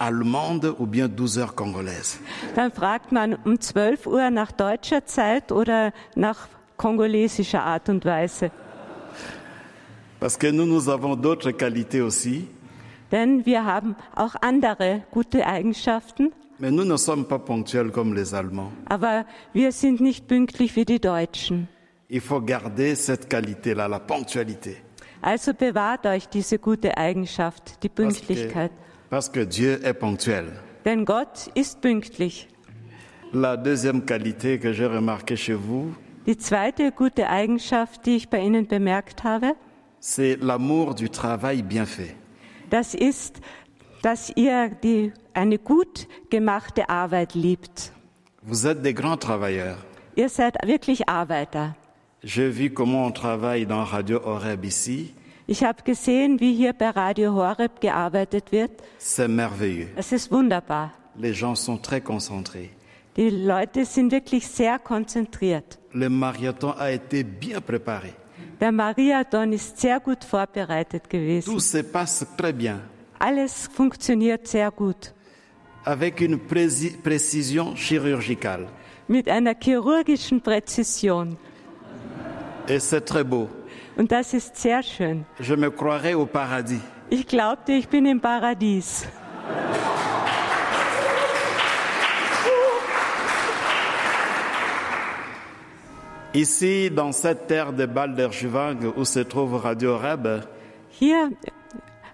allemandes 0.00 0.72
ou 0.78 0.86
bien 0.86 1.08
12 1.08 1.36
heures 1.36 1.54
congolaises 1.54 2.18
dann 2.54 2.72
fragt 2.72 3.12
man 3.12 3.36
um 3.44 3.60
12 3.60 4.06
Uhr 4.06 4.30
nach 4.30 4.50
deutscher 4.52 5.04
Zeit 5.06 5.52
oder 5.52 5.92
nach 6.16 6.48
kongolesischer 6.76 7.62
Art 7.62 7.88
und 7.90 8.04
Weise. 8.06 8.50
Parce 10.18 10.36
que 10.38 10.50
nous, 10.50 10.66
nous 10.66 10.88
avons 10.88 11.14
d'autres 11.16 11.52
qualités 11.52 12.00
aussi, 12.02 12.46
Denn 13.10 13.44
wir 13.44 13.64
haben 13.64 13.96
auch 14.14 14.34
andere 14.40 15.02
gute 15.10 15.44
Eigenschaften, 15.46 16.30
mais 16.58 16.70
nous 16.70 16.84
ne 16.84 16.96
sommes 16.96 17.24
pas 17.26 17.38
ponctuels 17.38 17.90
comme 17.90 18.14
les 18.14 18.32
Allemands. 18.34 18.70
aber 18.88 19.24
wir 19.52 19.72
sind 19.72 20.00
nicht 20.00 20.28
pünktlich 20.28 20.76
wie 20.76 20.84
die 20.84 21.00
Deutschen. 21.00 21.68
Il 22.08 22.20
faut 22.20 22.40
garder 22.44 22.94
cette 22.96 23.28
qualité-là, 23.28 23.88
la 23.88 23.98
ponctualité. 23.98 24.76
Also 25.22 25.52
bewahrt 25.54 26.06
euch 26.06 26.28
diese 26.28 26.58
gute 26.58 26.96
Eigenschaft, 26.96 27.82
die 27.82 27.88
Parce 27.88 28.20
que, 28.20 28.26
Pünktlichkeit. 28.26 28.70
Parce 29.10 29.28
que 29.28 29.40
Dieu 29.40 29.80
est 29.84 29.94
ponctuel. 29.94 30.46
Denn 30.84 31.04
Gott 31.04 31.50
ist 31.54 31.80
pünktlich. 31.80 32.48
La 33.32 33.56
deuxième 33.56 34.04
qualité 34.04 34.58
que 34.58 34.72
j'ai 34.72 34.86
remarquée 34.86 35.36
chez 35.36 35.54
vous, 35.54 35.94
Die 36.26 36.36
zweite 36.36 36.92
gute 36.92 37.20
Eigenschaft, 37.28 38.04
die 38.06 38.16
ich 38.16 38.28
bei 38.28 38.40
Ihnen 38.40 38.66
bemerkt 38.66 39.24
habe, 39.24 39.54
c'est 40.00 40.36
l'amour 40.40 40.94
du 40.94 41.08
travail 41.08 41.62
bien 41.62 41.86
fait. 41.86 42.14
das 42.70 42.94
ist, 42.94 43.40
dass 44.02 44.30
ihr 44.36 44.70
die, 44.82 45.12
eine 45.34 45.58
gut 45.58 46.06
gemachte 46.30 46.88
Arbeit 46.88 47.34
liebt. 47.34 47.92
Vous 48.42 48.66
êtes 48.66 48.82
des 48.82 48.94
grands 48.94 49.18
travailleurs. 49.18 49.78
Ihr 50.16 50.28
seid 50.28 50.56
wirklich 50.66 51.08
Arbeiter. 51.08 51.74
J'ai 52.22 52.50
vu 52.50 52.70
comment 52.70 53.06
on 53.06 53.12
travaille 53.12 53.66
dans 53.66 53.84
Radio 53.84 54.20
Horeb 54.24 54.64
ici. 54.64 55.14
Ich 55.52 55.64
habe 55.64 55.82
gesehen, 55.82 56.38
wie 56.38 56.54
hier 56.54 56.72
bei 56.72 56.90
Radio 56.90 57.34
Horeb 57.34 57.80
gearbeitet 57.80 58.52
wird. 58.52 58.70
C'est 59.00 59.26
merveilleux. 59.26 59.88
Es 59.96 60.12
ist 60.12 60.30
wunderbar. 60.30 60.92
Les 61.16 61.32
gens 61.36 61.56
sont 61.64 61.82
très 61.82 62.00
concentrés. 62.00 62.70
Die 63.16 63.30
Leute 63.30 63.84
sind 63.84 64.12
wirklich 64.12 64.46
sehr 64.46 64.78
konzentriert. 64.78 65.80
Le 65.92 66.08
marathon 66.08 66.72
a 66.78 66.92
été 66.92 67.24
bien 67.24 67.60
préparé. 67.60 68.12
Der 68.60 68.70
Mariathon 68.70 69.52
ist 69.52 69.80
sehr 69.80 69.98
gut 69.98 70.22
vorbereitet 70.22 71.10
gewesen. 71.10 71.50
Tout 71.52 71.58
se 71.60 71.82
passe 71.82 72.24
très 72.36 72.52
bien, 72.52 72.78
Alles 73.18 73.68
funktioniert 73.74 74.46
sehr 74.46 74.70
gut. 74.70 75.12
avec 75.84 76.20
une 76.20 76.38
précision 76.38 77.74
chirurgicale. 77.74 78.68
Mit 79.08 79.28
einer 79.28 79.56
chirurgischen 79.58 80.40
Präzision. 80.40 81.36
Et 82.68 82.78
c'est 82.78 83.00
très 83.04 83.24
beau. 83.24 83.48
Und 83.96 84.10
das 84.12 84.32
ist 84.34 84.56
sehr 84.56 84.82
schön. 84.82 85.24
Je 85.38 85.56
me 85.56 85.70
croirais 85.70 86.14
au 86.14 86.26
paradis. 86.26 86.80
Ich 87.10 87.26
glaubte, 87.26 87.72
ich 87.72 87.88
bin 87.88 88.06
im 88.06 88.20
Paradies. 88.20 89.06
Ici, 96.32 96.90
dans 96.90 97.10
cette 97.10 97.48
terre 97.48 97.72
de 97.72 97.86
Balderschwang 97.86 98.92
où 98.96 99.04
se 99.04 99.18
trouve 99.24 99.56
Radio 99.56 99.94
Horeb, 99.96 100.46
Hier 100.90 101.30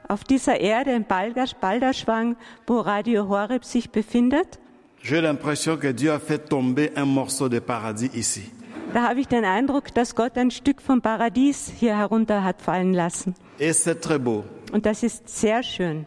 auf 0.09 0.25
dieser 0.25 0.59
Erde 0.59 0.93
in 0.93 1.05
Balderschwang, 1.05 2.37
wo 2.67 2.81
Radio 2.81 3.29
Horeb 3.29 3.65
sich 3.65 3.91
befindet, 3.91 4.59
j'ai 5.03 5.21
l'impression 5.21 5.77
que 5.77 5.93
Dieu 5.93 6.11
a 6.13 6.19
fait 6.19 6.39
tomber 6.49 6.93
un 6.97 7.05
morceau 7.05 7.49
de 7.51 7.59
paradis 7.61 8.11
ici. 8.15 8.51
Da 8.95 9.09
habe 9.09 9.21
ich 9.21 9.29
den 9.29 9.45
Eindruck, 9.45 9.93
dass 9.95 10.15
Gott 10.15 10.37
ein 10.39 10.51
Stück 10.51 10.81
vom 10.81 11.01
Paradies 11.03 11.73
hier 11.79 11.97
herunter 11.97 12.43
hat 12.45 12.63
fallen 12.63 12.93
lassen. 12.95 13.35
Et 13.59 13.73
c'est 13.73 14.01
très 14.01 14.19
beau. 14.19 14.45
Und 14.73 14.87
das 14.87 15.03
ist 15.03 15.29
sehr 15.29 15.63
schön. 15.63 16.07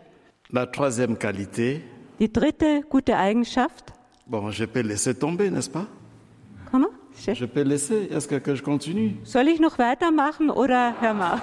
La 0.52 0.66
troisième 0.66 1.18
qualité, 1.18 1.82
Die 2.20 2.32
dritte 2.32 2.84
gute 2.90 3.16
Eigenschaft, 3.16 3.94
bon, 4.28 4.52
je 4.52 4.66
peux 4.66 4.82
laisser 4.82 5.14
tomber, 5.16 5.50
n'est-ce 5.50 5.70
pas 5.70 5.86
mal, 6.74 6.88
Je 7.34 7.46
peux 7.46 7.62
laisser. 7.64 8.10
Est-ce 8.12 8.28
que, 8.28 8.36
que 8.36 8.56
je 8.56 8.64
continue 8.64 9.16
soll 9.24 9.48
ich 9.48 9.60
noch 9.60 9.78
weitermachen 9.78 10.50
oder 10.50 10.94
hör 11.02 11.14
mal? 11.14 11.40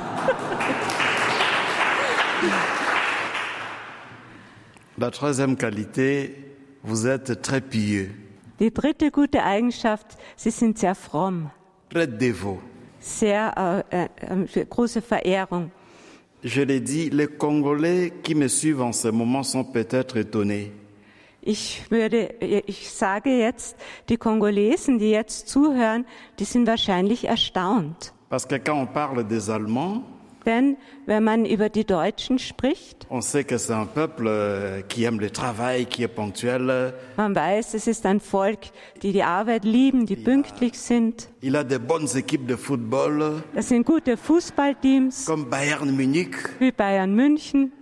La 4.98 5.10
troisième 5.10 5.56
qualité, 5.56 6.34
vous 6.82 7.06
êtes 7.06 7.42
très 7.42 7.60
pieux, 7.60 8.10
Die 8.58 8.72
dritte 8.72 9.10
gute 9.10 9.42
Eigenschaft, 9.42 10.16
sie 10.36 10.50
sind 10.50 10.78
sehr 10.78 10.94
fromm, 10.94 11.50
très 11.90 12.06
dévot. 12.06 12.58
sehr 13.00 13.84
äh, 13.90 14.04
äh, 14.04 14.64
große 14.64 15.02
Verehrung. 15.02 15.70
Je 16.42 16.62
l'ai 16.62 16.80
dit, 16.80 17.10
les 17.10 17.26
Congolais 17.26 18.12
qui 18.22 18.34
me 18.34 18.48
suivent 18.48 18.82
en 18.82 18.92
ce 18.92 19.08
moment 19.08 19.42
sont 19.42 19.64
peut-être 19.64 20.16
étonnés. 20.16 20.70
Ich 21.42 21.84
würde, 21.90 22.34
ich 22.40 22.90
sage 22.90 23.30
jetzt, 23.30 23.76
die 24.08 24.16
Kongolesen, 24.16 24.98
die 24.98 25.10
jetzt 25.10 25.48
zuhören, 25.48 26.04
die 26.38 26.44
sind 26.44 26.66
wahrscheinlich 26.66 27.26
erstaunt. 27.26 28.12
Parce 28.28 28.46
que 28.46 28.58
quand 28.58 28.80
on 28.80 28.86
parle 28.86 29.24
des 29.24 29.48
Allemands, 29.48 30.02
Denn 30.46 30.76
wenn 31.06 31.24
man 31.24 31.44
über 31.44 31.68
die 31.68 31.84
Deutschen 31.84 32.38
spricht, 32.38 33.06
man 33.10 33.20
weiß, 37.34 37.74
es 37.74 37.86
ist 37.88 38.06
ein 38.06 38.20
Volk, 38.20 38.58
die 39.02 39.12
die 39.12 39.22
Arbeit 39.24 39.64
lieben, 39.64 40.06
die 40.06 40.16
pünktlich 40.16 40.78
sind. 40.78 41.28
Das 43.54 43.68
sind 43.68 43.84
gute 43.84 44.16
Fußballteams, 44.16 45.28
wie 46.58 46.72
Bayern 46.72 47.14
München 47.14 47.72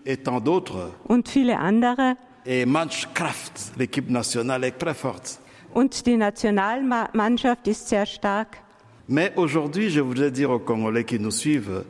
und 1.06 1.28
viele 1.28 1.58
andere. 1.58 2.16
Et 2.46 2.66
Mannschaft, 2.66 3.72
l'équipe 3.78 4.10
nationale 4.10 4.64
est 4.64 4.78
très 4.78 4.92
forte. 4.92 5.38
Und 5.72 6.04
die 6.04 6.18
Nationalmannschaft 6.18 7.66
ist 7.66 7.88
sehr 7.88 8.04
stark. 8.04 8.58
Mais 9.06 9.32
aujourd'hui, 9.36 9.88
je 9.90 10.00
voudrais 10.00 10.30
dire 10.30 10.50
aux 10.50 10.58
Congolais 10.58 11.04
qui 11.04 11.18
nous 11.18 11.30
suivent 11.30 11.84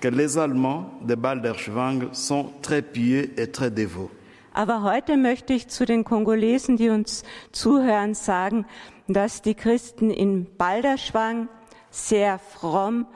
que 0.00 0.08
les 0.08 0.38
Allemands 0.38 0.86
de 1.02 1.14
Balderschwang 1.14 2.12
sont 2.12 2.50
très 2.62 2.82
pieux 2.82 3.30
et 3.38 3.50
très 3.52 3.70
dévots. 3.70 4.10
Aber 4.52 4.82
heute 4.82 5.16
möchte 5.16 5.52
ich 5.52 5.68
zu 5.68 5.84
den 5.84 6.02
Kongolesen, 6.04 6.76
die 6.76 6.88
uns 6.88 7.22
zuhören, 7.52 8.14
sagen, 8.14 8.66
dass 9.06 9.42
die 9.42 9.54
Christen 9.54 10.10
in 10.10 10.46
Balderschwang 10.58 11.48
sehr 11.90 12.38
fromm 12.38 13.06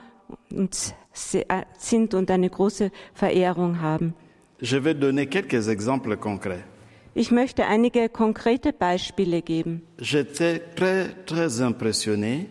und 0.49 0.95
sehr, 1.13 1.45
sind 1.77 2.13
und 2.13 2.31
eine 2.31 2.49
große 2.49 2.91
Verehrung 3.13 3.81
haben. 3.81 4.13
Je 4.61 4.79
vais 4.83 4.93
donner 4.93 5.25
quelques 5.25 5.67
exemples 5.67 6.17
concrets. 6.17 6.63
Ich 7.13 7.31
möchte 7.31 7.65
einige 7.65 8.09
konkrete 8.09 8.73
Beispiele 8.73 9.41
geben. 9.41 9.81
J'étais 9.99 10.61
très, 10.75 11.07
très 11.25 11.61
impressionné 11.61 12.47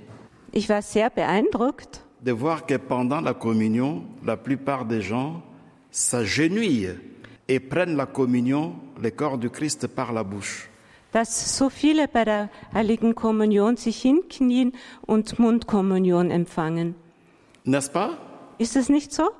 Ich 0.52 0.68
war 0.68 0.82
sehr 0.82 1.10
beeindruckt, 1.10 2.03
de 2.24 2.32
voir 2.32 2.64
que 2.66 2.76
pendant 2.78 3.20
la 3.20 3.34
communion, 3.34 4.02
la 4.24 4.36
plupart 4.36 4.86
des 4.86 5.02
gens 5.02 5.42
s'agenouillent 5.90 6.96
et 7.48 7.60
prennent 7.60 7.96
la 7.96 8.06
communion, 8.06 8.74
le 9.02 9.10
corps 9.10 9.36
du 9.38 9.50
Christ, 9.50 9.86
par 9.88 10.12
la 10.12 10.22
bouche. 10.24 10.70
dass 11.12 11.56
so 11.56 11.70
viele 11.70 12.08
bei 12.08 12.24
der 12.24 12.48
heiligen 12.72 13.14
Kommunion 13.14 13.76
sich 13.76 14.02
hinknien 14.02 14.72
und 15.06 15.38
Mundkommunion 15.38 16.32
empfangen. 16.32 16.96
N'est-ce 17.64 17.88
pas? 17.88 18.10
Ist 18.58 18.74
es 18.74 18.88
nicht 18.88 19.12
so? 19.12 19.30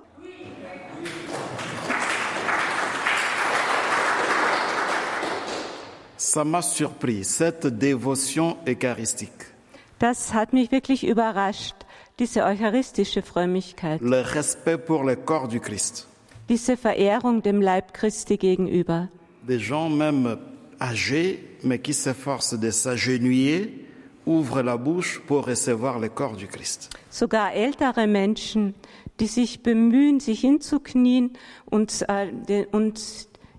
Ça 6.17 6.45
m'a 6.45 6.63
surpris, 6.63 7.25
cette 7.25 7.67
dévotion 7.67 8.57
eucharistique, 8.67 9.53
Das 9.99 10.35
hat 10.35 10.53
mich 10.53 10.71
wirklich 10.73 11.05
überrascht, 11.07 11.75
diese 12.19 12.45
eucharistische 12.45 13.23
Frömmigkeit, 13.23 14.01
le 14.01 14.23
respect 14.35 14.79
pour 14.87 15.05
le 15.05 15.17
corps 15.17 15.49
du 15.49 15.61
Christ. 15.61 16.07
diese 16.49 16.77
Verehrung 16.77 17.43
dem 17.43 17.61
Leib 17.63 17.93
Christi 17.93 18.37
gegenüber. 18.37 19.09
Des 19.47 19.59
gens 19.59 19.89
même 19.91 20.39
âgés, 20.81 21.39
mais 21.63 21.79
qui 21.79 21.95
s'efforcent 21.95 22.55
de 22.59 22.71
s'agenouiller, 22.71 23.87
ouvrent 24.27 24.63
la 24.63 24.77
bouche 24.77 25.21
pour 25.27 25.47
recevoir 25.47 25.99
le 25.99 26.09
corps 26.09 26.37
du 26.37 26.47
Christ. 26.47 26.91
Sogar 27.11 27.53
ältere 27.55 28.07
Menschen, 28.07 28.75
die 29.21 29.27
sich 29.27 29.63
bemühen, 29.63 30.21
sich 30.21 30.41
hinzuknien 30.41 31.31
und, 31.67 32.05
äh, 32.09 32.67
und 32.73 33.01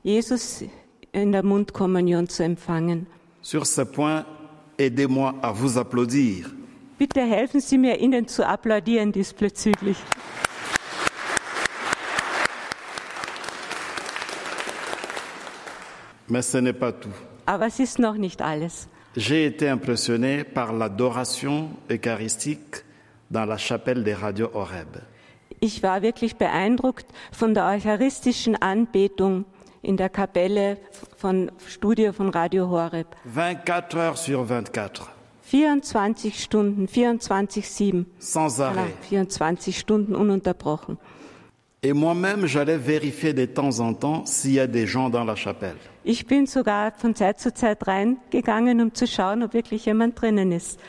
Jesus 0.04 0.64
in 1.12 1.32
der 1.32 1.44
Mundkommunion 1.44 2.28
zu 2.28 2.44
empfangen. 2.44 3.08
Sur 3.42 3.66
ce 3.66 3.86
point, 3.86 4.26
aidez-moi 4.78 5.34
à 5.42 5.52
vous 5.54 5.78
applaudir. 5.78 6.52
Bitte 6.98 7.22
helfen 7.22 7.60
Sie 7.60 7.78
mir, 7.78 8.00
Ihnen 8.00 8.28
zu 8.28 8.48
applaudieren 8.48 9.12
diesbezüglich. 9.12 9.98
Mais 16.28 16.50
ce 16.52 16.58
n'est 16.58 16.74
pas 16.74 16.94
tout. 16.94 17.14
Aber 17.46 17.68
es 17.68 17.80
ist 17.80 18.00
noch 18.00 18.16
nicht 18.16 18.42
alles. 18.42 18.88
J'ai 19.18 19.46
été 19.46 19.70
impressionné 19.70 20.44
par 20.44 20.74
l'adoration 20.74 21.70
eucharistique 21.90 22.84
dans 23.30 23.46
la 23.46 23.58
chapelle 23.58 24.04
des 24.04 24.14
radios 24.14 24.50
Horeb. 24.54 25.02
Ich 25.62 25.84
war 25.84 26.02
wirklich 26.02 26.36
beeindruckt 26.36 27.06
von 27.32 27.54
der 27.54 27.66
eucharistischen 27.66 28.56
Anbetung 28.62 29.46
in 29.82 29.98
der 29.98 30.10
Kapelle 30.10 30.78
von 31.18 31.52
Studio 31.68 32.12
von 32.12 32.30
Radio 32.30 32.70
Horeb. 32.70 33.16
24 33.26 34.00
heures 34.00 34.26
sur 34.26 34.46
24, 34.46 35.15
24 35.52 36.34
Stunden, 36.34 36.88
24-7, 36.88 38.06
sans 38.20 38.58
voilà, 38.58 38.82
arrêt. 38.82 38.96
24 39.12 39.72
Stunden 39.72 40.16
ununterbrochen. 40.16 40.98
Et 41.84 41.94
moi-même, 41.94 42.48
j'allais 42.48 42.80
vérifier 42.80 43.34
de 43.34 43.46
temps 43.46 43.80
en 43.80 43.94
temps 43.94 44.26
s'il 44.26 44.54
y 44.54 44.60
a 44.60 44.66
des 44.66 44.88
gens 44.88 45.12
dans 45.12 45.24
la 45.24 45.36
chapelle. 45.36 45.78
Ich 46.04 46.26
bin 46.26 46.48
sogar 46.48 46.92
von 46.98 47.14
Zeit 47.14 47.40
zu 47.40 47.54
Zeit 47.54 47.88
reingegangen, 47.88 48.82
um 48.82 48.92
zu 48.94 49.06
schauen, 49.06 49.44
ob 49.44 49.54
wirklich 49.54 49.86
jemand 49.86 50.20
drinnen 50.20 50.52
ist. 50.52 50.80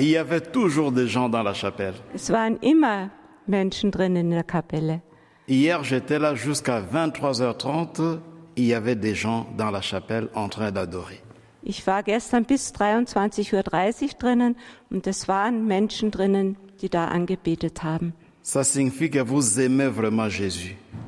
Il 0.00 0.08
y 0.08 0.16
avait 0.16 0.40
toujours 0.40 0.92
des 0.92 1.08
gens 1.08 1.28
dans 1.28 1.42
la 1.44 1.54
chapelle. 1.54 1.94
Es 2.14 2.30
waren 2.30 2.56
immer 2.60 3.10
Menschen 3.46 3.90
drinnen 3.90 4.26
in 4.26 4.30
der 4.30 4.44
Kapelle. 4.44 5.00
Hier, 5.48 5.82
j'étais 5.84 6.18
là 6.18 6.34
jusqu'à 6.34 6.80
23h30. 6.80 8.18
Il 8.56 8.64
y 8.64 8.74
avait 8.74 8.96
des 8.96 9.14
gens 9.14 9.46
dans 9.56 9.70
la 9.70 9.80
chapelle 9.80 10.28
en 10.34 10.48
train 10.48 10.72
d'adorer. 10.72 11.20
Ich 11.68 11.86
war 11.86 12.02
gestern 12.02 12.46
bis 12.46 12.72
23.30 12.72 13.54
Uhr 13.54 14.18
drinnen 14.18 14.56
und 14.88 15.06
es 15.06 15.28
waren 15.28 15.66
Menschen 15.66 16.10
drinnen, 16.10 16.56
die 16.80 16.88
da 16.88 17.08
angebetet 17.08 17.82
haben. 17.82 18.14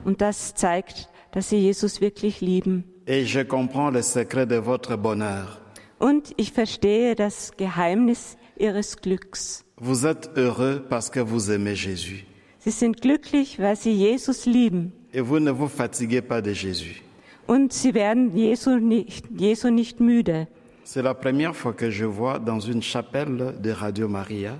Und 0.04 0.20
das 0.20 0.54
zeigt, 0.54 1.08
dass 1.32 1.48
sie 1.48 1.56
Jesus 1.56 2.02
wirklich 2.02 2.42
lieben. 2.42 2.84
Et 3.06 3.26
je 3.26 3.42
comprends 3.42 3.90
le 3.90 4.02
secret 4.02 4.50
de 4.50 4.58
votre 4.58 4.98
bonheur. 4.98 5.58
Und 5.98 6.34
ich 6.36 6.52
verstehe 6.52 7.14
das 7.14 7.52
Geheimnis 7.56 8.36
ihres 8.56 8.98
Glücks. 8.98 9.64
Vous 9.78 10.04
êtes 10.04 10.30
heureux 10.36 10.82
parce 10.90 11.10
que 11.10 11.20
vous 11.20 11.50
aimez 11.50 11.74
Jésus. 11.74 12.26
Sie 12.58 12.70
sind 12.70 13.00
glücklich, 13.00 13.58
weil 13.58 13.76
sie 13.76 13.92
Jesus 13.92 14.44
lieben. 14.44 14.92
Et 15.14 15.22
vous 15.22 15.40
ne 15.40 15.50
vous 15.52 15.68
fatiguez 15.68 16.20
pas 16.20 16.42
de 16.42 16.52
Jésus. 16.52 17.02
Und 17.46 17.72
sie 17.72 17.94
werden 17.94 18.36
Jesu 18.36 18.78
nicht, 18.78 19.26
Jesu 19.36 19.70
nicht 19.70 20.00
müde. 20.00 20.46
C'est 20.84 21.02
la 21.02 21.14
première 21.14 21.54
fois 21.54 21.72
que 21.72 21.90
je 21.90 22.04
vois 22.04 22.38
dans 22.40 22.58
une 22.58 22.82
chapelle 22.82 23.54
de 23.60 23.70
Radio 23.70 24.08
Maria, 24.08 24.56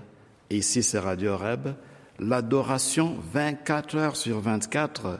et 0.49 0.59
ici 0.59 0.83
c'est 0.83 1.01
Radio 1.01 1.37
Reb, 1.37 1.75
l'adoration 2.21 3.17
24 3.33 3.97
heures 3.97 4.17
sur 4.17 4.41
24 4.41 5.19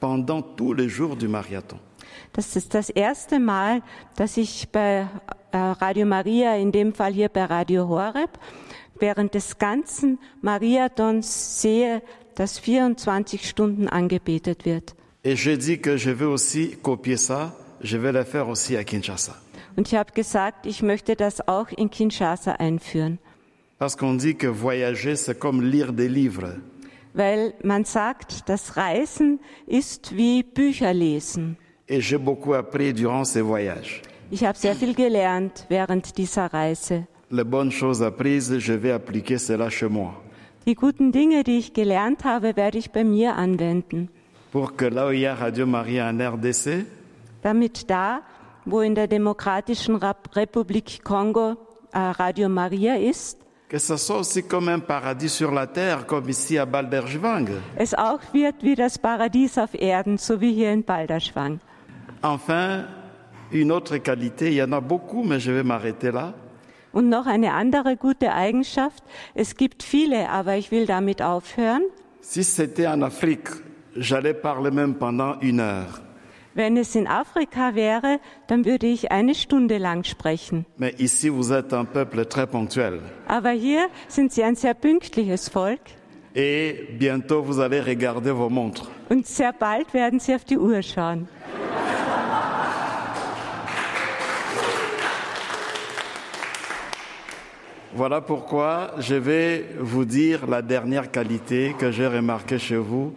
pendant 0.00 0.42
tous 0.42 0.74
les 0.74 0.88
jours 0.88 1.16
du 1.16 1.28
marathon. 1.28 1.78
Das 2.32 2.56
ist 2.56 2.74
das 2.74 2.90
erste 2.90 3.38
Mal, 3.38 3.82
dass 4.16 4.36
ich 4.36 4.68
bei 4.70 5.06
äh, 5.52 5.56
Radio 5.56 6.06
Maria, 6.06 6.56
in 6.56 6.72
dem 6.72 6.92
Fall 6.92 7.12
hier 7.12 7.28
bei 7.28 7.44
Radio 7.44 7.88
Horeb, 7.88 8.38
während 8.98 9.34
des 9.34 9.58
ganzen 9.58 10.18
Mariathons 10.42 11.60
sehe, 11.60 12.02
dass 12.34 12.58
24 12.58 13.48
Stunden 13.48 13.88
angebetet 13.88 14.64
wird. 14.64 14.94
Et 15.24 15.36
j'ai 15.36 15.56
dit 15.56 15.78
que 15.80 15.96
je 15.96 16.10
vais 16.10 16.24
aussi 16.24 16.76
copier 16.82 17.16
ça, 17.16 17.52
je 17.82 17.96
vais 17.98 18.12
le 18.12 18.24
faire 18.24 18.48
aussi 18.48 18.76
à 18.76 18.84
Kinshasa. 18.84 19.34
Und 19.76 19.86
ich 19.88 19.94
habe 19.94 20.12
gesagt, 20.12 20.66
ich 20.66 20.82
möchte 20.82 21.14
das 21.14 21.46
auch 21.46 21.68
in 21.76 21.90
Kinshasa 21.90 22.52
einführen, 22.52 23.18
Parce 23.78 23.96
qu'on 23.96 24.14
dit 24.14 24.34
que 24.36 24.46
voyager, 24.48 25.16
c'est 25.16 25.38
comme 25.38 25.62
lire 25.62 25.92
des 25.92 26.08
livres. 26.08 26.56
weil 27.14 27.54
man 27.64 27.84
sagt, 27.84 28.48
das 28.48 28.76
Reisen 28.76 29.40
ist 29.66 30.16
wie 30.16 30.42
Bücher 30.42 30.92
lesen. 30.94 31.56
Et 31.88 32.00
j'ai 32.00 32.18
beaucoup 32.18 32.54
appris 32.54 32.92
durant 32.94 33.24
ces 33.24 33.42
voyages. 33.42 34.00
Ich 34.30 34.44
habe 34.44 34.56
sehr 34.56 34.76
viel 34.76 34.94
gelernt 34.94 35.66
während 35.68 36.16
dieser 36.18 36.46
Reise. 36.52 37.04
Les 37.30 37.44
bonnes 37.44 37.72
choses 37.72 38.00
apprises, 38.02 38.58
je 38.64 38.72
vais 38.74 38.92
appliquer 38.92 39.38
cela 39.38 39.70
chez 39.70 39.88
moi. 39.88 40.14
Die 40.66 40.74
guten 40.74 41.10
Dinge, 41.12 41.42
die 41.42 41.58
ich 41.58 41.72
gelernt 41.74 42.24
habe, 42.24 42.56
werde 42.56 42.78
ich 42.78 42.90
bei 42.90 43.02
mir 43.04 43.34
anwenden, 43.36 44.08
Pour 44.50 44.74
que 44.74 44.84
là 44.84 45.08
où 45.08 45.12
il 45.12 45.20
y 45.20 45.26
a 45.26 45.34
Radio 45.34 45.64
Maria 45.66 46.08
en 46.08 46.18
RDC, 46.18 46.84
damit 47.42 47.84
da, 47.86 48.22
wo 48.66 48.80
in 48.80 48.94
der 48.94 49.06
Demokratischen 49.06 49.96
Republik 49.96 51.02
Kongo 51.04 51.56
äh, 51.92 51.98
Radio 51.98 52.48
Maria 52.48 52.96
ist, 52.96 53.38
que 53.68 53.78
ce 53.78 53.96
soit 53.96 54.18
aussi 54.18 54.42
comme 54.42 54.68
un 54.68 54.80
paradis 54.80 55.28
sur 55.28 55.52
la 55.52 55.68
terre, 55.68 56.04
comme 56.04 56.28
ici 56.28 56.58
à 56.58 56.66
Balderschwang. 56.66 57.48
es 57.76 57.94
auch 57.94 58.20
wird 58.32 58.62
wie 58.62 58.74
das 58.74 58.98
Paradies 58.98 59.56
auf 59.56 59.74
Erden, 59.74 60.18
so 60.18 60.40
wie 60.40 60.52
hier 60.52 60.72
in 60.72 60.82
Balderschwang. 60.82 61.60
Enfin, 62.22 62.86
une 63.52 63.70
autre 63.70 63.98
qualité, 63.98 64.48
il 64.48 64.54
y 64.54 64.62
en 64.62 64.72
a 64.72 64.80
beaucoup, 64.80 65.22
mais 65.22 65.38
je 65.38 65.52
vais 65.52 65.62
m'arrêter 65.62 66.10
là. 66.10 66.34
Und 66.92 67.08
noch 67.08 67.26
eine 67.26 67.52
andere 67.52 67.96
gute 67.96 68.32
Eigenschaft, 68.34 69.04
es 69.36 69.54
gibt 69.54 69.84
viele, 69.84 70.28
aber 70.28 70.56
ich 70.56 70.72
will 70.72 70.86
damit 70.86 71.22
aufhören. 71.22 71.82
Si 72.20 72.42
c'était 72.42 72.88
en 72.88 73.02
Afrique, 73.02 73.48
j'allais 73.96 74.34
parler 74.34 74.70
même 74.70 74.94
pendant 74.94 75.38
une 75.40 75.60
heure. 75.60 76.00
Wenn 76.54 76.76
es 76.76 76.96
in 76.96 77.06
Afrika 77.06 77.74
wäre, 77.76 78.18
dann 78.48 78.64
würde 78.64 78.86
ich 78.88 79.12
eine 79.12 79.34
Stunde 79.36 79.78
lang 79.78 80.02
sprechen. 80.04 80.64
Mais 80.78 80.94
ici, 80.98 81.28
vous 81.28 81.52
êtes 81.52 81.72
un 81.72 81.84
peuple 81.84 82.26
très 82.26 82.46
ponctuel. 82.48 83.00
Aber 83.28 83.52
hier 83.52 83.86
sind 84.08 84.32
sie 84.32 84.42
ein 84.42 84.56
sehr 84.56 84.74
pünktliches 84.74 85.48
Volk 85.48 85.80
Et 86.34 86.88
bientôt, 86.98 87.42
vous 87.42 87.60
allez 87.60 87.80
regarder 87.80 88.32
vos 88.32 88.48
montres. 88.50 88.88
und 89.08 89.26
sehr 89.26 89.52
bald 89.52 89.92
werden 89.94 90.18
sie 90.20 90.34
auf 90.34 90.44
die 90.44 90.58
Uhr 90.58 90.82
schauen. 90.82 91.28
Voilà 97.94 98.20
pourquoi 98.20 98.92
je 98.98 99.14
vais 99.16 99.66
vous 99.78 100.04
dire 100.04 100.46
la 100.46 100.62
dernière 100.62 101.10
qualité 101.10 101.74
que 101.78 101.90
j'ai 101.90 102.06
remarquée 102.06 102.58
chez 102.58 102.76
vous, 102.76 103.14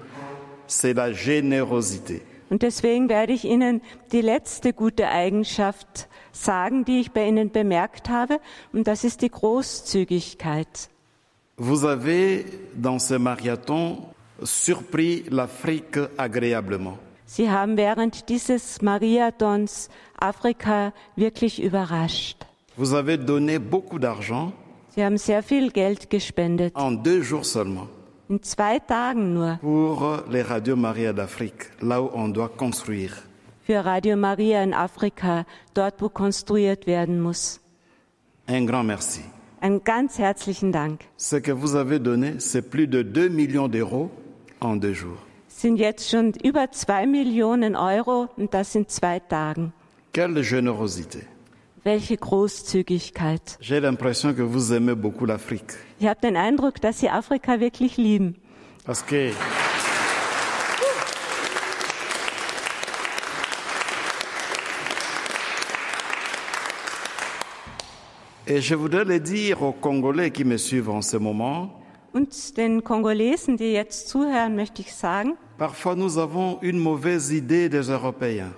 c'est 0.67 0.93
la 0.93 1.11
générosité. 1.11 2.21
Und 2.49 2.61
deswegen 2.61 3.09
werde 3.09 3.33
ich 3.33 3.45
Ihnen 3.45 3.81
die 4.11 4.21
letzte 4.21 4.73
gute 4.73 5.07
Eigenschaft 5.07 6.07
sagen, 6.31 6.85
die 6.85 6.99
ich 6.99 7.11
bei 7.11 7.27
Ihnen 7.27 7.51
bemerkt 7.51 8.09
habe, 8.09 8.39
und 8.73 8.87
das 8.87 9.03
ist 9.03 9.21
die 9.21 9.31
Großzügigkeit. 9.31 10.89
Vous 11.57 11.83
avez, 11.85 12.45
dans 12.75 13.07
ce 13.07 13.19
marathon, 13.19 13.97
surpris 14.41 15.23
l'Afrique 15.29 15.99
agréablement. 16.17 16.97
Sie 17.25 17.49
haben 17.49 17.77
während 17.77 18.29
dieses 18.29 18.81
Mariathons 18.81 19.89
Afrika 20.19 20.93
wirklich 21.15 21.61
überrascht. 21.61 22.45
Vous 22.77 22.93
avez 22.93 23.17
donné 23.17 23.59
beaucoup 23.59 23.99
d'argent 23.99 24.51
Sie 24.89 25.03
haben 25.03 25.17
sehr 25.17 25.41
viel 25.41 25.71
Geld 25.71 26.11
gespendet, 26.11 26.75
en 26.75 26.91
deux 26.91 27.23
jours 27.23 27.45
seulement 27.45 27.87
in 28.33 28.41
zwei 28.41 28.79
Tagen 28.79 29.33
nur, 29.33 29.57
pour 29.61 30.23
les 30.29 30.41
radios 30.41 30.75
Maria 30.75 31.13
d'Afrique, 31.13 31.69
là 31.81 32.01
où 32.01 32.09
on 32.13 32.29
doit 32.29 32.49
construire. 32.49 33.13
für 33.65 33.85
Radio 33.85 34.17
Maria 34.17 34.61
in 34.61 34.73
Afrika, 34.73 35.45
dort 35.73 36.01
wo 36.01 36.09
konstruiert 36.09 36.85
werden 36.85 37.21
muss. 37.21 37.59
Un 38.47 38.65
grand 38.65 38.83
merci. 38.85 39.21
Einen 39.61 39.81
ganz 39.83 40.17
herzlichen 40.17 40.71
Dank. 40.71 41.01
Ce 41.15 41.37
que 41.39 41.51
vous 41.53 41.75
avez 41.75 41.99
donné, 41.99 42.39
c'est 42.39 42.69
plus 42.69 42.87
de 42.87 43.03
2 43.03 43.29
millions 43.29 43.69
d'euros 43.69 44.09
en 44.59 44.75
deux 44.75 44.93
jours. 44.93 45.19
Sind 45.47 45.77
jetzt 45.77 46.09
schon 46.09 46.33
über 46.43 46.71
zwei 46.71 47.05
Millionen 47.05 47.75
Euro 47.77 48.27
und 48.35 48.53
das 48.53 48.75
in 48.75 48.87
zwei 48.89 49.19
Tagen. 49.19 49.71
Quelle 50.11 50.43
générosité. 50.43 51.21
Welche 51.83 52.15
Großzügigkeit. 52.17 53.57
Ich 53.59 53.71
habe 56.07 56.21
den 56.21 56.37
Eindruck, 56.37 56.81
dass 56.81 56.99
Sie 56.99 57.09
Afrika 57.09 57.59
wirklich 57.59 57.97
lieben. 57.97 58.35
Parce 58.85 59.05
que 59.05 59.31
Et 68.45 68.59
je 68.61 68.75
voudrais 68.75 69.05
le 69.05 69.19
dire 69.21 69.63
aux 69.63 69.71
Congolais 69.71 70.29
qui 70.29 70.43
me 70.43 70.57
suivent 70.57 70.89
en 70.89 71.01
ce 71.01 71.17
moment, 71.17 71.69
Und 72.13 72.57
den 72.57 72.83
Kongolesen, 72.83 73.57
die 73.57 73.71
jetzt 73.71 74.07
zuhören, 74.07 74.55
möchte 74.55 74.81
ich 74.81 74.93
sagen, 74.93 75.35
parfois 75.57 75.95
nous 75.95 76.17
avons 76.19 76.59
une 76.61 76.77
mauvaise 76.77 77.31
idée 77.31 77.69
des 77.69 77.89
Européens. 77.89 78.53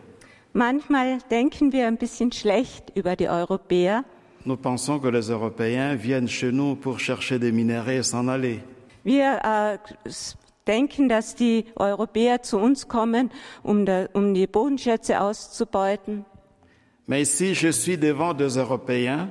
Manchmal 0.56 1.20
denken 1.30 1.72
wir 1.72 1.86
ein 1.88 1.98
bisschen 1.98 2.32
schlecht 2.32 2.92
über 2.96 3.16
die 3.16 3.30
Europäer. 3.30 4.04
Nous 4.46 4.58
pensons 4.58 5.00
que 5.00 5.10
les 5.10 5.30
Européens 5.30 5.96
viennent 5.96 6.28
chez 6.28 6.52
nous 6.52 6.76
pour 6.76 7.00
chercher 7.00 7.40
des 7.40 7.52
minerais 7.52 7.98
et 7.98 8.04
s'en 8.04 8.28
aller. 8.30 8.60
Wir 9.04 9.40
äh, 9.44 9.78
denken, 10.68 11.10
dass 11.10 11.36
die 11.36 11.66
Europäer 11.76 12.42
zu 12.42 12.58
uns 12.58 12.88
kommen, 12.88 13.32
um, 13.64 13.86
der, 13.86 14.10
um 14.14 14.34
die 14.34 14.48
Bodenschätze 14.48 15.20
auszubeuten. 15.22 16.26
Mais 17.08 17.22
ici, 17.22 17.54
je 17.54 17.72
suis 17.72 17.98
devant 17.98 18.34
des 18.34 18.58
Européens 18.58 19.28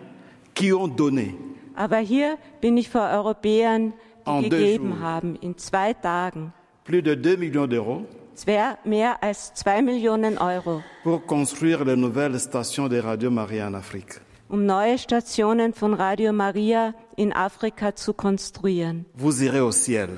qui 0.54 0.72
ont 0.72 0.88
donné. 0.88 1.34
Aber 1.74 1.98
hier 1.98 2.36
bin 2.60 2.76
ich 2.76 2.88
vor 2.88 3.08
Europäern, 3.12 3.94
En 4.24 4.42
die 4.42 4.48
deux 4.48 4.58
gegeben 4.58 5.00
haben, 5.00 5.36
in 5.40 5.56
zwei 5.58 5.92
Tagen. 5.92 6.52
plus 6.84 7.02
de 7.02 7.14
2 7.14 7.36
millions 7.36 7.66
d'euros 7.66 8.02
Mehr 8.84 9.22
als 9.22 9.52
zwei 9.54 9.80
Millionen 9.82 10.36
Euro, 10.38 10.82
pour 11.02 11.24
construire 11.26 11.84
les 11.84 11.96
nouvelles 11.96 12.40
stations 12.40 12.88
de 12.88 12.98
Radio 13.00 13.30
Maria 13.30 13.66
en 13.66 13.74
Afrique. 13.74 14.20
um 14.48 14.66
neue 14.66 14.98
Stationen 14.98 15.72
von 15.72 15.94
Radio 15.94 16.32
Maria 16.32 16.94
in 17.16 17.32
Afrika 17.32 17.92
zu 17.96 18.12
konstruieren. 18.12 19.04
Vous 19.14 19.42
irez 19.42 19.60
au 19.60 19.72
ciel. 19.72 20.10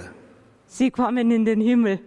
Sie 0.67 0.91
kommen 0.91 1.31
in 1.31 1.45
den 1.45 1.61
Himmel. 1.61 2.01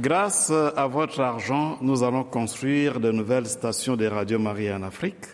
Grâce 0.00 0.50
à 0.50 0.86
votre 0.86 1.20
argent, 1.20 1.76
nous 1.80 2.04
allons 2.04 2.22
construire 2.22 3.00
de 3.00 3.10
nouvelles 3.10 3.46
stations 3.46 3.96
de 3.96 4.06
Radio 4.06 4.38
Maria 4.38 4.76
en 4.76 4.82
Afrique. 4.84 5.26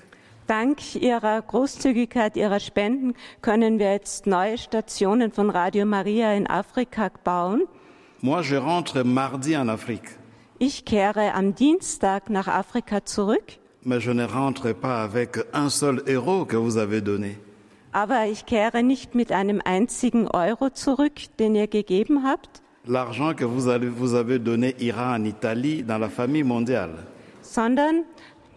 Dank 0.46 0.94
Ihrer 0.96 1.40
Großzügigkeit, 1.40 2.36
Ihrer 2.36 2.60
Spenden 2.60 3.14
können 3.40 3.78
wir 3.78 3.92
jetzt 3.92 4.26
neue 4.26 4.58
Stationen 4.58 5.32
von 5.32 5.48
Radio 5.50 5.86
Maria 5.86 6.34
in 6.34 6.46
Afrika 6.46 7.10
bauen. 7.24 7.62
Moi, 8.20 8.42
je 8.42 8.56
rentre 8.56 9.04
mardi 9.04 9.54
en 9.54 9.68
Afrique, 9.68 10.18
Ich 10.58 10.84
kehre 10.84 11.34
am 11.34 11.54
Dienstag 11.54 12.30
nach 12.30 12.46
Afrika 12.48 13.04
zurück, 13.04 13.58
mais 13.82 14.00
je 14.02 14.12
ne 14.12 14.24
rentre 14.24 14.72
pas 14.74 15.02
avec 15.02 15.44
un 15.52 15.68
seul 15.70 16.02
euro 16.06 16.44
que 16.44 16.56
vous 16.56 16.76
avez 16.76 17.00
donné. 17.00 17.36
aber 17.92 18.26
ich 18.26 18.44
kehre 18.46 18.82
nicht 18.82 19.14
mit 19.14 19.30
einem 19.32 19.60
einzigen 19.64 20.26
Euro 20.28 20.68
zurück, 20.70 21.20
den 21.38 21.54
ihr 21.54 21.68
gegeben 21.68 22.22
habt, 22.24 22.60
L'argent 22.86 23.34
que 23.34 23.46
vous 23.46 23.66
avez 24.14 24.38
donné 24.38 24.74
ira 24.78 25.14
en 25.16 25.24
Italie 25.24 25.82
dans 25.82 25.98
la 25.98 26.08
famille 26.10 26.44
mondiale. 26.44 26.94
sondern 27.42 28.04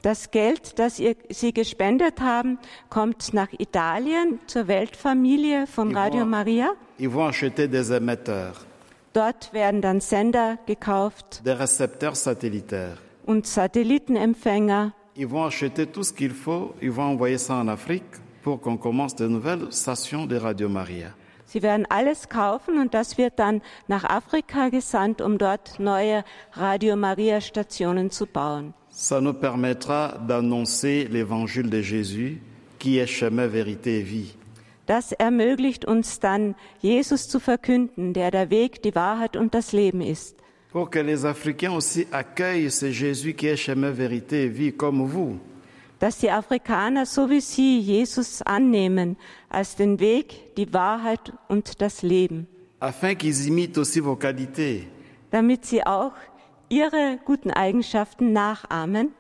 das 0.02 0.32
Geld, 0.32 0.78
das 0.80 1.00
ihr, 1.00 1.16
Sie 1.30 1.54
gespendet 1.54 2.22
haben, 2.22 2.60
kommt 2.90 3.34
nach 3.34 3.50
Italien 3.58 4.40
zur 4.48 4.68
Weltfamilie 4.68 5.68
von 5.68 5.90
Die 5.90 5.96
Radio 5.96 6.20
Wort. 6.22 6.30
Maria. 6.30 6.70
Ils 7.00 7.12
vont 7.12 7.28
acheter 7.30 7.68
des 7.68 7.90
émetteurs, 7.92 8.66
Dort 9.14 9.52
werden 9.54 9.82
dann 9.82 10.00
Sender 10.00 10.58
gekauft 10.68 11.42
des 11.46 11.58
récepteurs 11.60 12.16
satellitaires. 12.16 12.98
und 13.26 13.46
Satellitenempfänger. 13.48 14.94
Ils 15.16 15.28
vont 15.28 15.46
acheter 15.46 15.88
tout 15.88 16.04
ce 16.04 16.14
qu'il 16.14 16.32
faut, 16.32 16.74
ils 16.82 16.92
vont 16.92 17.14
envoyer 17.14 17.38
ça 17.40 17.56
en 17.56 17.68
Afrique 17.68 18.04
pour 18.44 18.62
qu'on 18.62 18.78
commence 18.78 19.16
de 19.16 19.28
nouvelles 19.28 19.72
stations 19.72 20.26
de 20.28 20.36
Radio 20.38 20.70
Maria. 20.70 21.14
Sie 21.46 21.62
werden 21.64 21.86
alles 21.90 22.28
kaufen 22.30 22.78
und 22.78 22.94
das 22.94 23.18
wird 23.18 23.40
dann 23.40 23.62
nach 23.88 24.04
Afrika 24.04 24.70
gesandt, 24.70 25.22
um 25.22 25.38
dort 25.38 25.80
neue 25.80 26.24
Radio 26.54 26.96
Maria 26.98 27.40
Stationen 27.42 28.12
zu 28.12 28.26
bauen. 28.28 28.74
Ça 29.00 29.22
nous 29.22 29.36
permettra 29.36 30.18
d'annoncer 30.28 31.08
l'évangile 31.08 31.70
de 31.70 31.84
Jésus 31.84 32.42
qui 32.80 32.98
est 32.98 33.06
chemin, 33.06 33.46
vérité 33.46 34.00
et 34.00 34.02
vie. 34.02 34.36
Das 34.88 35.12
ermöglicht 35.12 35.86
uns 35.86 36.20
dann, 36.20 36.56
Jesus 36.82 37.28
zu 37.28 37.40
verkünden, 37.40 38.14
der 38.14 38.32
der 38.32 38.50
Weg, 38.50 38.82
die 38.82 38.96
Wahrheit 38.96 39.38
und 39.38 39.54
das 39.54 39.72
Leben 39.72 40.02
ist. 40.02 40.36
Pour 40.72 40.90
que 40.90 40.98
les 40.98 41.26
Africains 41.26 41.76
aussi 41.76 42.08
accueillent 42.12 42.72
ce 42.72 42.92
Jésus 42.92 43.36
qui 43.36 43.46
est 43.46 43.56
chemin, 43.56 43.92
vérité 43.92 44.46
et 44.46 44.50
vie 44.50 44.72
comme 44.72 45.06
vous. 45.06 45.38
Dass 46.00 46.18
die 46.18 46.32
Afrikaner 46.32 47.06
so 47.06 47.30
wie 47.30 47.42
Sie 47.42 47.80
Jesus 47.80 48.42
annehmen 48.42 49.16
als 49.50 49.76
den 49.76 50.00
Weg, 50.00 50.56
die 50.56 50.74
Wahrheit 50.74 51.34
und 51.48 51.82
das 51.82 52.02
Leben, 52.02 52.48
afin 52.80 53.16
qu'ils 53.16 53.46
imitent 53.46 53.78
aussi 53.78 54.02
vos 54.02 54.18
qualités 54.18 54.88
damit 55.32 55.66
sie 55.66 55.86
auch 55.86 56.14
ihre 56.70 57.20
guten 57.26 57.52
Eigenschaften 57.52 58.34
nachahmen, 58.34 59.12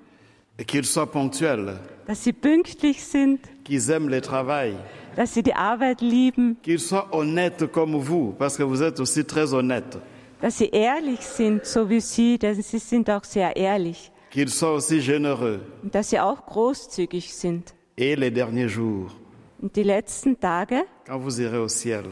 et 0.59 0.65
qu'ils 0.65 0.85
soient 0.85 1.11
ponctuels, 1.11 1.77
dass 2.07 2.23
sie 2.23 2.33
pünktlich 2.33 3.03
sind, 3.03 3.39
qu'ils 3.63 3.89
aiment 3.89 4.09
le 4.09 4.21
travail, 4.21 4.75
dass 5.15 5.33
sie 5.33 5.43
die 5.43 5.53
Arbeit 5.53 6.01
lieben, 6.01 6.57
qu'ils 6.63 6.79
soient 6.79 7.07
honnêtes 7.11 7.71
comme 7.71 7.95
vous, 7.95 8.33
parce 8.37 8.57
que 8.57 8.63
vous 8.63 8.81
êtes 8.81 8.99
aussi 8.99 9.23
très 9.23 9.53
honnêtes, 9.53 9.97
dass 10.41 10.57
sie 10.57 10.69
ehrlich 10.69 11.21
sind, 11.21 11.65
so 11.65 11.89
wie 11.89 11.99
Sie, 12.01 12.37
denn 12.37 12.61
Sie 12.61 12.79
sind 12.79 13.09
auch 13.09 13.23
sehr 13.23 13.55
ehrlich, 13.55 14.11
qu'ils 14.31 14.49
soient 14.49 14.73
aussi 14.75 14.99
généreux. 15.01 15.59
und 15.83 15.93
dass 15.95 16.09
sie 16.09 16.19
auch 16.19 16.45
großzügig 16.45 17.33
sind. 17.33 17.73
Et 17.97 18.15
les 18.15 18.31
derniers 18.31 18.69
jours, 18.71 19.11
Und 19.59 19.75
die 19.75 19.81
letzten 19.83 20.39
Tage, 20.39 20.83
quand 21.07 21.19
vous 21.19 21.39
irez 21.39 21.57
au 21.57 21.67
ciel, 21.67 22.03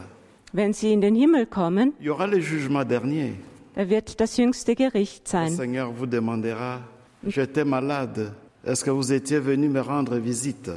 wenn 0.54 0.74
Sie 0.74 0.92
in 0.94 1.02
den 1.02 1.14
Himmel 1.16 1.46
kommen, 1.46 1.94
il 2.00 2.06
y 2.08 2.10
aura 2.10 2.26
le 2.26 2.40
jugement 2.40 2.84
dernier. 2.88 3.34
Da 3.76 3.90
wird 3.90 4.20
das 4.20 4.38
jüngste 4.38 4.76
Gericht 4.76 5.26
Le 5.26 5.30
sein. 5.32 5.52
Seigneur 5.56 5.92
vous 5.92 6.06
demandera, 6.08 6.82
j'étais 7.26 7.66
malade, 7.66 8.34
est-ce 8.64 8.84
que 8.84 8.92
vous 8.92 9.12
étiez 9.12 9.40
venu 9.40 9.70
me 9.70 9.82
rendre 9.82 10.18
visite 10.18 10.72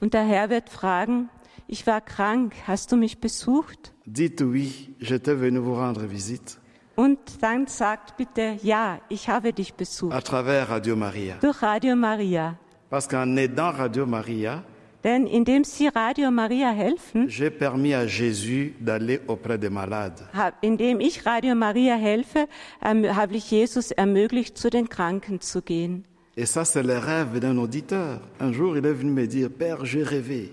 Und 0.00 0.12
der 0.14 0.24
Herr 0.24 0.50
wird 0.50 0.68
fragen, 0.68 1.28
ich 1.68 1.86
war 1.86 2.00
krank, 2.00 2.54
hast 2.66 2.92
du 2.92 2.96
mich 2.96 3.18
besucht? 3.20 3.92
Dites 4.06 4.40
oui, 4.42 4.94
j'étais 5.00 5.34
venu 5.34 5.58
vous 5.60 5.74
rendre 5.74 6.08
visite 6.08 6.58
Und 6.96 7.18
dann 7.42 7.66
sagt 7.66 8.16
bitte, 8.16 8.56
ja, 8.62 9.00
ich 9.10 9.28
habe 9.28 9.52
dich 9.52 9.72
à 9.72 9.76
besucht. 9.76 10.24
travers 10.24 10.68
Radio 10.70 10.96
Maria. 10.96 11.36
Durch 11.40 11.60
Radio 11.62 11.94
Maria. 11.94 12.56
Parce 12.88 13.06
qu'en 13.08 13.36
aidant 13.36 13.72
Radio 13.76 14.06
Maria, 14.06 14.62
Denn 15.06 15.28
indem 15.28 15.62
Sie 15.62 15.86
Radio 15.86 16.32
Maria 16.32 16.70
helfen, 16.72 17.28
j'ai 17.28 17.48
permis 17.50 17.94
à 17.94 18.08
Jésus 18.08 18.74
d'aller 18.80 19.20
auprès 19.28 19.56
des 19.56 19.70
malades. 19.70 20.20
hab- 20.34 20.54
indem 20.62 20.98
ich 21.00 21.24
Radio 21.24 21.54
Maria 21.54 21.94
helfe, 21.94 22.48
erm- 22.82 23.14
habe 23.14 23.36
ich 23.36 23.48
Jesus 23.48 23.92
ermöglicht, 23.92 24.58
zu 24.58 24.68
den 24.68 24.88
Kranken 24.88 25.40
zu 25.40 25.62
gehen. 25.62 26.04
Et 26.36 26.44
ça, 26.44 26.64
c'est 26.64 26.82
le 26.82 26.98
rêve 26.98 27.38
d'un 27.38 27.56
auditeur. 27.56 28.20
Un 28.40 28.52
jour, 28.52 28.76
il 28.76 28.84
est 28.84 28.92
venu 29.00 29.12
me 29.12 29.28
dire, 29.28 29.48
Père, 29.48 29.84
j'ai 29.86 30.02
rêvé. 30.02 30.50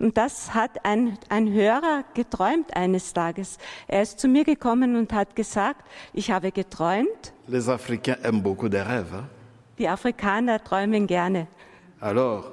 Und 0.00 0.16
das 0.16 0.54
hat 0.54 0.84
ein, 0.84 1.18
ein 1.28 1.52
Hörer 1.52 2.02
geträumt 2.14 2.74
eines 2.74 3.12
Tages. 3.12 3.58
Er 3.88 4.00
ist 4.02 4.18
zu 4.18 4.26
mir 4.26 4.44
gekommen 4.44 4.96
und 4.96 5.12
hat 5.12 5.36
gesagt, 5.36 5.84
ich 6.14 6.30
habe 6.30 6.50
geträumt. 6.50 7.34
Les 7.46 7.68
Africains 7.68 8.18
aiment 8.24 8.42
beaucoup 8.42 8.70
des 8.70 8.80
rêves. 8.82 9.12
hein. 9.12 9.28
Die 9.78 9.86
Afrikaner 9.86 10.64
träumen 10.64 11.06
gerne. 11.06 11.46
Alors, 12.00 12.50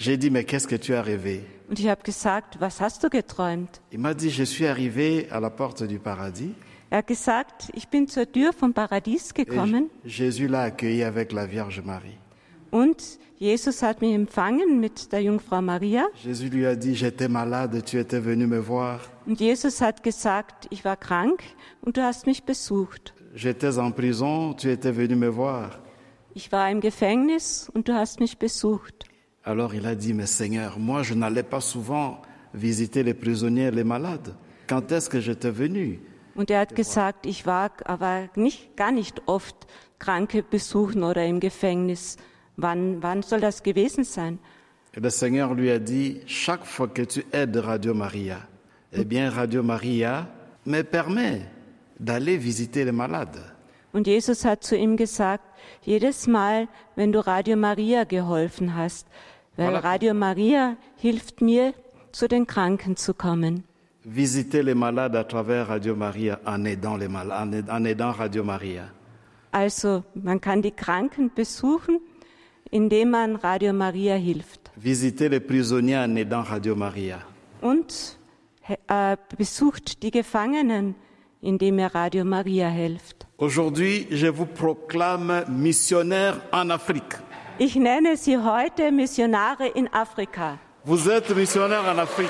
j'ai 0.00 0.16
dit, 0.16 0.30
mais 0.30 0.44
qu'est-ce 0.44 0.66
que 0.66 0.76
tu 0.76 0.94
as 0.94 1.02
rêvé 1.02 1.44
Und 1.68 1.78
ich 1.78 1.88
habe 1.88 2.02
gesagt, 2.02 2.58
was 2.58 2.80
hast 2.80 3.04
du 3.04 3.08
geträumt? 3.10 3.68
Il 3.92 4.00
m'a 4.00 4.14
dit, 4.14 4.30
je 4.30 4.42
suis 4.44 4.66
arrivé 4.66 5.28
à 5.30 5.38
la 5.40 5.50
porte 5.50 5.82
du 5.84 5.98
paradis 5.98 6.54
Er 6.90 6.98
hat 6.98 7.06
gesagt, 7.06 7.70
ich 7.74 7.86
bin 7.88 8.08
zur 8.08 8.26
Tür 8.32 8.52
vom 8.52 8.72
Paradies 8.72 9.30
et 9.30 9.46
gekommen 9.46 9.88
Jésus 10.04 10.48
l'a 10.48 10.62
accueilli 10.62 11.04
avec 11.04 11.32
la 11.32 11.46
Vierge 11.46 11.82
Marie. 11.84 12.18
und 12.72 12.96
Jesus 13.38 13.82
hat 13.82 14.00
mich 14.02 14.12
empfangen 14.14 14.80
mit 14.80 15.12
der 15.12 15.22
Jungfrau 15.22 15.62
Maria. 15.62 16.06
Jésus 16.22 16.50
lui 16.50 16.66
a 16.66 16.74
dit, 16.74 16.94
j'étais 16.94 17.28
malade, 17.28 17.82
tu 17.84 17.98
étais 17.98 18.20
venu 18.20 18.46
me 18.46 18.58
voir. 18.58 19.00
Und 19.26 19.40
Jesus 19.40 19.80
hat 19.80 20.02
gesagt, 20.02 20.66
ich 20.70 20.84
war 20.84 20.96
krank 20.96 21.42
und 21.82 21.96
du 21.96 22.02
hast 22.02 22.26
mich 22.26 22.42
besucht. 22.44 23.14
J'étais 23.34 23.78
en 23.78 23.92
prison, 23.92 24.54
tu 24.54 24.68
étais 24.68 24.94
venu 24.96 25.14
me 25.14 25.30
voir. 25.30 25.78
Ich 26.34 26.50
war 26.52 26.70
im 26.70 26.80
Gefängnis 26.80 27.70
und 27.72 27.88
du 27.88 27.94
hast 27.94 28.20
mich 28.20 28.38
besucht. 28.38 29.06
Alors 29.44 29.74
il 29.74 29.86
a 29.86 29.94
dit, 29.94 30.12
mais 30.12 30.26
Seigneur, 30.26 30.78
moi 30.78 31.02
je 31.02 31.14
n'allais 31.14 31.42
pas 31.42 31.60
souvent 31.60 32.20
visiter 32.54 33.02
les 33.02 33.14
prisonniers, 33.14 33.70
les 33.70 33.84
malades. 33.84 34.34
Quand 34.66 34.92
est-ce 34.92 35.08
que 35.08 35.20
j'étais 35.20 35.50
venu? 35.50 36.00
Und 36.36 36.50
er 36.50 36.60
hat 36.60 36.76
gesagt, 36.76 37.26
ich 37.26 37.44
war 37.44 37.70
aber 37.84 38.28
nicht, 38.36 38.76
gar 38.76 38.92
nicht 38.92 39.22
oft 39.26 39.66
Kranke 39.98 40.42
besuchen 40.42 41.02
oder 41.02 41.26
im 41.26 41.40
Gefängnis. 41.40 42.16
Wann, 42.56 43.02
wann 43.02 43.22
soll 43.22 43.40
das 43.40 43.62
gewesen 43.62 44.04
sein? 44.04 44.38
Et 44.94 45.00
le 45.00 45.10
Seigneur 45.10 45.54
lui 45.54 45.70
a 45.70 45.78
dit, 45.78 46.20
chaque 46.26 46.64
fois 46.64 46.88
que 46.88 47.02
tu 47.02 47.24
aides 47.32 47.56
Radio 47.56 47.94
Maria, 47.94 48.40
eh 48.92 49.04
bien 49.04 49.28
Radio 49.28 49.62
Maria 49.62 50.28
me 50.66 50.82
permet 50.82 51.42
d'aller 51.98 52.36
visiter 52.36 52.84
les 52.84 52.92
malades. 52.92 53.40
Und 53.92 54.06
Jesus 54.06 54.44
hat 54.44 54.62
zu 54.62 54.76
ihm 54.76 54.96
gesagt, 54.96 55.44
jedes 55.82 56.26
Mal, 56.26 56.68
wenn 56.96 57.12
du 57.12 57.20
Radio 57.26 57.56
Maria 57.56 58.04
geholfen 58.04 58.74
hast, 58.76 59.06
weil. 59.56 59.74
Radio 59.76 60.14
Maria 60.14 60.76
hilft 60.96 61.40
mir, 61.40 61.74
zu 62.12 62.26
den 62.28 62.46
Kranken 62.46 62.96
zu 62.96 63.14
kommen. 63.14 63.64
Visiter 64.04 64.62
les 64.62 64.74
malades 64.74 65.16
à 65.20 65.24
travers 65.24 65.68
Radio 65.68 65.94
Maria 65.94 66.40
en 66.46 66.64
aidant, 66.66 66.98
les 66.98 67.08
mal- 67.08 67.30
en 67.30 67.52
aid- 67.52 67.68
en 67.68 67.84
aidant 67.84 68.18
Radio 68.18 68.42
Maria. 68.44 68.90
Also 69.52 70.02
man 70.14 70.40
kann 70.40 70.62
die 70.62 70.70
Kranken 70.70 71.30
besuchen, 71.34 72.00
indem 72.70 73.10
man 73.10 73.36
Radio 73.36 73.72
Maria 73.72 74.14
hilft. 74.14 74.70
Visiter 74.76 75.28
les 75.28 75.40
prisonniers 75.40 76.04
en 76.04 76.16
aidant 76.16 76.48
Radio 76.50 76.74
Maria. 76.76 77.18
Und 77.60 78.16
äh, 78.88 79.16
besucht 79.36 80.02
die 80.02 80.10
Gefangenen, 80.12 80.94
indem 81.42 81.78
er 81.78 81.94
Radio 81.94 82.24
Maria 82.24 82.68
hilft. 82.68 83.26
Aujourd'hui, 83.40 84.06
je 84.10 84.26
vous 84.26 84.44
proclame 84.44 85.44
missionnaire 85.48 86.36
en 86.52 86.68
Afrique. 86.68 87.16
Ich 87.58 87.74
nenne 87.74 88.14
sie 88.14 88.36
heute 88.36 88.92
Missionare 88.92 89.72
in 89.74 89.86
Afrika. 89.92 90.58
Vous 90.84 91.08
êtes 91.08 91.34
missionnaire 91.34 91.82
en 91.90 91.96
Afrique. 91.96 92.28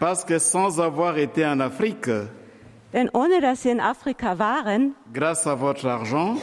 Parce 0.00 0.24
que 0.24 0.40
sans 0.40 0.80
avoir 0.80 1.18
été 1.18 1.46
en 1.46 1.60
Afrique, 1.60 2.10
Denn 2.92 3.08
ohne 3.14 3.40
dass 3.40 3.60
sie 3.60 3.70
in 3.70 3.78
Afrika 3.78 4.34
waren, 4.34 4.90
grâce 5.12 5.46
à 5.46 5.54
votre 5.54 5.86
argent, 5.86 6.36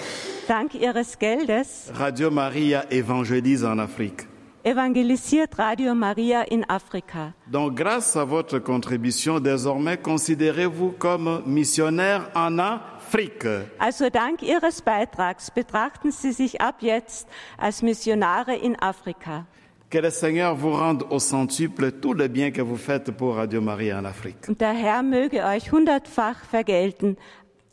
dank 0.48 0.74
ihres 0.74 1.18
Geldes, 1.20 1.92
Radio 1.94 2.32
Maria 2.32 2.86
évangélise 2.90 3.66
en 3.66 3.78
Afrique. 3.78 4.22
Evangelisiert 4.70 5.58
Radio 5.58 5.96
Maria 5.96 6.46
in 6.52 6.64
Afrika. 6.68 7.34
Donc, 7.48 7.76
grâce 7.76 8.16
à 8.16 8.24
votre 8.24 8.60
contribution, 8.60 9.40
désormais, 9.40 9.98
considérez-vous 9.98 10.92
comme 10.98 11.42
missionnaire 11.46 12.30
en 12.36 12.60
Afrique. 12.60 13.48
Also 13.80 14.10
dank 14.10 14.44
ihres 14.44 14.82
Beitrags 14.82 15.50
betrachten 15.52 16.12
sie 16.12 16.32
sich 16.32 16.62
ab 16.62 16.82
jetzt 16.82 17.28
als 17.58 17.82
Missionare 17.82 18.56
in 18.56 18.76
Afrika. 18.76 19.46
Que 19.90 19.98
le 19.98 20.12
Seigneur 20.12 20.56
vous 20.56 20.74
rende 20.74 21.04
au 21.10 21.18
centuple 21.18 21.92
tout 21.94 22.14
le 22.14 22.28
bien 22.28 22.52
que 22.52 22.62
vous 22.62 22.78
faites 22.78 23.10
pour 23.12 23.38
Radio 23.38 23.60
Maria 23.60 23.98
en 23.98 24.06
Afrique. 24.06 24.48
Und 24.48 24.62
der 24.62 24.74
Herr 24.74 25.02
möge 25.02 25.44
euch 25.44 25.72
hundertfach 25.72 26.46
vergelten. 26.46 27.18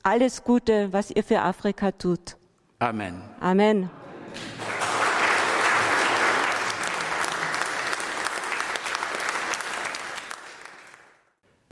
Alles 0.03 0.43
Gute, 0.43 0.89
was 0.93 1.11
ihr 1.11 1.23
für 1.23 1.43
Afrika 1.43 1.93
tut. 1.93 2.37
Amen. 2.79 3.21
Amen. 3.41 3.91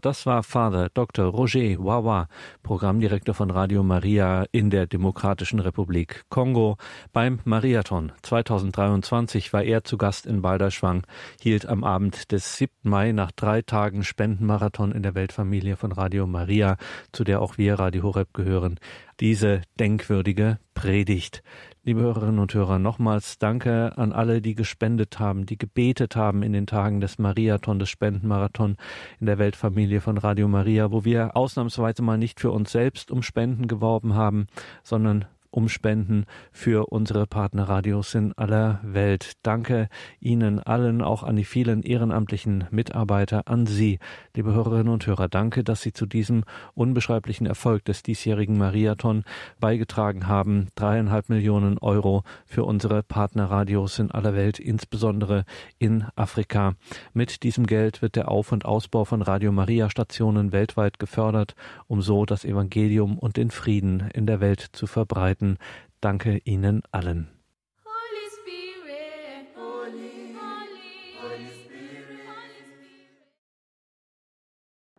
Das 0.05 0.27
war 0.27 0.43
Father 0.43 0.91
Dr. 0.93 1.25
Roger 1.29 1.79
Wawa, 1.79 2.29
Programmdirektor 2.63 3.35
von 3.35 3.51
Radio 3.51 3.83
Maria 3.83 4.45
in 4.53 4.69
der 4.69 4.87
Demokratischen 4.87 5.61
Republik 5.61 6.25
Kongo. 6.29 6.77
Beim 7.15 7.41
Mariathon 7.45 8.13
2023 8.21 9.55
war 9.55 9.63
er 9.63 9.83
zu 9.83 9.97
Gast 9.97 10.27
in 10.27 10.43
Balderschwang, 10.43 11.07
hielt 11.41 11.65
am 11.65 11.85
Abend 11.85 12.33
des 12.33 12.59
7. 12.59 12.71
Mai 12.83 13.13
nach 13.13 13.33
drei 13.33 13.63
Tagen 13.63 14.05
Spendenmarathon 14.05 14.93
in 14.93 15.03
der 15.03 15.15
Weltfamilie 15.15 15.77
von 15.77 15.91
Radio 15.91 16.27
Maria, 16.27 16.77
zu 17.13 17.25
der 17.25 17.41
auch 17.41 17.57
wir 17.57 17.79
Radio 17.79 18.03
Horeb 18.03 18.35
gehören, 18.35 18.79
diese 19.21 19.63
denkwürdige 19.79 20.59
Predigt. 20.75 21.43
Liebe 21.85 22.01
Hörerinnen 22.01 22.39
und 22.39 22.55
Hörer, 22.55 22.79
nochmals 22.79 23.39
danke 23.39 23.97
an 23.97 24.13
alle, 24.13 24.41
die 24.41 24.55
gespendet 24.55 25.19
haben, 25.19 25.47
die 25.47 25.59
gebetet 25.59 26.17
haben 26.17 26.43
in 26.43 26.53
den 26.53 26.67
Tagen 26.67 27.01
des 27.01 27.19
Mariathon, 27.19 27.79
des 27.79 27.91
Spendenmarathon 27.91 28.77
in 29.21 29.27
der 29.27 29.39
Weltfamilie 29.39 30.01
von 30.01 30.17
Radio 30.17 30.49
Maria, 30.49 30.91
wo 30.91 31.05
wir 31.05 31.37
ausnahmsweise 31.37 32.03
mal 32.03 32.17
nicht 32.17 32.41
für 32.41 32.51
uns 32.51 32.73
selbst 32.73 33.11
um 33.11 33.23
Spenden 33.23 33.69
geworben 33.69 34.15
haben, 34.15 34.47
sondern 34.83 35.27
um 35.55 35.69
Spenden 35.69 36.25
für 36.51 36.87
unsere 36.87 37.27
Partnerradios 37.27 38.15
in 38.15 38.33
aller 38.33 38.81
Welt. 38.83 39.35
Danke 39.43 39.89
Ihnen 40.19 40.59
allen, 40.59 41.01
auch 41.01 41.23
an 41.23 41.37
die 41.37 41.45
vielen 41.45 41.83
ehrenamtlichen 41.83 42.65
Mitarbeiter, 42.73 43.43
an 43.47 43.67
Sie, 43.67 44.01
liebe 44.35 44.53
Hörerinnen 44.53 44.93
und 44.93 45.07
Hörer. 45.07 45.29
Danke, 45.29 45.63
dass 45.63 45.83
Sie 45.83 45.93
zu 45.93 46.07
diesem 46.07 46.43
unbeschreiblichen 46.75 47.47
Erfolg 47.47 47.85
des 47.85 48.03
diesjährigen 48.03 48.59
Mariathon 48.59 49.23
beigetragen 49.61 50.27
haben. 50.27 50.69
Dreieinhalb 50.75 51.29
Millionen 51.29 51.79
Euro 51.79 52.25
für 52.47 52.65
unsere 52.65 53.05
Partnerradios 53.05 54.01
in 54.01 54.11
aller 54.11 54.35
Welt, 54.35 54.59
insbesondere 54.59 55.45
in 55.79 56.05
Afrika. 56.17 56.75
Mit 57.13 57.45
diesem 57.45 57.67
Geld 57.67 58.03
wird 58.03 58.17
der 58.17 58.29
Auf- 58.29 58.51
und 58.51 58.65
Ausbau 58.65 59.05
von 59.05 59.23
Radio 59.23 59.53
Maria 59.53 59.89
Stationen 59.89 60.51
weltweit 60.51 60.99
gefördert, 60.99 61.55
um 61.87 62.03
so 62.03 62.25
das 62.25 62.45
Evangelium 62.45 63.19
und 63.19 63.37
den 63.37 63.53
Frieden 63.53 64.11
in 64.13 64.27
der 64.27 64.41
Welt 64.41 64.71
zu 64.73 64.89
verbreiten. 64.89 65.44
Weihnachten. 65.45 65.59
Danke 66.01 66.39
Ihnen 66.45 66.83
allen. 66.91 67.29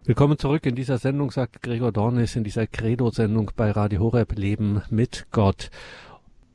Willkommen 0.03 0.37
zurück 0.37 0.67
in 0.67 0.75
dieser 0.75 0.99
Sendung, 0.99 1.31
sagt 1.31 1.63
Gregor 1.63 1.91
Dornis, 1.91 2.35
in 2.35 2.43
dieser 2.43 2.67
Credo-Sendung 2.67 3.51
bei 3.55 3.71
Radio 3.71 4.01
Horeb 4.01 4.33
Leben 4.37 4.83
mit 4.91 5.25
Gott. 5.31 5.71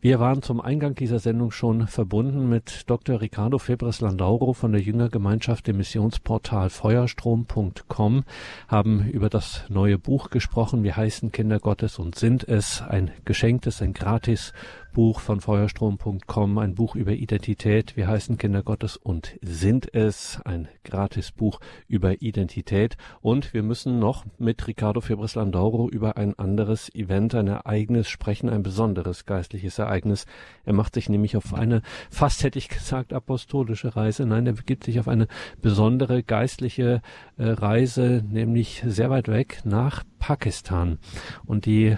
Wir 0.02 0.18
waren 0.18 0.40
zum 0.40 0.62
Eingang 0.62 0.94
dieser 0.94 1.18
Sendung 1.18 1.50
schon 1.50 1.86
verbunden 1.86 2.48
mit 2.48 2.88
Dr. 2.88 3.20
Ricardo 3.20 3.58
Febres 3.58 4.00
Landauro 4.00 4.54
von 4.54 4.72
der 4.72 4.80
Jüngergemeinschaft 4.80 5.68
im 5.68 5.76
Missionsportal 5.76 6.70
feuerstrom.com, 6.70 8.24
haben 8.66 9.10
über 9.10 9.28
das 9.28 9.64
neue 9.68 9.98
Buch 9.98 10.30
gesprochen. 10.30 10.84
Wir 10.84 10.96
heißen 10.96 11.32
Kinder 11.32 11.58
Gottes 11.58 11.98
und 11.98 12.14
sind 12.14 12.48
es. 12.48 12.80
Ein 12.80 13.10
geschenktes, 13.26 13.82
ein 13.82 13.92
gratis 13.92 14.54
Buch 14.92 15.20
von 15.20 15.40
feuerstrom.com, 15.40 16.58
ein 16.58 16.74
Buch 16.74 16.96
über 16.96 17.12
Identität. 17.12 17.96
Wir 17.96 18.08
heißen 18.08 18.38
Kinder 18.38 18.62
Gottes 18.62 18.96
und 18.96 19.38
sind 19.40 19.94
es. 19.94 20.40
Ein 20.44 20.68
gratis 20.82 21.30
Buch 21.30 21.60
über 21.86 22.20
Identität. 22.22 22.96
Und 23.20 23.54
wir 23.54 23.62
müssen 23.62 24.00
noch 24.00 24.24
mit 24.38 24.66
Ricardo 24.66 25.00
Febres 25.00 25.36
Landauro 25.36 25.88
über 25.88 26.16
ein 26.16 26.36
anderes 26.38 26.92
Event, 26.94 27.34
ein 27.34 27.46
Ereignis 27.46 28.08
sprechen, 28.08 28.50
ein 28.50 28.64
besonderes 28.64 29.26
geistliches 29.26 29.78
Ereignis. 29.78 30.26
Er 30.64 30.72
macht 30.72 30.94
sich 30.94 31.08
nämlich 31.08 31.36
auf 31.36 31.54
eine, 31.54 31.82
fast 32.10 32.42
hätte 32.42 32.58
ich 32.58 32.68
gesagt, 32.68 33.12
apostolische 33.12 33.94
Reise. 33.94 34.26
Nein, 34.26 34.46
er 34.46 34.54
begibt 34.54 34.84
sich 34.84 34.98
auf 34.98 35.08
eine 35.08 35.28
besondere 35.62 36.22
geistliche 36.24 37.00
äh, 37.36 37.44
Reise, 37.44 38.24
nämlich 38.28 38.82
sehr 38.84 39.10
weit 39.10 39.28
weg 39.28 39.60
nach 39.64 40.02
Pakistan. 40.18 40.98
Und 41.46 41.66
die 41.66 41.96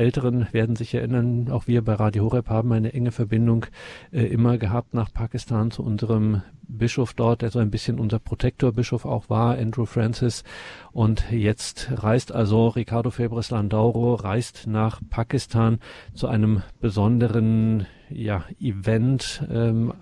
Älteren 0.00 0.46
werden 0.52 0.76
sich 0.76 0.94
erinnern, 0.94 1.50
auch 1.50 1.66
wir 1.66 1.84
bei 1.84 1.92
Radio 1.94 2.24
Horeb 2.24 2.48
haben 2.48 2.72
eine 2.72 2.94
enge 2.94 3.12
Verbindung 3.12 3.66
äh, 4.12 4.22
immer 4.22 4.56
gehabt 4.56 4.94
nach 4.94 5.12
Pakistan 5.12 5.70
zu 5.70 5.82
unserem 5.84 6.42
Bischof 6.62 7.14
dort, 7.14 7.42
der 7.42 7.50
so 7.50 7.58
ein 7.58 7.70
bisschen 7.70 8.00
unser 8.00 8.18
Protektorbischof 8.18 9.04
auch 9.04 9.28
war, 9.28 9.58
Andrew 9.58 9.84
Francis. 9.84 10.44
Und 10.92 11.30
jetzt 11.30 11.90
reist 11.92 12.32
also 12.32 12.68
Ricardo 12.68 13.10
Febres 13.10 13.50
Landauro, 13.50 14.14
reist 14.14 14.66
nach 14.66 15.00
Pakistan 15.10 15.78
zu 16.14 16.28
einem 16.28 16.62
besonderen 16.80 17.86
ja, 18.08 18.44
Event, 18.58 19.46
ähm, 19.50 19.92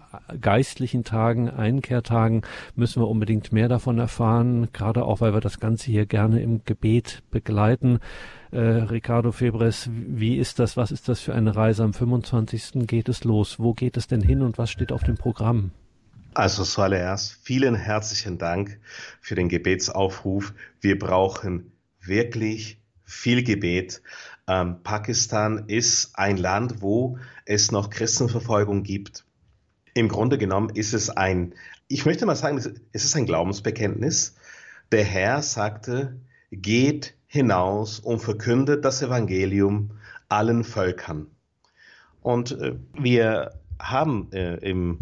geistlichen 0.40 1.04
Tagen, 1.04 1.50
Einkehrtagen 1.50 2.42
müssen 2.74 3.02
wir 3.02 3.08
unbedingt 3.08 3.52
mehr 3.52 3.68
davon 3.68 3.98
erfahren, 3.98 4.68
gerade 4.72 5.04
auch, 5.04 5.20
weil 5.20 5.34
wir 5.34 5.40
das 5.40 5.60
Ganze 5.60 5.90
hier 5.90 6.06
gerne 6.06 6.40
im 6.40 6.64
Gebet 6.64 7.22
begleiten. 7.30 7.98
Äh, 8.50 8.58
Ricardo 8.58 9.32
Febres, 9.32 9.90
wie 9.92 10.38
ist 10.38 10.58
das, 10.58 10.76
was 10.76 10.90
ist 10.90 11.08
das 11.08 11.20
für 11.20 11.34
eine 11.34 11.54
Reise? 11.54 11.84
Am 11.84 11.92
25. 11.92 12.86
geht 12.86 13.08
es 13.08 13.24
los. 13.24 13.58
Wo 13.58 13.74
geht 13.74 13.96
es 13.96 14.06
denn 14.06 14.22
hin 14.22 14.42
und 14.42 14.56
was 14.56 14.70
steht 14.70 14.90
auf 14.90 15.02
dem 15.02 15.16
Programm? 15.16 15.70
Also 16.32 16.64
zuallererst 16.64 17.36
vielen 17.42 17.74
herzlichen 17.74 18.38
Dank 18.38 18.80
für 19.20 19.34
den 19.34 19.48
Gebetsaufruf. 19.48 20.54
Wir 20.80 20.98
brauchen 20.98 21.72
wirklich 22.00 22.80
viel 23.04 23.42
Gebet. 23.42 24.02
Ähm, 24.46 24.82
Pakistan 24.82 25.64
ist 25.66 26.16
ein 26.18 26.36
Land, 26.36 26.80
wo 26.80 27.18
es 27.44 27.70
noch 27.70 27.90
Christenverfolgung 27.90 28.82
gibt. 28.82 29.24
Im 29.94 30.08
Grunde 30.08 30.38
genommen 30.38 30.70
ist 30.70 30.94
es 30.94 31.10
ein, 31.10 31.54
ich 31.88 32.06
möchte 32.06 32.24
mal 32.24 32.36
sagen, 32.36 32.56
es 32.56 33.04
ist 33.04 33.16
ein 33.16 33.26
Glaubensbekenntnis. 33.26 34.36
Der 34.92 35.04
Herr 35.04 35.42
sagte, 35.42 36.20
geht 36.50 37.17
hinaus 37.28 38.00
und 38.00 38.20
verkündet 38.20 38.84
das 38.84 39.02
Evangelium 39.02 39.90
allen 40.28 40.64
Völkern. 40.64 41.28
Und 42.22 42.52
äh, 42.52 42.74
wir 42.94 43.52
haben 43.78 44.32
äh, 44.32 44.56
im 44.56 44.98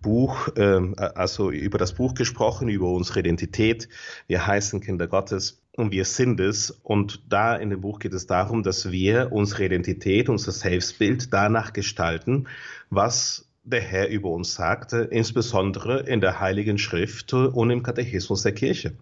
Buch, 0.00 0.48
äh, 0.56 0.94
also 0.96 1.50
über 1.50 1.78
das 1.78 1.94
Buch 1.94 2.14
gesprochen, 2.14 2.68
über 2.68 2.88
unsere 2.90 3.20
Identität. 3.20 3.88
Wir 4.28 4.46
heißen 4.46 4.80
Kinder 4.80 5.08
Gottes 5.08 5.62
und 5.76 5.90
wir 5.90 6.04
sind 6.04 6.40
es. 6.40 6.70
Und 6.70 7.22
da 7.28 7.56
in 7.56 7.70
dem 7.70 7.80
Buch 7.80 7.98
geht 7.98 8.14
es 8.14 8.26
darum, 8.26 8.62
dass 8.62 8.90
wir 8.90 9.32
unsere 9.32 9.64
Identität, 9.64 10.28
unser 10.28 10.52
Selbstbild 10.52 11.32
danach 11.32 11.72
gestalten, 11.72 12.46
was 12.90 13.48
der 13.64 13.80
Herr 13.80 14.08
über 14.08 14.30
uns 14.30 14.54
sagte, 14.54 15.08
insbesondere 15.10 16.00
in 16.00 16.20
der 16.20 16.38
Heiligen 16.38 16.78
Schrift 16.78 17.32
und 17.32 17.70
im 17.70 17.82
Katechismus 17.82 18.42
der 18.42 18.52
Kirche. 18.52 18.92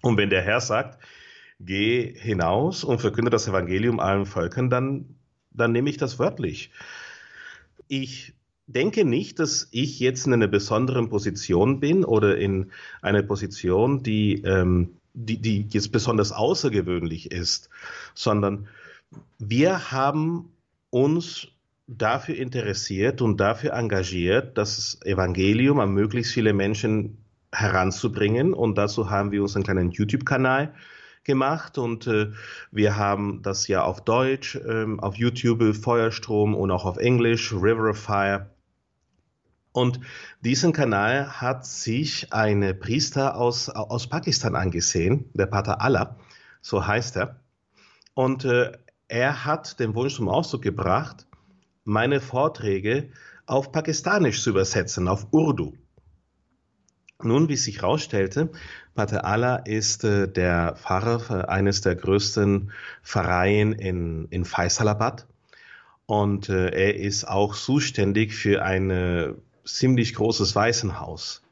Und 0.00 0.16
wenn 0.16 0.30
der 0.30 0.42
Herr 0.42 0.60
sagt, 0.60 0.98
geh 1.60 2.14
hinaus 2.16 2.84
und 2.84 3.00
verkünde 3.00 3.30
das 3.30 3.48
Evangelium 3.48 4.00
allen 4.00 4.26
Völkern, 4.26 4.70
dann, 4.70 5.16
dann 5.50 5.72
nehme 5.72 5.90
ich 5.90 5.96
das 5.96 6.18
wörtlich. 6.18 6.70
Ich 7.88 8.34
denke 8.66 9.04
nicht, 9.04 9.38
dass 9.38 9.68
ich 9.70 9.98
jetzt 9.98 10.26
in 10.26 10.34
einer 10.34 10.46
besonderen 10.46 11.08
Position 11.08 11.80
bin 11.80 12.04
oder 12.04 12.36
in 12.36 12.70
einer 13.02 13.22
Position, 13.22 14.02
die, 14.02 14.42
ähm, 14.42 14.96
die, 15.14 15.38
die 15.38 15.66
jetzt 15.70 15.90
besonders 15.90 16.32
außergewöhnlich 16.32 17.32
ist, 17.32 17.70
sondern 18.14 18.68
wir 19.38 19.90
haben 19.90 20.52
uns 20.90 21.48
dafür 21.86 22.36
interessiert 22.36 23.22
und 23.22 23.38
dafür 23.38 23.72
engagiert, 23.72 24.58
das 24.58 25.00
Evangelium 25.02 25.80
an 25.80 25.92
möglichst 25.92 26.34
viele 26.34 26.52
Menschen 26.52 27.16
heranzubringen. 27.52 28.54
Und 28.54 28.76
dazu 28.76 29.10
haben 29.10 29.30
wir 29.30 29.42
uns 29.42 29.56
einen 29.56 29.64
kleinen 29.64 29.90
YouTube-Kanal 29.90 30.74
gemacht 31.24 31.78
und 31.78 32.06
äh, 32.06 32.32
wir 32.72 32.96
haben 32.96 33.42
das 33.42 33.68
ja 33.68 33.82
auf 33.82 34.02
Deutsch, 34.02 34.58
ähm, 34.66 34.98
auf 34.98 35.16
YouTube 35.16 35.76
Feuerstrom 35.76 36.54
und 36.54 36.70
auch 36.70 36.84
auf 36.84 36.96
Englisch 36.96 37.52
River 37.52 37.90
of 37.90 37.98
Fire. 37.98 38.50
Und 39.72 40.00
diesen 40.40 40.72
Kanal 40.72 41.40
hat 41.40 41.64
sich 41.66 42.32
ein 42.32 42.78
Priester 42.80 43.36
aus, 43.36 43.68
aus 43.68 44.08
Pakistan 44.08 44.56
angesehen, 44.56 45.30
der 45.34 45.46
Pater 45.46 45.80
Allah, 45.82 46.16
so 46.62 46.84
heißt 46.84 47.16
er. 47.16 47.40
Und 48.14 48.44
äh, 48.44 48.72
er 49.06 49.44
hat 49.44 49.78
den 49.78 49.94
Wunsch 49.94 50.16
zum 50.16 50.28
Ausdruck 50.28 50.62
gebracht, 50.62 51.26
meine 51.84 52.20
Vorträge 52.20 53.10
auf 53.46 53.70
Pakistanisch 53.70 54.42
zu 54.42 54.50
übersetzen, 54.50 55.08
auf 55.08 55.28
Urdu. 55.30 55.74
Nun, 57.20 57.48
wie 57.48 57.56
sich 57.56 57.82
herausstellte, 57.82 58.48
Pater 58.94 59.24
Allah 59.24 59.56
ist 59.56 60.04
äh, 60.04 60.28
der 60.28 60.76
Pfarrer 60.76 61.48
eines 61.48 61.80
der 61.80 61.96
größten 61.96 62.70
Pfarreien 63.02 63.72
in, 63.72 64.28
in 64.30 64.44
Faisalabad 64.44 65.26
und 66.06 66.48
äh, 66.48 66.70
er 66.70 66.94
ist 66.94 67.26
auch 67.26 67.56
zuständig 67.56 68.34
für 68.34 68.62
ein 68.62 68.90
äh, 68.90 69.34
ziemlich 69.64 70.14
großes 70.14 70.54
Waisenhaus. 70.54 71.42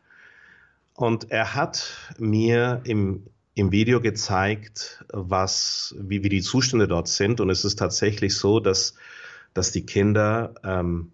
Und 0.95 1.33
er 1.33 1.57
hat 1.57 2.15
mir 2.17 2.81
im, 2.85 3.27
im 3.55 3.73
Video 3.73 4.01
gezeigt, 4.01 5.05
was, 5.13 5.97
wie, 5.99 6.23
wie 6.23 6.29
die 6.29 6.43
Zustände 6.43 6.87
dort 6.87 7.09
sind. 7.09 7.41
Und 7.41 7.51
es 7.51 7.65
ist 7.65 7.77
tatsächlich 7.77 8.37
so, 8.37 8.61
dass, 8.61 8.95
dass 9.53 9.73
die 9.73 9.85
Kinder 9.85 10.55
ähm, 10.63 11.13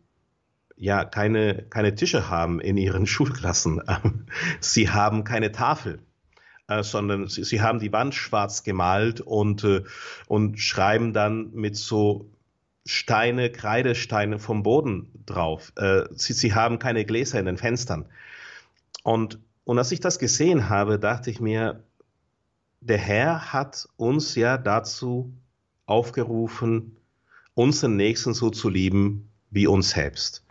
ja 0.83 1.05
keine, 1.05 1.63
keine 1.71 1.95
Tische 1.95 2.29
haben 2.29 2.61
in 2.61 2.77
ihren 2.77 3.07
Schulklassen. 3.13 3.81
sie 4.61 4.91
haben 4.91 5.23
keine 5.23 5.53
Tafel. 5.53 6.01
Äh, 6.69 6.83
sondern 6.83 7.29
sie, 7.29 7.45
sie, 7.45 7.61
haben 7.61 7.79
die 7.79 7.93
Wand 7.93 8.15
schwarz 8.15 8.63
gemalt 8.63 9.21
und, 9.21 9.65
äh, 9.65 9.83
und 10.27 10.61
schreiben 10.61 11.13
dann 11.13 11.53
mit 11.53 11.77
so 11.77 12.31
Steine, 12.85 13.51
Kreidesteine 13.51 14.39
vom 14.39 14.63
Boden 14.63 15.11
drauf. 15.27 15.73
Äh, 15.77 16.05
sie, 16.13 16.33
sie 16.33 16.55
haben 16.55 16.79
keine 16.79 17.05
Gläser 17.05 17.39
in 17.39 17.47
den 17.47 17.59
Fenstern. 17.59 18.07
Und, 19.03 19.39
und 19.65 19.79
als 19.79 19.93
ich 19.93 20.01
das 20.01 20.19
gesehen 20.19 20.69
habe, 20.69 20.99
dachte 20.99 21.31
ich 21.31 21.41
mir, 21.41 21.83
der 22.81 22.99
Herr 22.99 23.53
hat 23.53 23.89
uns 23.97 24.35
ja 24.35 24.57
dazu 24.59 25.33
aufgerufen, 25.87 26.97
unseren 27.55 27.97
Nächsten 27.97 28.35
so 28.35 28.51
zu 28.51 28.69
lieben 28.69 29.29
wie 29.51 29.67
uns 29.67 29.91
selbst. 29.91 30.45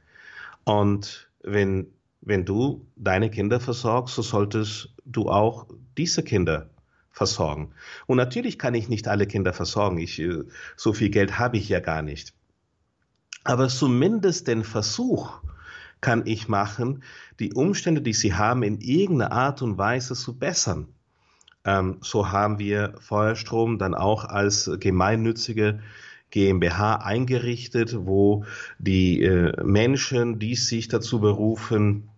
Und 0.63 1.29
wenn, 1.43 1.87
wenn 2.21 2.45
du 2.45 2.87
deine 2.95 3.29
Kinder 3.29 3.59
versorgst, 3.59 4.15
so 4.15 4.21
solltest 4.21 4.95
du 5.05 5.29
auch 5.29 5.67
diese 5.97 6.23
Kinder 6.23 6.69
versorgen. 7.11 7.73
Und 8.07 8.17
natürlich 8.17 8.57
kann 8.57 8.73
ich 8.73 8.89
nicht 8.89 9.07
alle 9.07 9.27
Kinder 9.27 9.53
versorgen. 9.53 9.97
Ich, 9.97 10.19
äh, 10.19 10.43
so 10.77 10.93
viel 10.93 11.09
Geld 11.09 11.39
habe 11.39 11.57
ich 11.57 11.67
ja 11.69 11.79
gar 11.79 12.01
nicht. 12.01 12.33
Aber 13.43 13.67
zumindest 13.67 14.47
den 14.47 14.63
Versuch 14.63 15.41
kann 15.99 16.25
ich 16.25 16.47
machen, 16.47 17.03
die 17.39 17.53
Umstände, 17.53 18.01
die 18.01 18.13
sie 18.13 18.33
haben, 18.33 18.63
in 18.63 18.79
irgendeiner 18.79 19.31
Art 19.31 19.61
und 19.61 19.77
Weise 19.77 20.15
zu 20.15 20.37
bessern. 20.37 20.87
Ähm, 21.63 21.97
so 22.01 22.31
haben 22.31 22.57
wir 22.57 22.95
Feuerstrom 22.99 23.77
dann 23.77 23.93
auch 23.93 24.25
als 24.25 24.69
gemeinnützige 24.79 25.81
GmbH 26.31 26.95
eingerichtet, 26.95 27.95
wo 27.97 28.45
die 28.79 29.21
äh, 29.21 29.63
Menschen, 29.63 30.39
die 30.39 30.55
sich 30.55 30.87
dazu 30.87 31.19
berufen, 31.19 32.09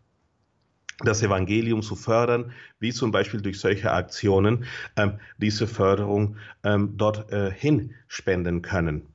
das 0.99 1.21
Evangelium 1.21 1.81
zu 1.81 1.95
fördern, 1.95 2.51
wie 2.79 2.93
zum 2.93 3.11
Beispiel 3.11 3.41
durch 3.41 3.59
solche 3.59 3.91
Aktionen, 3.91 4.65
ähm, 4.95 5.19
diese 5.37 5.67
Förderung 5.67 6.37
ähm, 6.63 6.93
dort 6.97 7.31
äh, 7.31 7.51
hinspenden 7.51 8.61
können. 8.61 9.07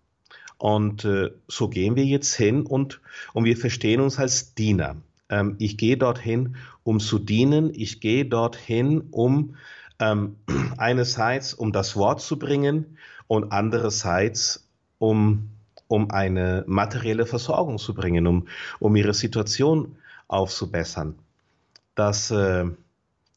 Und 0.59 1.05
äh, 1.05 1.30
so 1.46 1.68
gehen 1.68 1.94
wir 1.96 2.05
jetzt 2.05 2.34
hin 2.34 2.62
und, 2.62 3.01
und 3.32 3.44
wir 3.44 3.57
verstehen 3.57 4.01
uns 4.01 4.18
als 4.18 4.55
Diener. 4.55 4.96
Ähm, 5.28 5.55
ich 5.59 5.78
gehe 5.78 5.96
dorthin, 5.96 6.57
um 6.82 6.99
zu 7.01 7.18
dienen. 7.18 7.72
Ich 7.72 8.01
gehe 8.01 8.24
dorthin, 8.24 9.03
um 9.12 9.55
ähm, 10.01 10.36
einerseits 10.76 11.55
um 11.55 11.72
das 11.72 11.96
Wort 11.96 12.20
zu 12.20 12.38
bringen 12.38 12.99
und 13.28 13.53
andererseits 13.53 14.68
um, 14.99 15.51
um 15.86 16.11
eine 16.11 16.64
materielle 16.66 17.26
Versorgung 17.26 17.78
zu 17.78 17.94
bringen, 17.94 18.26
um, 18.26 18.49
um 18.78 18.94
ihre 18.96 19.14
Situation 19.14 19.96
aufzubessern. 20.28 21.18
Das, 21.94 22.30
äh, 22.30 22.66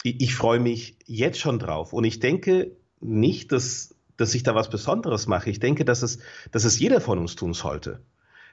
ich, 0.03 0.21
ich 0.21 0.35
freue 0.35 0.59
mich 0.59 0.97
jetzt 1.05 1.39
schon 1.39 1.59
drauf 1.59 1.93
und 1.93 2.03
ich 2.03 2.19
denke 2.19 2.71
nicht, 2.99 3.51
dass, 3.51 3.95
dass 4.17 4.35
ich 4.35 4.43
da 4.43 4.53
was 4.53 4.69
Besonderes 4.69 5.27
mache. 5.27 5.49
Ich 5.49 5.59
denke, 5.59 5.85
dass 5.85 6.03
es, 6.03 6.19
dass 6.51 6.63
es 6.63 6.79
jeder 6.79 7.01
von 7.01 7.17
uns 7.17 7.35
tun 7.35 7.53
sollte. 7.53 8.01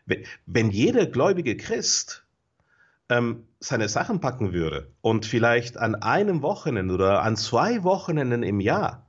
Wenn, 0.06 0.24
wenn 0.46 0.70
jeder 0.70 1.06
gläubige 1.06 1.56
Christ 1.56 2.24
ähm, 3.08 3.44
seine 3.60 3.88
Sachen 3.88 4.20
packen 4.20 4.52
würde 4.52 4.90
und 5.00 5.26
vielleicht 5.26 5.76
an 5.76 5.94
einem 5.94 6.42
Wochenende 6.42 6.94
oder 6.94 7.22
an 7.22 7.36
zwei 7.36 7.82
Wochenenden 7.82 8.42
im 8.42 8.60
Jahr 8.60 9.06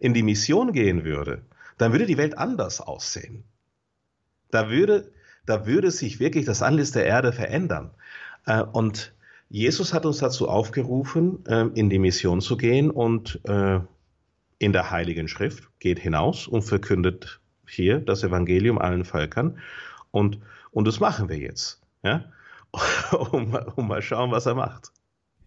in 0.00 0.14
die 0.14 0.22
Mission 0.22 0.72
gehen 0.72 1.04
würde, 1.04 1.42
dann 1.78 1.92
würde 1.92 2.06
die 2.06 2.18
Welt 2.18 2.36
anders 2.36 2.80
aussehen. 2.80 3.44
Da 4.50 4.70
würde, 4.70 5.12
da 5.46 5.66
würde 5.66 5.90
sich 5.90 6.20
wirklich 6.20 6.44
das 6.44 6.62
Antlitz 6.62 6.92
der 6.92 7.06
Erde 7.06 7.32
verändern. 7.32 7.90
Äh, 8.46 8.62
und 8.62 9.14
Jesus 9.48 9.94
hat 9.94 10.04
uns 10.04 10.18
dazu 10.18 10.48
aufgerufen, 10.48 11.44
äh, 11.46 11.66
in 11.74 11.88
die 11.88 11.98
Mission 11.98 12.40
zu 12.40 12.56
gehen 12.56 12.90
und 12.90 13.40
äh, 13.44 13.80
in 14.58 14.72
der 14.72 14.90
Heiligen 14.90 15.28
Schrift 15.28 15.68
geht 15.78 15.98
hinaus 15.98 16.46
und 16.46 16.62
verkündet 16.62 17.40
hier 17.66 18.00
das 18.00 18.24
Evangelium 18.24 18.78
allen 18.78 19.04
Völkern. 19.04 19.58
Und, 20.10 20.40
und 20.70 20.86
das 20.86 21.00
machen 21.00 21.28
wir 21.28 21.38
jetzt. 21.38 21.80
Ja? 22.02 22.24
und, 23.30 23.54
und 23.76 23.88
mal 23.88 24.02
schauen, 24.02 24.30
was 24.30 24.46
er 24.46 24.54
macht. 24.54 24.92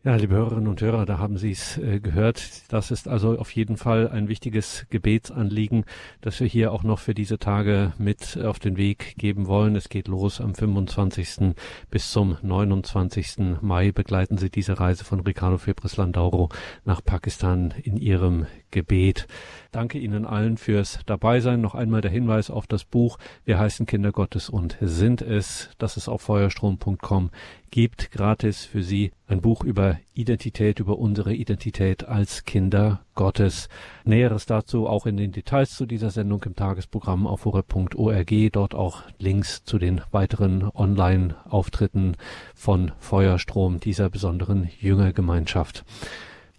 Ja, 0.03 0.15
liebe 0.15 0.33
Hörerinnen 0.33 0.67
und 0.67 0.81
Hörer, 0.81 1.05
da 1.05 1.19
haben 1.19 1.37
Sie 1.37 1.51
es 1.51 1.77
äh, 1.77 1.99
gehört. 1.99 2.71
Das 2.73 2.89
ist 2.89 3.07
also 3.07 3.37
auf 3.37 3.51
jeden 3.51 3.77
Fall 3.77 4.09
ein 4.09 4.29
wichtiges 4.29 4.87
Gebetsanliegen, 4.89 5.85
das 6.21 6.39
wir 6.39 6.47
hier 6.47 6.71
auch 6.71 6.81
noch 6.81 6.97
für 6.97 7.13
diese 7.13 7.37
Tage 7.37 7.93
mit 7.99 8.35
auf 8.43 8.57
den 8.57 8.77
Weg 8.77 9.13
geben 9.19 9.45
wollen. 9.45 9.75
Es 9.75 9.89
geht 9.89 10.07
los 10.07 10.41
am 10.41 10.55
25. 10.55 11.53
bis 11.91 12.09
zum 12.09 12.35
29. 12.41 13.61
Mai. 13.61 13.91
Begleiten 13.91 14.39
Sie 14.39 14.49
diese 14.49 14.79
Reise 14.79 15.05
von 15.05 15.19
Ricardo 15.19 15.59
Febres 15.59 15.97
Landauro 15.97 16.49
nach 16.83 17.03
Pakistan 17.03 17.71
in 17.83 17.97
Ihrem 17.97 18.47
Gebet. 18.71 19.27
Danke 19.71 19.99
Ihnen 19.99 20.25
allen 20.25 20.57
fürs 20.57 20.99
Dabeisein. 21.05 21.61
Noch 21.61 21.75
einmal 21.75 22.01
der 22.01 22.11
Hinweis 22.11 22.49
auf 22.49 22.67
das 22.67 22.83
Buch 22.83 23.17
Wir 23.45 23.59
heißen 23.59 23.85
Kinder 23.85 24.11
Gottes 24.11 24.49
und 24.49 24.77
sind 24.81 25.21
es. 25.21 25.69
Das 25.77 25.97
ist 25.97 26.07
auf 26.07 26.21
feuerstrom.com 26.21 27.29
gibt 27.71 28.11
gratis 28.11 28.65
für 28.65 28.83
Sie 28.83 29.11
ein 29.27 29.39
Buch 29.39 29.63
über 29.63 29.97
Identität, 30.13 30.79
über 30.79 30.99
unsere 30.99 31.33
Identität 31.33 32.03
als 32.03 32.43
Kinder 32.43 33.05
Gottes. 33.15 33.69
Näheres 34.03 34.45
dazu 34.45 34.87
auch 34.87 35.05
in 35.05 35.15
den 35.15 35.31
Details 35.31 35.71
zu 35.71 35.85
dieser 35.85 36.11
Sendung 36.11 36.43
im 36.43 36.55
Tagesprogramm 36.55 37.25
auf 37.25 37.45
horeb.org. 37.45 38.31
Dort 38.51 38.75
auch 38.75 39.03
Links 39.17 39.63
zu 39.63 39.79
den 39.79 40.01
weiteren 40.11 40.69
Online-Auftritten 40.69 42.17
von 42.53 42.91
Feuerstrom, 42.99 43.79
dieser 43.79 44.09
besonderen 44.09 44.69
Jüngergemeinschaft. 44.79 45.85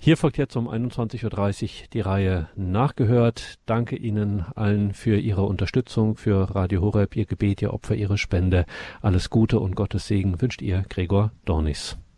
Hier 0.05 0.17
folgt 0.17 0.37
jetzt 0.37 0.57
um 0.57 0.69
21.30 0.69 1.23
Uhr 1.23 1.89
die 1.93 2.01
Reihe 2.01 2.49
Nachgehört. 2.57 3.61
Danke 3.67 3.95
Ihnen 3.95 4.45
allen 4.57 4.95
für 4.95 5.17
Ihre 5.17 5.45
Unterstützung, 5.45 6.17
für 6.17 6.57
Radio 6.57 6.81
Horeb, 6.81 7.15
Ihr 7.15 7.25
Gebet, 7.25 7.63
Ihr 7.63 7.73
Opfer, 7.73 7.95
Ihre 7.95 8.19
Spende. 8.19 8.67
Alles 9.01 9.31
Gute 9.31 9.61
und 9.61 9.77
Gottes 9.77 10.09
Segen 10.09 10.41
wünscht 10.41 10.61
Ihr 10.61 10.85
Gregor 10.89 11.31
Dornis. 11.45 11.99